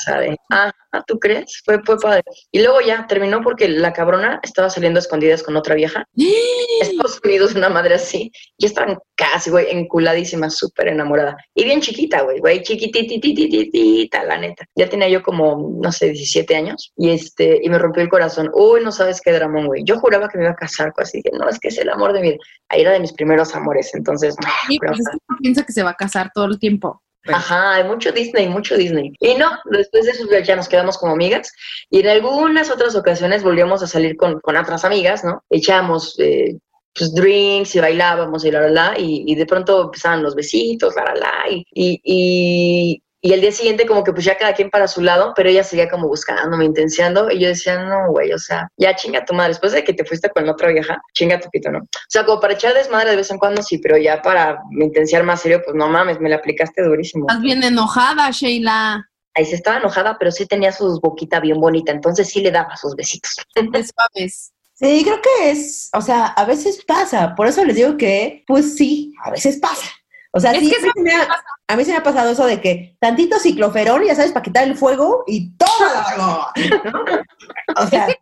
¿Sabes? 0.05 0.37
Ah, 0.51 0.73
ah, 0.93 1.03
¿tú 1.07 1.19
crees? 1.19 1.63
Fue, 1.65 1.81
fue 1.85 1.99
padre. 1.99 2.23
Y 2.51 2.61
luego 2.61 2.81
ya 2.81 3.07
terminó 3.07 3.43
porque 3.43 3.69
la 3.69 3.93
cabrona 3.93 4.41
estaba 4.43 4.71
saliendo 4.71 4.99
a 4.99 5.03
escondidas 5.03 5.43
con 5.43 5.57
otra 5.57 5.75
vieja. 5.75 6.05
Estados 6.81 7.21
Unidos, 7.25 7.55
una 7.55 7.69
madre 7.69 7.95
así. 7.95 8.31
Y 8.57 8.67
estaban 8.67 8.99
casi, 9.15 9.51
güey, 9.51 9.71
enculadísima, 9.71 10.51
súper 10.51 10.89
enamorada. 10.89 11.37
Y 11.55 11.65
bien 11.65 11.81
chiquita, 11.81 12.23
güey, 12.23 12.41
güey, 12.41 12.63
chiquitititititita, 12.63 14.25
la 14.25 14.39
neta. 14.39 14.65
Ya 14.75 14.89
tenía 14.89 15.09
yo 15.09 15.23
como, 15.23 15.79
no 15.81 15.93
sé, 15.93 16.07
17 16.07 16.57
años. 16.57 16.93
Y 16.97 17.11
este, 17.11 17.61
y 17.63 17.69
me 17.69 17.79
rompió 17.79 18.03
el 18.03 18.09
corazón. 18.09 18.51
Uy, 18.55 18.83
no 18.83 18.93
sabes 18.93 19.21
qué 19.21 19.33
dramón, 19.33 19.67
güey. 19.67 19.83
Yo 19.85 19.99
juraba 19.99 20.29
que 20.29 20.39
me 20.39 20.45
iba 20.45 20.53
a 20.53 20.57
casar, 20.57 20.93
pues, 20.95 21.09
así 21.09 21.23
que 21.23 21.31
no, 21.37 21.49
es 21.49 21.59
que 21.59 21.69
es 21.69 21.79
el 21.79 21.89
amor 21.91 22.13
de 22.13 22.21
mi 22.21 22.29
vida. 22.31 22.39
Ahí 22.69 22.83
era 22.83 22.93
de 22.93 23.01
mis 23.01 23.13
primeros 23.13 23.55
amores, 23.55 23.95
entonces. 23.95 24.35
Sí, 24.67 24.79
es 24.81 25.09
que 25.09 25.37
piensa 25.41 25.65
que 25.65 25.73
se 25.73 25.83
va 25.83 25.91
a 25.91 25.95
casar 25.95 26.31
todo 26.35 26.47
el 26.47 26.59
tiempo. 26.59 27.03
Ajá, 27.29 27.75
hay 27.75 27.85
mucho 27.85 28.11
Disney, 28.11 28.49
mucho 28.49 28.77
Disney. 28.77 29.13
Y 29.21 29.35
no, 29.35 29.51
después 29.67 30.05
de 30.05 30.13
eso 30.13 30.27
ya 30.45 30.57
nos 30.57 30.69
quedamos 30.69 30.99
como 30.99 31.13
amigas 31.13 31.53
y 31.89 32.01
en 32.01 32.09
algunas 32.09 32.71
otras 32.71 32.97
ocasiones 32.97 33.43
volvíamos 33.43 33.83
a 33.83 33.87
salir 33.87 34.17
con, 34.17 34.41
con 34.41 34.57
otras 34.57 34.85
amigas, 34.85 35.23
¿no? 35.25 35.45
Echamos 35.49 36.19
eh, 36.19 36.59
pues, 36.95 37.15
drinks 37.15 37.77
y 37.77 37.81
bailábamos 37.81 38.45
y 38.45 38.51
la, 38.51 38.63
la, 38.63 38.71
la, 38.71 38.95
y, 38.99 39.35
de 39.35 39.47
pronto 39.47 39.85
empezaban 39.85 40.23
los 40.23 40.35
besitos, 40.35 40.95
la, 40.97 41.05
la, 41.05 41.15
la, 41.15 41.33
y, 41.51 41.65
y 41.73 43.03
el 43.31 43.41
día 43.41 43.53
siguiente 43.53 43.87
como 43.87 44.03
que 44.03 44.13
pues 44.13 44.25
ya 44.25 44.37
cada 44.37 44.53
quien 44.53 44.69
para 44.69 44.89
su 44.89 45.01
lado, 45.01 45.33
pero 45.37 45.49
ella 45.49 45.63
seguía 45.63 45.89
como 45.89 46.09
buscándome, 46.09 46.65
intenciando, 46.65 47.31
y 47.31 47.39
yo 47.39 47.49
decía, 47.49 47.79
no, 47.85 48.11
güey, 48.11 48.33
o 48.33 48.39
sea, 48.39 48.69
ya 48.77 48.97
chinga 48.97 49.25
tu 49.25 49.33
madre, 49.33 49.51
después 49.51 49.71
de 49.71 49.85
que 49.85 49.93
te 49.93 50.05
fuiste 50.05 50.29
con 50.31 50.45
la 50.45 50.53
otra 50.53 50.69
vieja, 50.71 51.01
chinga 51.15 51.39
tu 51.39 51.49
pito, 51.49 51.71
¿no? 51.71 51.79
O 51.79 52.09
sea, 52.09 52.25
como 52.27 52.41
para 52.41 52.55
echar 52.55 52.75
desmadre 52.75 53.11
de 53.11 53.17
vez 53.17 53.31
en 53.31 53.39
cuando 53.39 53.63
sí, 53.63 53.79
pero 53.79 53.97
ya 53.97 54.21
para 54.21 54.59
intenciar 54.73 55.23
más 55.23 55.41
serio, 55.41 55.63
pues 55.65 55.77
no 55.77 55.87
mames, 55.89 56.19
me 56.19 56.29
la 56.29 56.37
aplicaste 56.37 56.83
durísimo. 56.83 57.27
Estás 57.29 57.43
bien 57.43 57.63
enojada, 57.63 58.29
Sheila. 58.33 59.09
Ahí 59.35 59.45
se 59.45 59.55
estaba 59.55 59.79
enojada, 59.79 60.17
pero 60.19 60.33
sí 60.33 60.47
tenía 60.47 60.73
su 60.73 60.99
boquita 61.01 61.39
bien 61.39 61.61
bonita, 61.61 61.93
entonces 61.93 62.29
sí 62.29 62.41
le 62.41 62.51
daba 62.51 62.77
sus 62.77 62.97
besitos. 62.97 63.37
suaves. 63.55 64.53
Sí, 64.75 65.03
creo 65.05 65.21
que 65.21 65.51
es, 65.53 65.91
o 65.95 66.01
sea, 66.01 66.27
a 66.27 66.45
veces 66.45 66.85
pasa, 66.85 67.37
por 67.37 67.47
eso 67.47 67.65
les 67.65 67.77
digo 67.77 67.97
que, 67.97 68.43
pues 68.49 68.77
sí, 68.77 69.15
a 69.23 69.31
veces 69.31 69.59
pasa. 69.61 69.87
O 70.33 70.41
sea, 70.41 70.53
Es 70.53 70.61
sí, 70.61 70.71
que 70.71 70.81
se 70.81 70.91
me 70.97 71.15
ha, 71.15 71.29
a 71.73 71.77
mí 71.77 71.85
se 71.87 71.93
me 71.93 71.97
ha 71.97 72.03
pasado 72.03 72.31
eso 72.31 72.45
de 72.45 72.61
que 72.61 72.97
tantito 73.01 73.39
cicloferón, 73.39 74.05
ya 74.05 74.15
sabes, 74.15 74.33
para 74.33 74.43
quitar 74.43 74.69
el 74.69 74.77
fuego 74.77 75.25
y 75.27 75.57
todo. 75.57 76.47
O 77.75 77.87
sea, 77.87 78.07
Es 78.07 78.15
que 78.15 78.21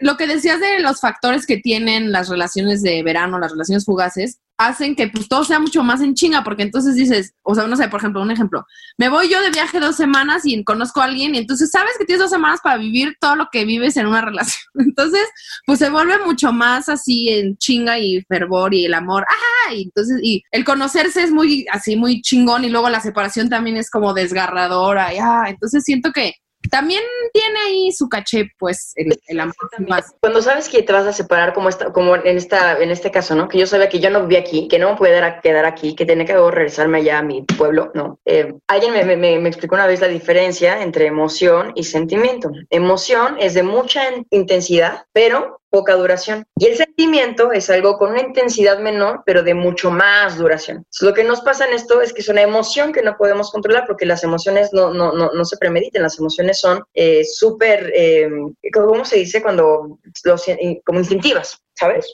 lo 0.00 0.16
que 0.16 0.26
decías 0.26 0.60
de 0.60 0.80
los 0.80 1.00
factores 1.00 1.46
que 1.46 1.56
tienen 1.56 2.12
las 2.12 2.28
relaciones 2.28 2.82
de 2.82 3.02
verano, 3.02 3.38
las 3.38 3.52
relaciones 3.52 3.84
fugaces, 3.86 4.40
hacen 4.58 4.94
que 4.94 5.08
pues 5.08 5.28
todo 5.28 5.44
sea 5.44 5.58
mucho 5.58 5.82
más 5.82 6.00
en 6.00 6.14
chinga, 6.14 6.44
porque 6.44 6.62
entonces 6.62 6.94
dices, 6.94 7.34
o 7.42 7.54
sea, 7.54 7.66
no 7.66 7.76
sé, 7.76 7.88
por 7.88 8.00
ejemplo, 8.00 8.22
un 8.22 8.30
ejemplo, 8.30 8.64
me 8.96 9.08
voy 9.08 9.28
yo 9.28 9.40
de 9.42 9.50
viaje 9.50 9.80
dos 9.80 9.96
semanas 9.96 10.42
y 10.44 10.62
conozco 10.64 11.00
a 11.00 11.04
alguien 11.04 11.34
y 11.34 11.38
entonces 11.38 11.70
sabes 11.70 11.92
que 11.98 12.04
tienes 12.04 12.22
dos 12.22 12.30
semanas 12.30 12.60
para 12.62 12.76
vivir 12.76 13.16
todo 13.20 13.36
lo 13.36 13.48
que 13.50 13.64
vives 13.64 13.96
en 13.96 14.06
una 14.06 14.20
relación. 14.24 14.62
Entonces, 14.74 15.26
pues 15.66 15.78
se 15.78 15.90
vuelve 15.90 16.18
mucho 16.24 16.52
más 16.52 16.88
así 16.88 17.28
en 17.30 17.56
chinga 17.56 17.98
y 17.98 18.22
fervor 18.22 18.74
y 18.74 18.84
el 18.84 18.94
amor, 18.94 19.24
¡ajá! 19.28 19.74
Y 19.74 19.84
entonces, 19.84 20.20
y 20.22 20.42
el 20.50 20.64
conocerse 20.64 21.22
es 21.22 21.30
muy 21.30 21.66
así, 21.70 21.96
muy 21.96 22.22
chingón 22.22 22.64
y 22.64 22.68
luego 22.68 22.81
la 22.88 23.00
separación 23.00 23.48
también 23.48 23.76
es 23.76 23.90
como 23.90 24.14
desgarradora, 24.14 25.12
y, 25.14 25.18
ah, 25.18 25.44
entonces 25.48 25.84
siento 25.84 26.12
que 26.12 26.34
también 26.70 27.02
tiene 27.32 27.58
ahí 27.66 27.92
su 27.92 28.08
caché, 28.08 28.48
pues, 28.58 28.92
el, 28.96 29.18
el 29.26 29.40
amor 29.40 29.54
más. 29.88 30.14
Cuando 30.20 30.42
sabes 30.42 30.68
que 30.68 30.82
te 30.82 30.92
vas 30.92 31.06
a 31.06 31.12
separar, 31.12 31.52
como, 31.52 31.68
esta, 31.68 31.92
como 31.92 32.16
en, 32.16 32.36
esta, 32.36 32.80
en 32.80 32.90
este 32.90 33.10
caso, 33.10 33.34
¿no? 33.34 33.48
Que 33.48 33.58
yo 33.58 33.66
sabía 33.66 33.88
que 33.88 34.00
yo 34.00 34.10
no 34.10 34.22
vivía 34.22 34.40
aquí, 34.40 34.68
que 34.68 34.78
no 34.78 34.90
me 34.90 34.96
podía 34.96 35.40
quedar 35.40 35.64
aquí, 35.64 35.94
que 35.94 36.06
tenía 36.06 36.24
que 36.24 36.32
luego 36.32 36.50
regresarme 36.50 36.98
allá 36.98 37.18
a 37.18 37.22
mi 37.22 37.42
pueblo, 37.42 37.90
¿no? 37.94 38.20
Eh, 38.24 38.54
alguien 38.68 38.92
me, 38.92 39.04
me, 39.04 39.38
me, 39.38 39.48
explicó 39.48 39.74
una 39.74 39.86
vez 39.86 40.00
la 40.00 40.08
diferencia 40.08 40.82
entre 40.82 41.06
emoción 41.06 41.72
y 41.74 41.84
sentimiento. 41.84 42.50
Emoción 42.70 43.36
es 43.38 43.54
de 43.54 43.62
mucha 43.62 44.02
intensidad, 44.30 45.04
pero 45.12 45.61
poca 45.72 45.94
duración. 45.94 46.44
Y 46.56 46.66
el 46.66 46.76
sentimiento 46.76 47.50
es 47.50 47.70
algo 47.70 47.96
con 47.96 48.10
una 48.10 48.20
intensidad 48.20 48.78
menor, 48.78 49.22
pero 49.24 49.42
de 49.42 49.54
mucho 49.54 49.90
más 49.90 50.36
duración. 50.36 50.76
Entonces, 50.76 51.02
lo 51.02 51.14
que 51.14 51.24
nos 51.24 51.40
pasa 51.40 51.66
en 51.66 51.72
esto 51.72 52.02
es 52.02 52.12
que 52.12 52.20
es 52.20 52.28
una 52.28 52.42
emoción 52.42 52.92
que 52.92 53.02
no 53.02 53.16
podemos 53.16 53.50
controlar 53.50 53.84
porque 53.86 54.04
las 54.04 54.22
emociones 54.22 54.70
no, 54.74 54.92
no, 54.92 55.12
no, 55.12 55.30
no 55.32 55.44
se 55.46 55.56
premediten, 55.56 56.02
las 56.02 56.18
emociones 56.18 56.60
son 56.60 56.84
eh, 56.92 57.24
súper, 57.24 57.90
eh, 57.94 58.28
¿cómo 58.74 59.04
se 59.06 59.16
dice? 59.16 59.40
Cuando, 59.40 59.98
los, 60.24 60.46
como 60.84 60.98
instintivas, 60.98 61.58
¿sabes? 61.74 62.12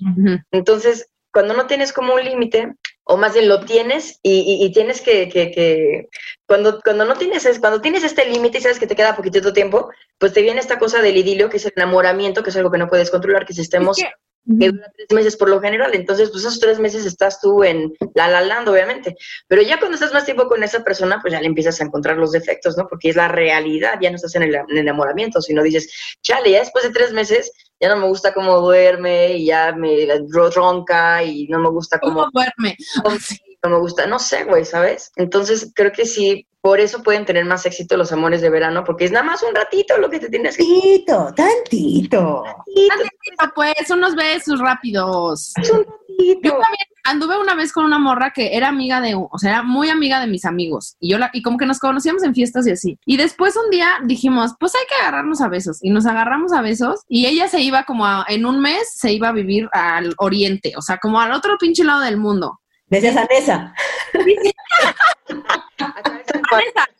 Entonces, 0.52 1.10
cuando 1.32 1.54
no 1.54 1.66
tienes 1.66 1.92
como 1.92 2.14
un 2.14 2.24
límite, 2.24 2.74
o 3.10 3.16
más 3.16 3.32
bien 3.32 3.48
lo 3.48 3.60
tienes 3.64 4.20
y, 4.22 4.40
y- 4.40 4.64
y 4.66 4.72
tienes 4.72 5.00
que, 5.00 5.28
que, 5.30 5.50
que- 5.50 6.08
cuando, 6.46 6.80
cuando 6.82 7.04
no 7.06 7.14
tienes, 7.14 7.46
es- 7.46 7.58
cuando 7.58 7.80
tienes 7.80 8.04
este 8.04 8.26
límite 8.26 8.58
y 8.58 8.60
sabes 8.60 8.78
que 8.78 8.86
te 8.86 8.94
queda 8.94 9.16
poquitito 9.16 9.52
tiempo, 9.52 9.88
pues 10.18 10.32
te 10.34 10.42
viene 10.42 10.60
esta 10.60 10.78
cosa 10.78 11.00
del 11.00 11.16
idilio, 11.16 11.48
que 11.48 11.56
es 11.56 11.64
el 11.64 11.72
enamoramiento, 11.76 12.42
que 12.42 12.50
es 12.50 12.56
algo 12.56 12.70
que 12.70 12.78
no 12.78 12.88
puedes 12.88 13.10
controlar, 13.10 13.46
que 13.46 13.54
si 13.54 13.62
estemos 13.62 13.98
Es 13.98 14.04
que- 14.04 14.10
que 14.58 14.70
dura 14.70 14.90
tres 14.96 15.08
meses 15.12 15.36
por 15.36 15.48
lo 15.50 15.60
general. 15.60 15.94
Entonces, 15.94 16.30
pues 16.30 16.44
esos 16.44 16.58
tres 16.60 16.78
meses 16.78 17.04
estás 17.04 17.40
tú 17.40 17.62
en 17.64 17.92
la 18.14 18.28
la 18.28 18.40
land, 18.40 18.68
obviamente. 18.68 19.14
Pero 19.46 19.62
ya 19.62 19.78
cuando 19.78 19.94
estás 19.96 20.12
más 20.12 20.24
tiempo 20.24 20.48
con 20.48 20.62
esa 20.62 20.82
persona, 20.84 21.18
pues 21.20 21.32
ya 21.32 21.40
le 21.40 21.46
empiezas 21.46 21.80
a 21.80 21.84
encontrar 21.84 22.16
los 22.16 22.32
defectos, 22.32 22.76
¿no? 22.76 22.86
Porque 22.88 23.10
es 23.10 23.16
la 23.16 23.28
realidad, 23.28 23.98
ya 24.00 24.10
no 24.10 24.16
estás 24.16 24.34
en 24.36 24.44
el, 24.44 24.54
en 24.54 24.64
el 24.70 24.78
enamoramiento, 24.78 25.40
sino 25.42 25.62
dices, 25.62 25.90
chale, 26.22 26.50
ya 26.52 26.60
después 26.60 26.84
de 26.84 26.90
tres 26.90 27.12
meses 27.12 27.52
ya 27.80 27.88
no 27.88 27.96
me 27.96 28.06
gusta 28.08 28.32
cómo 28.34 28.58
duerme 28.60 29.34
y 29.36 29.46
ya 29.46 29.72
me 29.72 30.06
ro- 30.30 30.50
ronca 30.50 31.22
y 31.22 31.46
no 31.48 31.58
me 31.60 31.70
gusta 31.70 31.98
cómo 32.00 32.20
¿Cómo 32.26 32.30
duerme? 32.32 32.76
no 33.62 33.70
me 33.70 33.78
gusta, 33.78 34.06
no 34.06 34.18
sé, 34.18 34.44
güey, 34.44 34.64
¿sabes? 34.64 35.10
Entonces 35.16 35.72
creo 35.74 35.92
que 35.92 36.06
sí, 36.06 36.46
por 36.60 36.80
eso 36.80 37.02
pueden 37.02 37.24
tener 37.24 37.44
más 37.44 37.64
éxito 37.66 37.96
los 37.96 38.12
amores 38.12 38.40
de 38.40 38.50
verano, 38.50 38.84
porque 38.84 39.04
es 39.04 39.12
nada 39.12 39.24
más 39.24 39.42
un 39.42 39.54
ratito 39.54 39.96
lo 39.98 40.10
que 40.10 40.18
te 40.20 40.28
tienes 40.28 40.56
que... 40.56 40.64
Tantito, 40.64 41.32
tantito. 41.34 42.42
Tantito, 42.88 43.52
pues, 43.54 43.90
unos 43.90 44.14
besos 44.14 44.60
rápidos. 44.60 45.52
Es 45.60 45.70
un 45.70 45.84
ratito. 45.84 46.58
Anduve 47.04 47.38
una 47.38 47.54
vez 47.54 47.72
con 47.72 47.84
una 47.84 47.98
morra 47.98 48.32
que 48.34 48.54
era 48.56 48.68
amiga 48.68 49.00
de, 49.00 49.14
o 49.14 49.38
sea, 49.38 49.50
era 49.50 49.62
muy 49.62 49.88
amiga 49.88 50.20
de 50.20 50.26
mis 50.26 50.44
amigos. 50.44 50.96
Y 51.00 51.10
yo 51.10 51.18
la, 51.18 51.30
y 51.32 51.42
como 51.42 51.56
que 51.56 51.64
nos 51.64 51.78
conocíamos 51.78 52.22
en 52.22 52.34
fiestas 52.34 52.66
y 52.66 52.72
así. 52.72 52.98
Y 53.06 53.16
después 53.16 53.56
un 53.56 53.70
día 53.70 53.88
dijimos, 54.04 54.54
pues 54.60 54.74
hay 54.74 54.84
que 54.88 54.94
agarrarnos 54.96 55.40
a 55.40 55.48
besos. 55.48 55.78
Y 55.82 55.90
nos 55.90 56.04
agarramos 56.06 56.52
a 56.52 56.60
besos. 56.60 57.00
Y 57.08 57.26
ella 57.26 57.48
se 57.48 57.60
iba 57.60 57.84
como 57.84 58.04
a- 58.04 58.26
en 58.28 58.44
un 58.44 58.60
mes, 58.60 58.92
se 58.94 59.12
iba 59.12 59.28
a 59.28 59.32
vivir 59.32 59.68
al 59.72 60.12
oriente, 60.18 60.74
o 60.76 60.82
sea, 60.82 60.98
como 60.98 61.20
al 61.20 61.32
otro 61.32 61.56
pinche 61.58 61.82
lado 61.84 62.00
del 62.00 62.18
mundo. 62.18 62.60
Decía 62.90 63.12
Sanesa. 63.12 63.74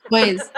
Pues, 0.09 0.51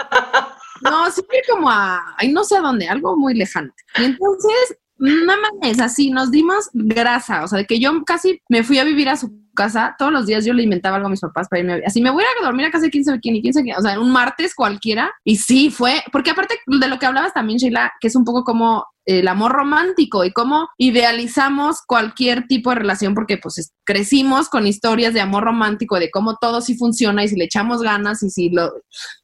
no, 0.81 1.11
fui 1.11 1.41
como 1.49 1.69
a, 1.69 2.15
ay, 2.17 2.31
no 2.31 2.43
sé 2.43 2.57
a 2.57 2.61
dónde, 2.61 2.87
algo 2.87 3.17
muy 3.17 3.33
lejano. 3.33 3.71
Y 3.97 4.05
entonces, 4.05 4.77
no 4.97 5.33
mames, 5.37 5.79
así, 5.79 6.09
nos 6.11 6.31
dimos 6.31 6.69
grasa, 6.73 7.43
o 7.43 7.47
sea, 7.47 7.59
de 7.59 7.65
que 7.65 7.79
yo 7.79 7.91
casi 8.05 8.41
me 8.49 8.63
fui 8.63 8.79
a 8.79 8.83
vivir 8.83 9.09
a 9.09 9.17
su 9.17 9.31
casa, 9.53 9.95
todos 9.97 10.11
los 10.11 10.25
días 10.25 10.45
yo 10.45 10.53
le 10.53 10.63
inventaba 10.63 10.95
algo 10.95 11.07
a 11.07 11.11
mis 11.11 11.19
papás 11.19 11.47
para 11.49 11.59
irme 11.59 11.73
a 11.73 11.79
así 11.85 12.01
me 12.01 12.09
voy 12.09 12.23
a 12.23 12.27
ir 12.27 12.41
a 12.41 12.45
dormir 12.45 12.67
a 12.67 12.71
casa 12.71 12.85
de 12.85 12.91
15 12.91 13.13
bikini, 13.13 13.41
15 13.41 13.59
bikini, 13.59 13.77
o 13.77 13.81
sea, 13.81 13.99
un 13.99 14.11
martes 14.11 14.55
cualquiera, 14.55 15.11
y 15.23 15.35
sí, 15.37 15.69
fue, 15.69 16.03
porque 16.11 16.31
aparte 16.31 16.55
de 16.65 16.87
lo 16.87 16.99
que 16.99 17.05
hablabas 17.05 17.33
también, 17.33 17.57
Sheila, 17.57 17.91
que 17.99 18.07
es 18.07 18.15
un 18.15 18.23
poco 18.23 18.43
como 18.43 18.85
el 19.05 19.27
amor 19.27 19.51
romántico 19.51 20.23
y 20.23 20.31
cómo 20.31 20.69
idealizamos 20.77 21.81
cualquier 21.85 22.47
tipo 22.47 22.69
de 22.69 22.77
relación 22.77 23.15
porque 23.15 23.37
pues 23.37 23.57
es- 23.57 23.73
crecimos 23.83 24.49
con 24.49 24.67
historias 24.67 25.13
de 25.13 25.21
amor 25.21 25.43
romántico, 25.43 25.99
de 25.99 26.11
cómo 26.11 26.37
todo 26.37 26.61
sí 26.61 26.77
funciona 26.77 27.23
y 27.23 27.27
si 27.27 27.35
le 27.35 27.45
echamos 27.45 27.81
ganas 27.81 28.21
y 28.23 28.29
si 28.29 28.49
lo... 28.49 28.71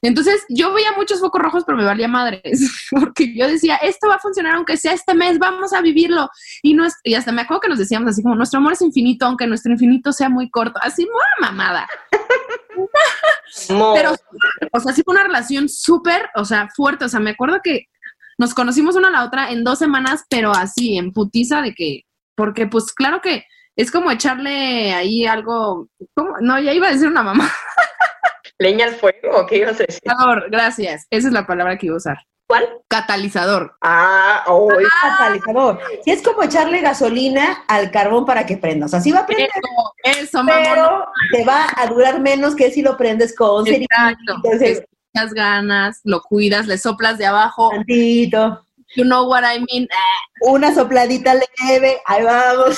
Entonces 0.01 0.43
yo 0.49 0.73
veía 0.73 0.91
muchos 0.93 1.19
focos 1.19 1.41
rojos 1.41 1.63
pero 1.65 1.78
me 1.78 1.86
valía 1.86 2.07
madres 2.07 2.88
porque 2.91 3.36
yo 3.36 3.47
decía, 3.47 3.75
esto 3.78 4.07
va 4.07 4.15
a 4.15 4.19
funcionar 4.19 4.55
aunque 4.55 4.78
sea 4.78 4.93
este 4.93 5.13
mes, 5.13 5.39
vamos 5.39 5.73
a 5.73 5.82
vivirlo. 5.82 6.30
Y, 6.63 6.73
no 6.73 6.86
es, 6.86 6.95
y 7.03 7.13
hasta 7.13 7.32
me 7.32 7.41
acuerdo 7.43 7.61
que 7.61 7.69
nos 7.69 7.80
decíamos 7.80 8.09
así 8.09 8.23
como, 8.23 8.36
nuestro 8.36 8.59
amor 8.59 8.73
es 8.73 8.82
infinito 8.82 9.25
aunque 9.25 9.47
nuestro 9.47 9.71
infinito 9.71 10.11
sea 10.11 10.30
muy 10.30 10.49
corto, 10.49 10.80
así, 10.82 11.03
una 11.03 11.49
mamada. 11.49 11.88
Pero, 13.67 14.15
o 14.71 14.80
sea, 14.80 14.93
sí 14.93 15.01
fue 15.03 15.13
una 15.13 15.23
relación 15.23 15.69
súper, 15.69 16.30
o 16.36 16.45
sea, 16.45 16.69
fuerte. 16.75 17.05
O 17.05 17.09
sea, 17.09 17.19
me 17.19 17.32
acuerdo 17.32 17.59
que 17.63 17.88
nos 18.38 18.54
conocimos 18.54 18.96
una 18.96 19.08
a 19.10 19.12
la 19.12 19.24
otra 19.26 19.52
en 19.52 19.64
dos 19.64 19.80
semanas, 19.80 20.26
pero 20.30 20.52
así, 20.52 20.98
en 20.98 21.12
putiza 21.12 21.62
de 21.62 21.74
que, 21.74 22.04
porque 22.36 22.68
pues 22.68 22.94
claro 22.94 23.22
que 23.22 23.46
es 23.76 23.92
como 23.92 24.12
echarle 24.12 24.94
ahí 24.94 25.26
algo, 25.26 25.88
¿cómo? 26.16 26.36
No, 26.42 26.60
ya 26.60 26.74
iba 26.74 26.88
a 26.88 26.92
decir 26.92 27.08
una 27.08 27.24
mamá. 27.24 27.50
¿Leña 28.60 28.86
al 28.86 28.96
fuego? 28.96 29.42
¿o 29.42 29.46
¿Qué 29.46 29.58
ibas 29.58 29.80
a 29.80 29.86
decir? 29.86 30.02
Catalizador, 30.04 30.50
gracias. 30.50 31.08
Esa 31.12 31.28
es 31.28 31.34
la 31.34 31.46
palabra 31.46 31.78
que 31.78 31.86
iba 31.86 31.96
a 31.96 31.98
usar. 31.98 32.18
¿Cuál? 32.48 32.64
Catalizador. 32.88 33.76
Ah, 33.82 34.44
oh, 34.48 34.70
Catalizador. 35.02 35.80
Sí, 36.04 36.12
es 36.12 36.24
como 36.24 36.44
echarle 36.44 36.80
gasolina 36.82 37.66
al 37.68 37.92
carbón 37.92 38.26
para 38.26 38.46
que 38.46 38.58
prenda. 38.58 38.86
O 38.86 38.90
sea, 38.90 39.02
sí 39.02 39.12
va 39.12 39.20
a 39.20 39.26
prender, 39.26 39.50
Eso, 40.04 40.22
eso, 40.22 40.44
mamón. 40.44 40.64
pero 40.64 41.08
te 41.34 41.44
va 41.44 41.68
a 41.76 41.88
durar 41.88 42.22
menos 42.22 42.56
que 42.56 42.72
si 42.72 42.82
lo 42.82 42.96
prendes 42.98 43.36
con 43.36 43.68
Exacto. 43.68 44.42
cerillo, 44.58 44.86
Ganas, 45.34 46.01
lo 46.03 46.22
cuidas, 46.22 46.68
le 46.68 46.78
soplas 46.78 47.18
de 47.18 47.26
abajo. 47.26 47.70
tantito, 47.72 48.63
You 48.95 49.03
know 49.03 49.28
what 49.28 49.43
I 49.43 49.59
mean. 49.70 49.88
una 50.41 50.74
sopladita 50.74 51.34
leve, 51.34 51.99
ahí 52.05 52.24
vamos. 52.24 52.78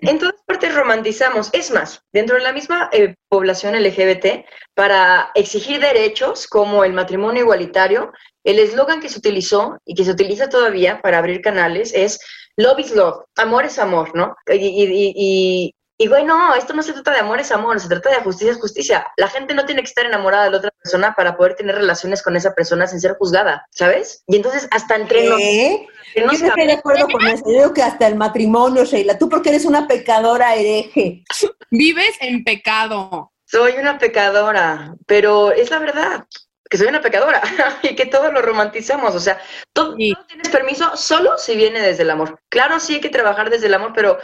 En 0.00 0.18
todas 0.18 0.36
partes 0.46 0.74
romantizamos. 0.74 1.50
Es 1.52 1.70
más, 1.72 2.02
dentro 2.12 2.36
de 2.36 2.42
la 2.42 2.52
misma 2.52 2.88
eh, 2.92 3.16
población 3.28 3.74
LGBT, 3.74 4.46
para 4.74 5.30
exigir 5.34 5.80
derechos 5.80 6.46
como 6.46 6.84
el 6.84 6.92
matrimonio 6.92 7.42
igualitario, 7.42 8.12
el 8.44 8.60
eslogan 8.60 9.00
que 9.00 9.08
se 9.08 9.18
utilizó 9.18 9.78
y 9.84 9.94
que 9.94 10.04
se 10.04 10.12
utiliza 10.12 10.48
todavía 10.48 11.02
para 11.02 11.18
abrir 11.18 11.40
canales 11.40 11.92
es 11.94 12.20
Love 12.56 12.80
is 12.80 12.90
love, 12.94 13.24
amor 13.36 13.64
es 13.66 13.78
amor, 13.78 14.10
¿no? 14.16 14.34
Y, 14.48 14.54
y, 14.54 15.12
y, 15.16 15.74
y- 15.98 16.06
güey, 16.06 16.24
no, 16.24 16.54
esto 16.54 16.72
no 16.72 16.82
se 16.82 16.92
trata 16.92 17.12
de 17.12 17.18
amor 17.18 17.40
es 17.40 17.50
amor, 17.52 17.78
se 17.80 17.88
trata 17.88 18.10
de 18.10 18.16
justicia 18.16 18.52
es 18.52 18.58
justicia. 18.58 19.06
La 19.16 19.28
gente 19.28 19.54
no 19.54 19.66
tiene 19.66 19.82
que 19.82 19.88
estar 19.88 20.06
enamorada 20.06 20.44
de 20.44 20.50
la 20.50 20.58
otra 20.58 20.70
persona 20.70 21.14
para 21.14 21.36
poder 21.36 21.54
tener 21.54 21.74
relaciones 21.74 22.22
con 22.22 22.36
esa 22.36 22.54
persona 22.54 22.86
sin 22.86 23.00
ser 23.00 23.16
juzgada, 23.18 23.66
¿sabes? 23.70 24.22
Y 24.26 24.36
entonces 24.36 24.68
hasta 24.70 24.96
entre 24.96 25.26
entre 25.26 25.88
Yo 26.14 26.26
no 26.26 26.32
estoy 26.32 26.66
de 26.66 26.72
acuerdo 26.72 27.08
con 27.08 27.26
eso. 27.26 27.44
Yo 27.46 27.52
digo 27.52 27.74
que 27.74 27.82
hasta 27.82 28.06
el 28.06 28.14
matrimonio, 28.14 28.84
Sheila, 28.84 29.18
tú 29.18 29.28
porque 29.28 29.50
eres 29.50 29.64
una 29.64 29.86
pecadora 29.86 30.54
hereje. 30.54 31.24
Vives 31.70 32.16
en 32.20 32.44
pecado. 32.44 33.32
Soy 33.44 33.72
una 33.78 33.98
pecadora, 33.98 34.94
pero 35.06 35.52
es 35.52 35.70
la 35.70 35.78
verdad, 35.78 36.26
que 36.68 36.76
soy 36.78 36.86
una 36.88 37.00
pecadora 37.00 37.40
y 37.82 37.94
que 37.94 38.06
todo 38.06 38.30
lo 38.32 38.42
romantizamos. 38.42 39.14
O 39.14 39.20
sea, 39.20 39.40
todo, 39.72 39.94
Sí. 39.96 40.12
todo 40.14 40.26
tienes 40.26 40.48
permiso 40.48 40.96
solo 40.96 41.38
si 41.38 41.56
viene 41.56 41.80
desde 41.80 42.02
el 42.02 42.10
amor. 42.10 42.40
Claro, 42.48 42.78
sí 42.80 42.94
hay 42.94 43.00
que 43.00 43.08
trabajar 43.08 43.50
desde 43.50 43.66
el 43.66 43.74
amor, 43.74 43.92
pero 43.94 44.18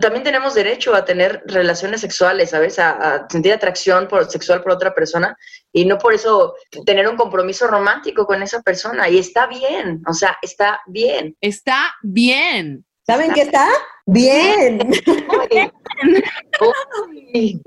también 0.00 0.22
tenemos 0.24 0.54
derecho 0.54 0.94
a 0.94 1.04
tener 1.04 1.42
relaciones 1.46 2.00
sexuales, 2.00 2.50
¿sabes? 2.50 2.78
A, 2.78 2.90
a 2.90 3.28
sentir 3.28 3.52
atracción 3.52 4.08
por, 4.08 4.30
sexual 4.30 4.62
por 4.62 4.72
otra 4.72 4.94
persona 4.94 5.36
y 5.72 5.84
no 5.84 5.98
por 5.98 6.14
eso 6.14 6.54
tener 6.86 7.08
un 7.08 7.16
compromiso 7.16 7.66
romántico 7.66 8.26
con 8.26 8.42
esa 8.42 8.62
persona. 8.62 9.08
Y 9.08 9.18
está 9.18 9.46
bien, 9.46 10.02
o 10.06 10.14
sea, 10.14 10.36
está 10.42 10.80
bien. 10.86 11.36
Está 11.40 11.92
bien. 12.02 12.84
¿Saben 13.06 13.32
qué 13.34 13.42
está? 13.42 13.68
Bien. 14.06 14.78
Uy. 17.08 17.62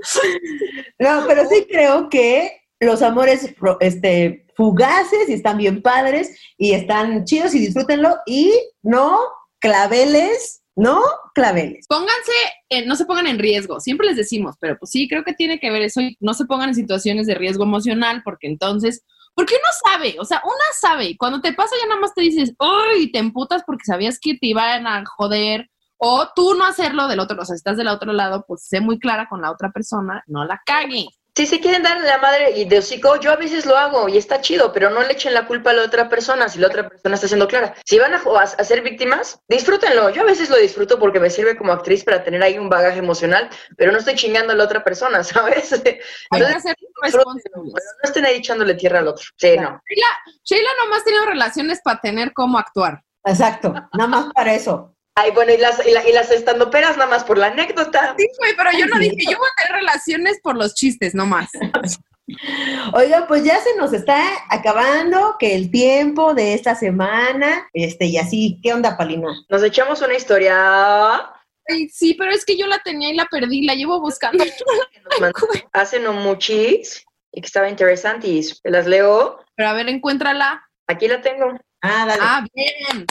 No, 1.00 1.26
pero 1.28 1.48
sí 1.48 1.66
creo 1.70 2.10
que 2.10 2.62
los 2.80 3.02
amores 3.02 3.54
este, 3.80 4.46
fugaces 4.56 5.30
y 5.30 5.34
están 5.34 5.58
bien 5.58 5.82
padres 5.82 6.38
y 6.58 6.74
están 6.74 7.26
chidos 7.26 7.54
y 7.56 7.60
disfrútenlo 7.60 8.18
y 8.26 8.54
no 8.82 9.20
claveles, 9.60 10.64
no 10.76 11.02
claveles. 11.34 11.86
Pónganse, 11.88 12.86
no 12.86 12.96
se 12.96 13.06
pongan 13.06 13.28
en 13.28 13.40
riesgo, 13.40 13.80
siempre 13.80 14.08
les 14.08 14.18
decimos, 14.18 14.56
pero 14.60 14.78
pues 14.78 14.92
sí, 14.92 15.08
creo 15.08 15.24
que 15.24 15.34
tiene 15.34 15.60
que 15.60 15.72
ver 15.72 15.82
eso 15.82 16.02
y 16.02 16.18
no 16.20 16.34
se 16.34 16.46
pongan 16.46 16.70
en 16.70 16.76
situaciones 16.76 17.28
de 17.28 17.36
riesgo 17.36 17.64
emocional 17.64 18.22
porque 18.24 18.48
entonces, 18.48 19.04
porque 19.34 19.56
uno 19.56 19.92
sabe, 19.92 20.16
o 20.20 20.26
sea, 20.26 20.42
una 20.44 20.56
sabe, 20.80 21.16
cuando 21.18 21.42
te 21.42 21.54
pasa 21.54 21.76
ya 21.82 21.88
nada 21.88 22.02
más 22.02 22.14
te 22.14 22.22
dices, 22.22 22.54
uy, 22.60 23.12
te 23.12 23.20
emputas 23.20 23.64
porque 23.66 23.86
sabías 23.86 24.20
que 24.20 24.38
te 24.38 24.48
iban 24.48 24.86
a 24.88 25.04
joder, 25.06 25.70
o 25.98 26.28
tú 26.36 26.54
no 26.54 26.66
hacerlo 26.66 27.08
del 27.08 27.20
otro, 27.20 27.42
o 27.42 27.46
sea, 27.46 27.56
si 27.56 27.60
estás 27.60 27.78
del 27.78 27.88
otro 27.88 28.14
lado, 28.14 28.46
pues 28.48 28.64
sé 28.68 28.82
muy 28.82 29.00
clara 29.00 29.28
con 29.28 29.42
la 29.42 29.52
otra 29.52 29.72
persona, 29.72 30.24
no 30.28 30.46
la 30.46 30.62
cague. 30.66 31.08
Si 31.38 31.46
se 31.46 31.60
quieren 31.60 31.84
dar 31.84 32.02
la 32.02 32.18
madre 32.18 32.50
y 32.58 32.66
de 32.66 32.80
hocico, 32.80 33.20
yo 33.20 33.32
a 33.32 33.36
veces 33.36 33.68
lo 33.68 33.78
hago 33.78 34.10
y 34.10 34.18
está 34.18 34.42
chido, 34.42 34.74
pero 34.74 34.90
no 34.90 35.04
le 35.04 35.14
echen 35.14 35.36
la 35.36 35.46
culpa 35.46 35.70
a 35.70 35.74
la 35.74 35.84
otra 35.84 36.10
persona 36.10 36.50
si 36.50 36.58
la 36.58 36.66
otra 36.66 36.90
persona 36.90 37.14
está 37.14 37.28
siendo 37.28 37.48
clara. 37.48 37.76
Si 37.86 38.00
van 38.00 38.16
a, 38.16 38.18
a, 38.18 38.42
a 38.42 38.64
ser 38.64 38.82
víctimas, 38.82 39.40
disfrútenlo. 39.48 40.10
Yo 40.10 40.24
a 40.24 40.26
veces 40.26 40.50
lo 40.50 40.58
disfruto 40.58 40.98
porque 40.98 41.20
me 41.20 41.30
sirve 41.30 41.56
como 41.56 41.74
actriz 41.74 42.04
para 42.04 42.24
tener 42.24 42.42
ahí 42.42 42.58
un 42.58 42.70
bagaje 42.70 42.98
emocional, 42.98 43.52
pero 43.78 43.92
no 43.92 44.00
estoy 44.00 44.16
chingando 44.16 44.54
a 44.54 44.56
la 44.56 44.64
otra 44.64 44.84
persona, 44.84 45.24
¿sabes? 45.24 45.74
Hay 45.74 45.82
que 45.84 46.02
Entonces, 46.32 46.64
ser 46.64 46.76
disfrútenlo, 46.76 47.04
responsables. 47.04 47.44
pero 47.54 47.64
no 48.02 48.08
estén 48.10 48.26
ahí 48.26 48.36
echándole 48.38 48.74
tierra 48.74 48.98
al 48.98 49.08
otro. 49.10 49.24
Sí, 49.38 49.58
no. 49.60 49.80
Sheila, 49.88 50.08
Sheila 50.44 50.70
nomás 50.84 51.04
tiene 51.04 51.24
relaciones 51.24 51.82
para 51.84 52.00
tener 52.02 52.34
cómo 52.34 52.58
actuar. 52.58 53.04
Exacto, 53.24 53.72
nada 53.94 54.08
más 54.08 54.34
para 54.34 54.56
eso. 54.56 54.97
Ay, 55.20 55.32
bueno, 55.32 55.52
y 55.52 55.58
las, 55.58 55.84
y, 55.86 55.92
la- 55.92 56.08
y 56.08 56.12
las 56.14 56.30
estandoperas 56.30 56.96
nada 56.96 57.10
más 57.10 57.24
por 57.24 57.40
la 57.40 57.48
anécdota. 57.48 58.14
Sí, 58.18 58.28
güey, 58.38 58.56
pero 58.56 58.70
yo 58.78 58.86
no 58.86 59.00
dije, 59.00 59.18
yo 59.32 59.38
voy 59.38 59.48
a 59.48 59.64
tener 59.64 59.80
relaciones 59.80 60.40
por 60.44 60.56
los 60.56 60.76
chistes 60.76 61.16
nomás. 61.16 61.50
Oiga, 62.94 63.26
pues 63.28 63.44
ya 63.44 63.60
se 63.60 63.76
nos 63.78 63.94
está 63.94 64.22
acabando 64.50 65.38
que 65.40 65.56
el 65.56 65.72
tiempo 65.72 66.34
de 66.34 66.54
esta 66.54 66.76
semana, 66.76 67.68
este, 67.74 68.06
y 68.06 68.18
así, 68.18 68.60
¿qué 68.62 68.74
onda, 68.74 68.96
Palina? 68.98 69.30
Nos 69.50 69.64
echamos 69.64 70.02
una 70.02 70.14
historia 70.16 71.34
Ay, 71.70 71.90
sí, 71.90 72.14
pero 72.14 72.32
es 72.32 72.46
que 72.46 72.56
yo 72.58 72.66
la 72.68 72.80
tenía 72.80 73.10
y 73.10 73.16
la 73.16 73.26
perdí, 73.26 73.66
la 73.66 73.74
llevo 73.76 74.00
buscando. 74.00 74.44
hace 75.74 76.00
no 76.00 76.14
muchis 76.14 77.04
y 77.34 77.42
que 77.42 77.46
estaba 77.48 77.70
interesante 77.70 78.28
y 78.28 78.44
se 78.44 78.56
las 78.70 78.88
leo. 78.88 79.44
Pero 79.56 79.70
a 79.70 79.74
ver, 79.74 79.90
encuéntrala. 79.90 80.64
Aquí 80.88 81.08
la 81.08 81.22
tengo. 81.22 81.58
Ah, 81.82 82.06
dale. 82.08 82.22
Ah, 82.24 82.46
bien. 82.54 83.06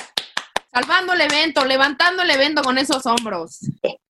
Salvando 0.77 1.15
el 1.15 1.23
evento, 1.23 1.65
levantando 1.65 2.23
el 2.23 2.31
evento 2.31 2.61
con 2.61 2.77
esos 2.77 3.07
hombros. 3.07 3.61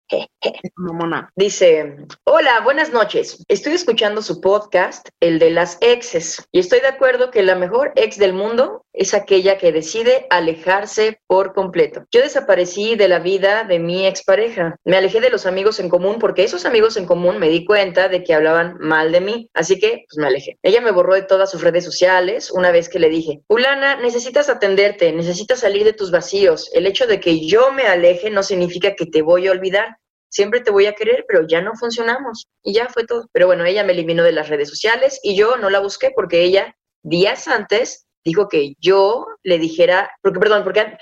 Dice, 1.37 1.97
hola, 2.25 2.61
buenas 2.61 2.93
noches. 2.93 3.45
Estoy 3.47 3.75
escuchando 3.75 4.21
su 4.21 4.41
podcast, 4.41 5.09
el 5.21 5.39
de 5.39 5.51
las 5.51 5.79
exes, 5.81 6.49
y 6.51 6.59
estoy 6.59 6.81
de 6.81 6.89
acuerdo 6.89 7.31
que 7.31 7.45
la 7.45 7.55
mejor 7.55 7.93
ex 7.95 8.19
del 8.19 8.33
mundo 8.33 8.85
es 8.97 9.14
aquella 9.14 9.59
que 9.59 9.72
decide 9.72 10.26
alejarse 10.30 11.20
por 11.26 11.53
completo. 11.53 12.05
Yo 12.11 12.22
desaparecí 12.22 12.97
de 12.97 13.09
la 13.09 13.18
vida 13.18 13.64
de 13.64 13.78
mi 13.78 14.07
expareja. 14.07 14.76
Me 14.84 14.97
alejé 14.97 15.20
de 15.20 15.30
los 15.30 15.47
amigos 15.47 15.78
en 15.78 15.88
común 15.88 16.16
porque 16.18 16.42
esos 16.42 16.64
amigos 16.64 16.97
en 16.97 17.07
común 17.07 17.38
me 17.38 17.49
di 17.49 17.64
cuenta 17.64 18.09
de 18.09 18.24
que 18.24 18.34
hablaban 18.34 18.76
mal 18.80 19.12
de 19.12 19.20
mí, 19.20 19.51
así 19.55 19.78
que 19.78 20.05
pues 20.09 20.18
me 20.18 20.26
alejé. 20.26 20.59
Ella 20.62 20.80
me 20.80 20.90
borró 20.90 21.14
de 21.14 21.22
todas 21.22 21.51
sus 21.51 21.62
redes 21.62 21.84
sociales 21.84 22.51
una 22.51 22.72
vez 22.72 22.88
que 22.88 22.99
le 22.99 23.11
dije, 23.11 23.42
Ulana, 23.49 23.97
necesitas 23.97 24.49
atenderte, 24.49 25.12
necesitas 25.12 25.61
salir 25.61 25.84
de 25.84 25.92
tus 25.92 26.11
vacíos. 26.11 26.70
El 26.72 26.86
hecho 26.86 27.07
de 27.07 27.20
que 27.20 27.47
yo 27.47 27.72
me 27.72 27.84
aleje 27.84 28.30
no 28.30 28.42
significa 28.42 28.94
que 28.94 29.07
te 29.07 29.22
voy 29.22 29.47
a 29.47 29.53
olvidar 29.53 29.99
siempre 30.28 30.61
te 30.61 30.70
voy 30.70 30.86
a 30.86 30.94
querer, 30.94 31.24
pero 31.26 31.47
ya 31.47 31.62
no 31.62 31.74
funcionamos. 31.76 32.47
Y 32.62 32.74
ya 32.74 32.88
fue 32.88 33.07
todo. 33.07 33.28
Pero 33.32 33.47
bueno, 33.47 33.64
ella 33.64 33.84
me 33.84 33.92
eliminó 33.92 34.22
de 34.22 34.32
las 34.32 34.49
redes 34.49 34.68
sociales 34.68 35.18
y 35.22 35.36
yo 35.36 35.57
no 35.57 35.70
la 35.70 35.80
busqué 35.80 36.11
porque 36.14 36.42
ella 36.42 36.76
días 37.03 37.49
antes 37.49 38.06
dijo 38.27 38.49
que 38.49 38.74
yo 38.81 39.27
le 39.43 39.59
dijera, 39.59 40.11
porque 40.20 40.39
perdón, 40.39 40.64
porque 40.64 40.99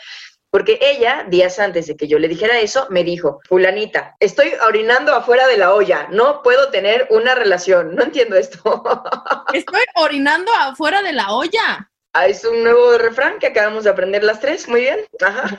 porque 0.51 0.79
ella, 0.81 1.27
días 1.29 1.59
antes 1.59 1.89
de 1.89 1.97
que 1.97 2.07
yo 2.07 2.21
le 2.21 2.29
dijera 2.29 2.61
eso, 2.61 2.87
me 2.89 3.03
dijo, 3.03 3.41
fulanita, 3.49 4.15
estoy 4.21 4.53
orinando 4.65 5.13
afuera 5.13 5.49
de 5.49 5.57
la 5.57 5.75
olla, 5.75 6.07
no 6.13 6.43
puedo 6.43 6.71
tener 6.71 7.09
una 7.11 7.35
relación. 7.35 7.97
No 7.97 8.05
entiendo 8.05 8.37
esto. 8.37 8.61
Estoy 9.53 9.81
orinando 9.97 10.53
afuera 10.55 11.03
de 11.03 11.13
la 11.13 11.33
olla. 11.33 11.91
Ah, 12.13 12.29
es 12.29 12.45
un 12.45 12.63
nuevo 12.63 12.97
refrán 12.99 13.41
que 13.41 13.49
acabamos 13.49 13.83
de 13.83 13.91
aprender 13.91 14.23
las 14.23 14.39
tres. 14.39 14.69
Muy 14.69 14.83
bien. 14.83 15.01
Ajá. 15.21 15.59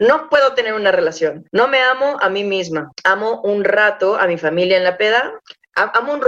No 0.00 0.28
puedo 0.28 0.54
tener 0.54 0.74
una 0.74 0.90
relación. 0.90 1.46
No 1.52 1.68
me 1.68 1.80
amo 1.80 2.16
a 2.20 2.28
mí 2.28 2.42
misma. 2.42 2.90
Amo 3.04 3.40
un 3.42 3.62
rato 3.62 4.16
a 4.16 4.26
mi 4.26 4.36
familia 4.36 4.76
en 4.76 4.84
la 4.84 4.96
peda. 4.96 5.40
Amo 5.76 6.14
un, 6.14 6.20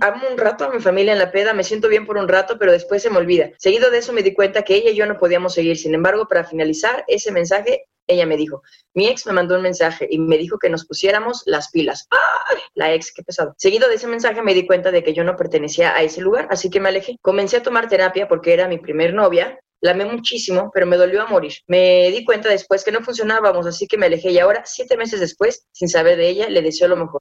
amo 0.00 0.22
un, 0.30 0.38
rato 0.38 0.64
a 0.64 0.70
mi 0.70 0.80
familia 0.80 1.12
en 1.12 1.18
la 1.18 1.30
peda, 1.30 1.52
me 1.52 1.64
siento 1.64 1.88
bien 1.88 2.06
por 2.06 2.16
un 2.16 2.28
rato, 2.28 2.56
pero 2.58 2.72
después 2.72 3.02
se 3.02 3.10
me 3.10 3.18
olvida. 3.18 3.50
Seguido 3.58 3.90
de 3.90 3.98
eso 3.98 4.12
me 4.12 4.22
di 4.22 4.32
cuenta 4.32 4.62
que 4.62 4.74
ella 4.74 4.90
y 4.90 4.94
yo 4.94 5.04
no 5.04 5.18
podíamos 5.18 5.52
seguir. 5.52 5.76
Sin 5.76 5.94
embargo, 5.94 6.26
para 6.26 6.44
finalizar 6.44 7.04
ese 7.06 7.30
mensaje, 7.30 7.84
ella 8.06 8.24
me 8.24 8.36
dijo, 8.36 8.62
mi 8.94 9.08
ex 9.08 9.26
me 9.26 9.32
mandó 9.32 9.56
un 9.56 9.62
mensaje 9.62 10.06
y 10.10 10.18
me 10.18 10.38
dijo 10.38 10.58
que 10.58 10.70
nos 10.70 10.86
pusiéramos 10.86 11.42
las 11.44 11.70
pilas. 11.70 12.06
¡Ay! 12.10 12.58
La 12.74 12.94
ex, 12.94 13.12
qué 13.12 13.22
pesado. 13.22 13.54
Seguido 13.58 13.88
de 13.88 13.96
ese 13.96 14.06
mensaje 14.06 14.40
me 14.42 14.54
di 14.54 14.66
cuenta 14.66 14.90
de 14.90 15.04
que 15.04 15.12
yo 15.12 15.24
no 15.24 15.36
pertenecía 15.36 15.94
a 15.94 16.02
ese 16.02 16.22
lugar, 16.22 16.48
así 16.50 16.70
que 16.70 16.80
me 16.80 16.88
alejé. 16.88 17.18
Comencé 17.20 17.58
a 17.58 17.62
tomar 17.62 17.88
terapia 17.88 18.28
porque 18.28 18.54
era 18.54 18.68
mi 18.68 18.78
primer 18.78 19.12
novia 19.12 19.58
la 19.82 19.92
amé 19.92 20.06
muchísimo, 20.06 20.70
pero 20.72 20.86
me 20.86 20.96
dolió 20.96 21.22
a 21.22 21.26
morir. 21.26 21.52
Me 21.66 22.10
di 22.10 22.24
cuenta 22.24 22.48
después 22.48 22.82
que 22.82 22.90
no 22.90 23.02
funcionábamos, 23.02 23.66
así 23.66 23.86
que 23.86 23.98
me 23.98 24.06
alejé 24.06 24.30
y 24.30 24.38
ahora, 24.38 24.62
siete 24.64 24.96
meses 24.96 25.20
después, 25.20 25.66
sin 25.70 25.88
saber 25.88 26.16
de 26.16 26.28
ella, 26.28 26.48
le 26.48 26.62
deseo 26.62 26.88
lo 26.88 26.96
mejor. 26.96 27.20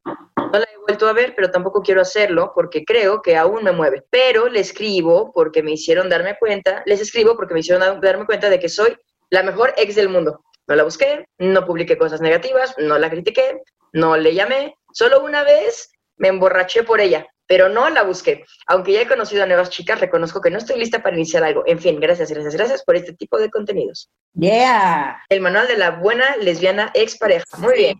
No 0.56 0.62
la 0.62 0.68
he 0.74 0.78
vuelto 0.78 1.10
a 1.10 1.12
ver, 1.12 1.34
pero 1.36 1.52
tampoco 1.52 1.82
quiero 1.82 2.00
hacerlo 2.00 2.54
porque 2.56 2.86
creo 2.86 3.22
que 3.22 3.36
aún 3.36 3.66
me 3.66 3.74
mueve. 3.74 4.06
Pero 4.10 4.48
le 4.48 4.62
escribo 4.62 5.34
porque 5.34 5.62
me 5.62 5.72
hicieron 5.72 6.08
darme 6.08 6.38
cuenta, 6.40 6.82
les 6.86 7.02
escribo 7.02 7.36
porque 7.36 7.54
me 7.54 7.60
hicieron 7.60 8.00
darme 8.00 8.26
cuenta 8.26 8.50
de 8.50 8.58
que 8.58 8.70
soy 8.70 8.96
la 9.30 9.44
mejor 9.44 9.74
ex 9.76 9.96
del 9.96 10.08
mundo. 10.08 10.46
No 10.66 10.76
la 10.76 10.84
busqué, 10.84 11.26
no 11.40 11.66
publiqué 11.66 11.98
cosas 11.98 12.22
negativas, 12.22 12.74
no 12.78 12.98
la 12.98 13.10
critiqué, 13.10 13.64
no 13.92 14.16
le 14.16 14.34
llamé. 14.34 14.76
Solo 14.94 15.26
una 15.26 15.44
vez 15.44 15.92
me 16.16 16.30
emborraché 16.30 16.84
por 16.84 17.02
ella, 17.02 17.28
pero 17.48 17.68
no 17.68 17.90
la 17.90 18.04
busqué. 18.04 18.46
Aunque 18.68 18.94
ya 18.94 19.02
he 19.02 19.08
conocido 19.10 19.44
a 19.44 19.48
nuevas 19.48 19.70
chicas, 19.70 20.00
reconozco 20.00 20.40
que 20.40 20.52
no 20.52 20.58
estoy 20.58 20.80
lista 20.80 21.04
para 21.04 21.18
iniciar 21.18 21.44
algo. 21.44 21.64
En 21.66 21.80
fin, 21.80 22.00
gracias, 22.00 22.32
gracias, 22.32 22.56
gracias 22.56 22.84
por 22.86 22.96
este 22.96 23.12
tipo 23.12 23.38
de 23.40 23.50
contenidos. 23.50 24.10
Yeah. 24.36 25.22
El 25.28 25.42
manual 25.42 25.68
de 25.68 25.76
la 25.76 25.92
buena 25.92 26.38
lesbiana 26.38 26.92
expareja. 26.94 27.44
Muy 27.58 27.74
bien. 27.74 28.00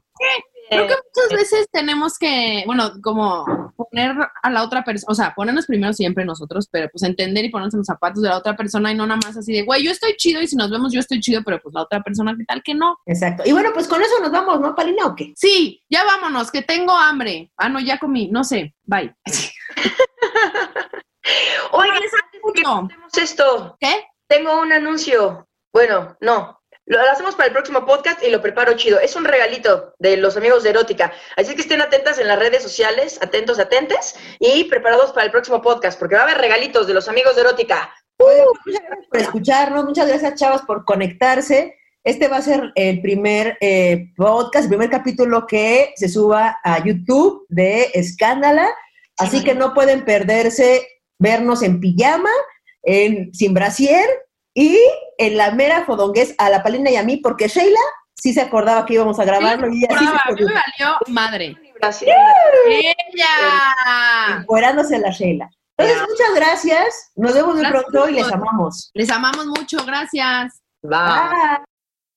Creo 0.70 0.88
que 0.88 0.96
muchas 0.96 1.32
veces 1.32 1.68
tenemos 1.72 2.18
que, 2.18 2.64
bueno, 2.66 2.92
como 3.02 3.74
poner 3.78 4.16
a 4.42 4.50
la 4.50 4.64
otra 4.64 4.84
persona, 4.84 5.12
o 5.12 5.16
sea, 5.16 5.34
ponernos 5.36 5.66
primero 5.66 5.94
siempre 5.94 6.26
nosotros, 6.26 6.68
pero 6.72 6.90
pues 6.90 7.04
entender 7.04 7.46
y 7.46 7.50
ponernos 7.50 7.74
en 7.74 7.80
los 7.80 7.88
zapatos 7.88 8.22
de 8.22 8.30
la 8.30 8.38
otra 8.38 8.56
persona 8.56 8.92
y 8.92 8.96
no 8.96 9.06
nada 9.06 9.20
más 9.24 9.38
así 9.38 9.54
de, 9.54 9.64
güey, 9.64 9.84
yo 9.84 9.92
estoy 9.92 10.16
chido 10.18 10.42
y 10.42 10.48
si 10.48 10.56
nos 10.56 10.72
vemos 10.72 10.92
yo 10.92 11.00
estoy 11.00 11.20
chido, 11.20 11.44
pero 11.44 11.62
pues 11.62 11.74
la 11.74 11.84
otra 11.84 12.02
persona, 12.02 12.36
¿qué 12.38 12.46
tal 12.46 12.64
que 12.64 12.74
no? 12.74 12.98
Exacto. 13.06 13.44
Y 13.46 13.52
bueno, 13.52 13.72
pues 13.74 13.88
con 13.88 14.02
eso 14.02 14.20
nos 14.22 14.32
vamos, 14.32 14.60
¿no, 14.60 14.76
Palina, 14.76 15.06
o 15.06 15.16
qué? 15.16 15.34
Sí, 15.36 15.84
ya 15.90 16.04
vámonos, 16.04 16.52
que 16.52 16.62
tengo 16.62 16.94
hambre. 16.94 17.52
Ah, 17.58 17.70
no, 17.70 17.80
ya 17.80 18.00
comí, 18.00 18.30
no 18.30 18.44
sé, 18.44 18.76
bye. 18.84 19.16
Oigan, 21.72 21.98
antes 21.98 23.18
esto. 23.18 23.76
¿Qué? 23.80 24.06
Tengo 24.28 24.62
un 24.62 24.72
anuncio. 24.72 25.48
Bueno, 25.74 26.16
no, 26.22 26.60
lo 26.86 27.02
hacemos 27.12 27.36
para 27.36 27.48
el 27.48 27.54
próximo 27.54 27.86
podcast 27.86 28.24
y 28.24 28.30
lo 28.30 28.42
preparo 28.42 28.74
chido. 28.74 29.00
Es 29.00 29.16
un 29.16 29.26
regalito 29.26 29.94
de 30.00 30.18
los 30.18 30.38
amigos 30.38 30.64
de 30.64 30.70
Erótica. 30.70 31.12
Así 31.36 31.56
que 31.56 31.62
estén 31.62 31.82
atentas 31.82 32.20
en 32.20 32.28
las 32.28 32.38
redes 32.38 32.62
sociales, 32.62 33.20
atentos, 33.22 33.60
atentes 33.60 34.16
y 34.40 34.66
preparados 34.66 35.12
para 35.12 35.26
el 35.26 35.32
próximo 35.32 35.62
podcast, 35.62 35.98
porque 35.98 36.16
va 36.16 36.22
a 36.22 36.24
haber 36.26 36.38
regalitos 36.38 36.86
de 36.88 36.94
los 36.94 37.10
amigos 37.10 37.36
de 37.36 37.42
Erótica. 37.42 37.94
muchas 38.20 38.84
gracias 38.88 39.08
por 39.10 39.20
escucharnos, 39.20 39.86
muchas 39.86 40.08
gracias, 40.08 40.36
chavas, 40.36 40.62
por 40.62 40.86
conectarse. 40.86 41.76
Este 42.04 42.28
va 42.28 42.38
a 42.38 42.42
ser 42.44 42.72
el 42.76 43.02
primer 43.02 43.58
eh, 43.62 44.12
podcast, 44.16 44.66
el 44.66 44.70
primer 44.70 44.92
capítulo 44.92 45.48
que 45.48 45.92
se 45.96 46.08
suba 46.08 46.60
a 46.64 46.84
YouTube 46.84 47.48
de 47.50 47.90
Escándala. 47.96 48.70
Así 49.18 49.44
que 49.44 49.56
no 49.56 49.74
pueden 49.74 50.06
perderse 50.06 50.88
vernos 51.18 51.64
en 51.64 51.80
pijama, 51.80 52.30
en, 52.84 53.34
sin 53.34 53.56
brasier 53.56 54.08
y 54.56 54.80
en 55.18 55.38
la 55.38 55.52
mera 55.52 55.86
fodongués 55.86 56.34
a 56.40 56.50
la 56.50 56.64
Palina 56.64 56.90
y 56.90 56.96
a 56.96 57.04
mí, 57.04 57.18
porque 57.18 57.48
Sheila 57.48 57.80
sí 58.16 58.34
se 58.34 58.42
acordaba 58.42 58.86
que 58.86 58.96
íbamos 58.96 59.20
a 59.20 59.26
grabarlo 59.26 59.68
y 59.72 59.86
así 59.86 60.06
se 60.06 60.34
me 60.34 60.54
valió 60.54 60.98
madre. 61.08 61.56
¡Ella! 62.68 62.96
Encuerándose 64.40 64.98
la 64.98 65.12
Sheila. 65.12 65.50
Entonces, 65.78 66.08
muchas 66.10 66.36
gracias. 66.36 67.12
Nos 67.16 67.34
vemos 67.34 67.56
muy 67.56 67.66
pronto 67.68 68.10
y 68.10 68.14
les 68.14 68.32
amamos. 68.32 68.92
Les 68.94 69.10
amamos 69.10 69.46
mucho. 69.48 69.86
Gracias. 69.86 70.62
Bye. 70.82 71.66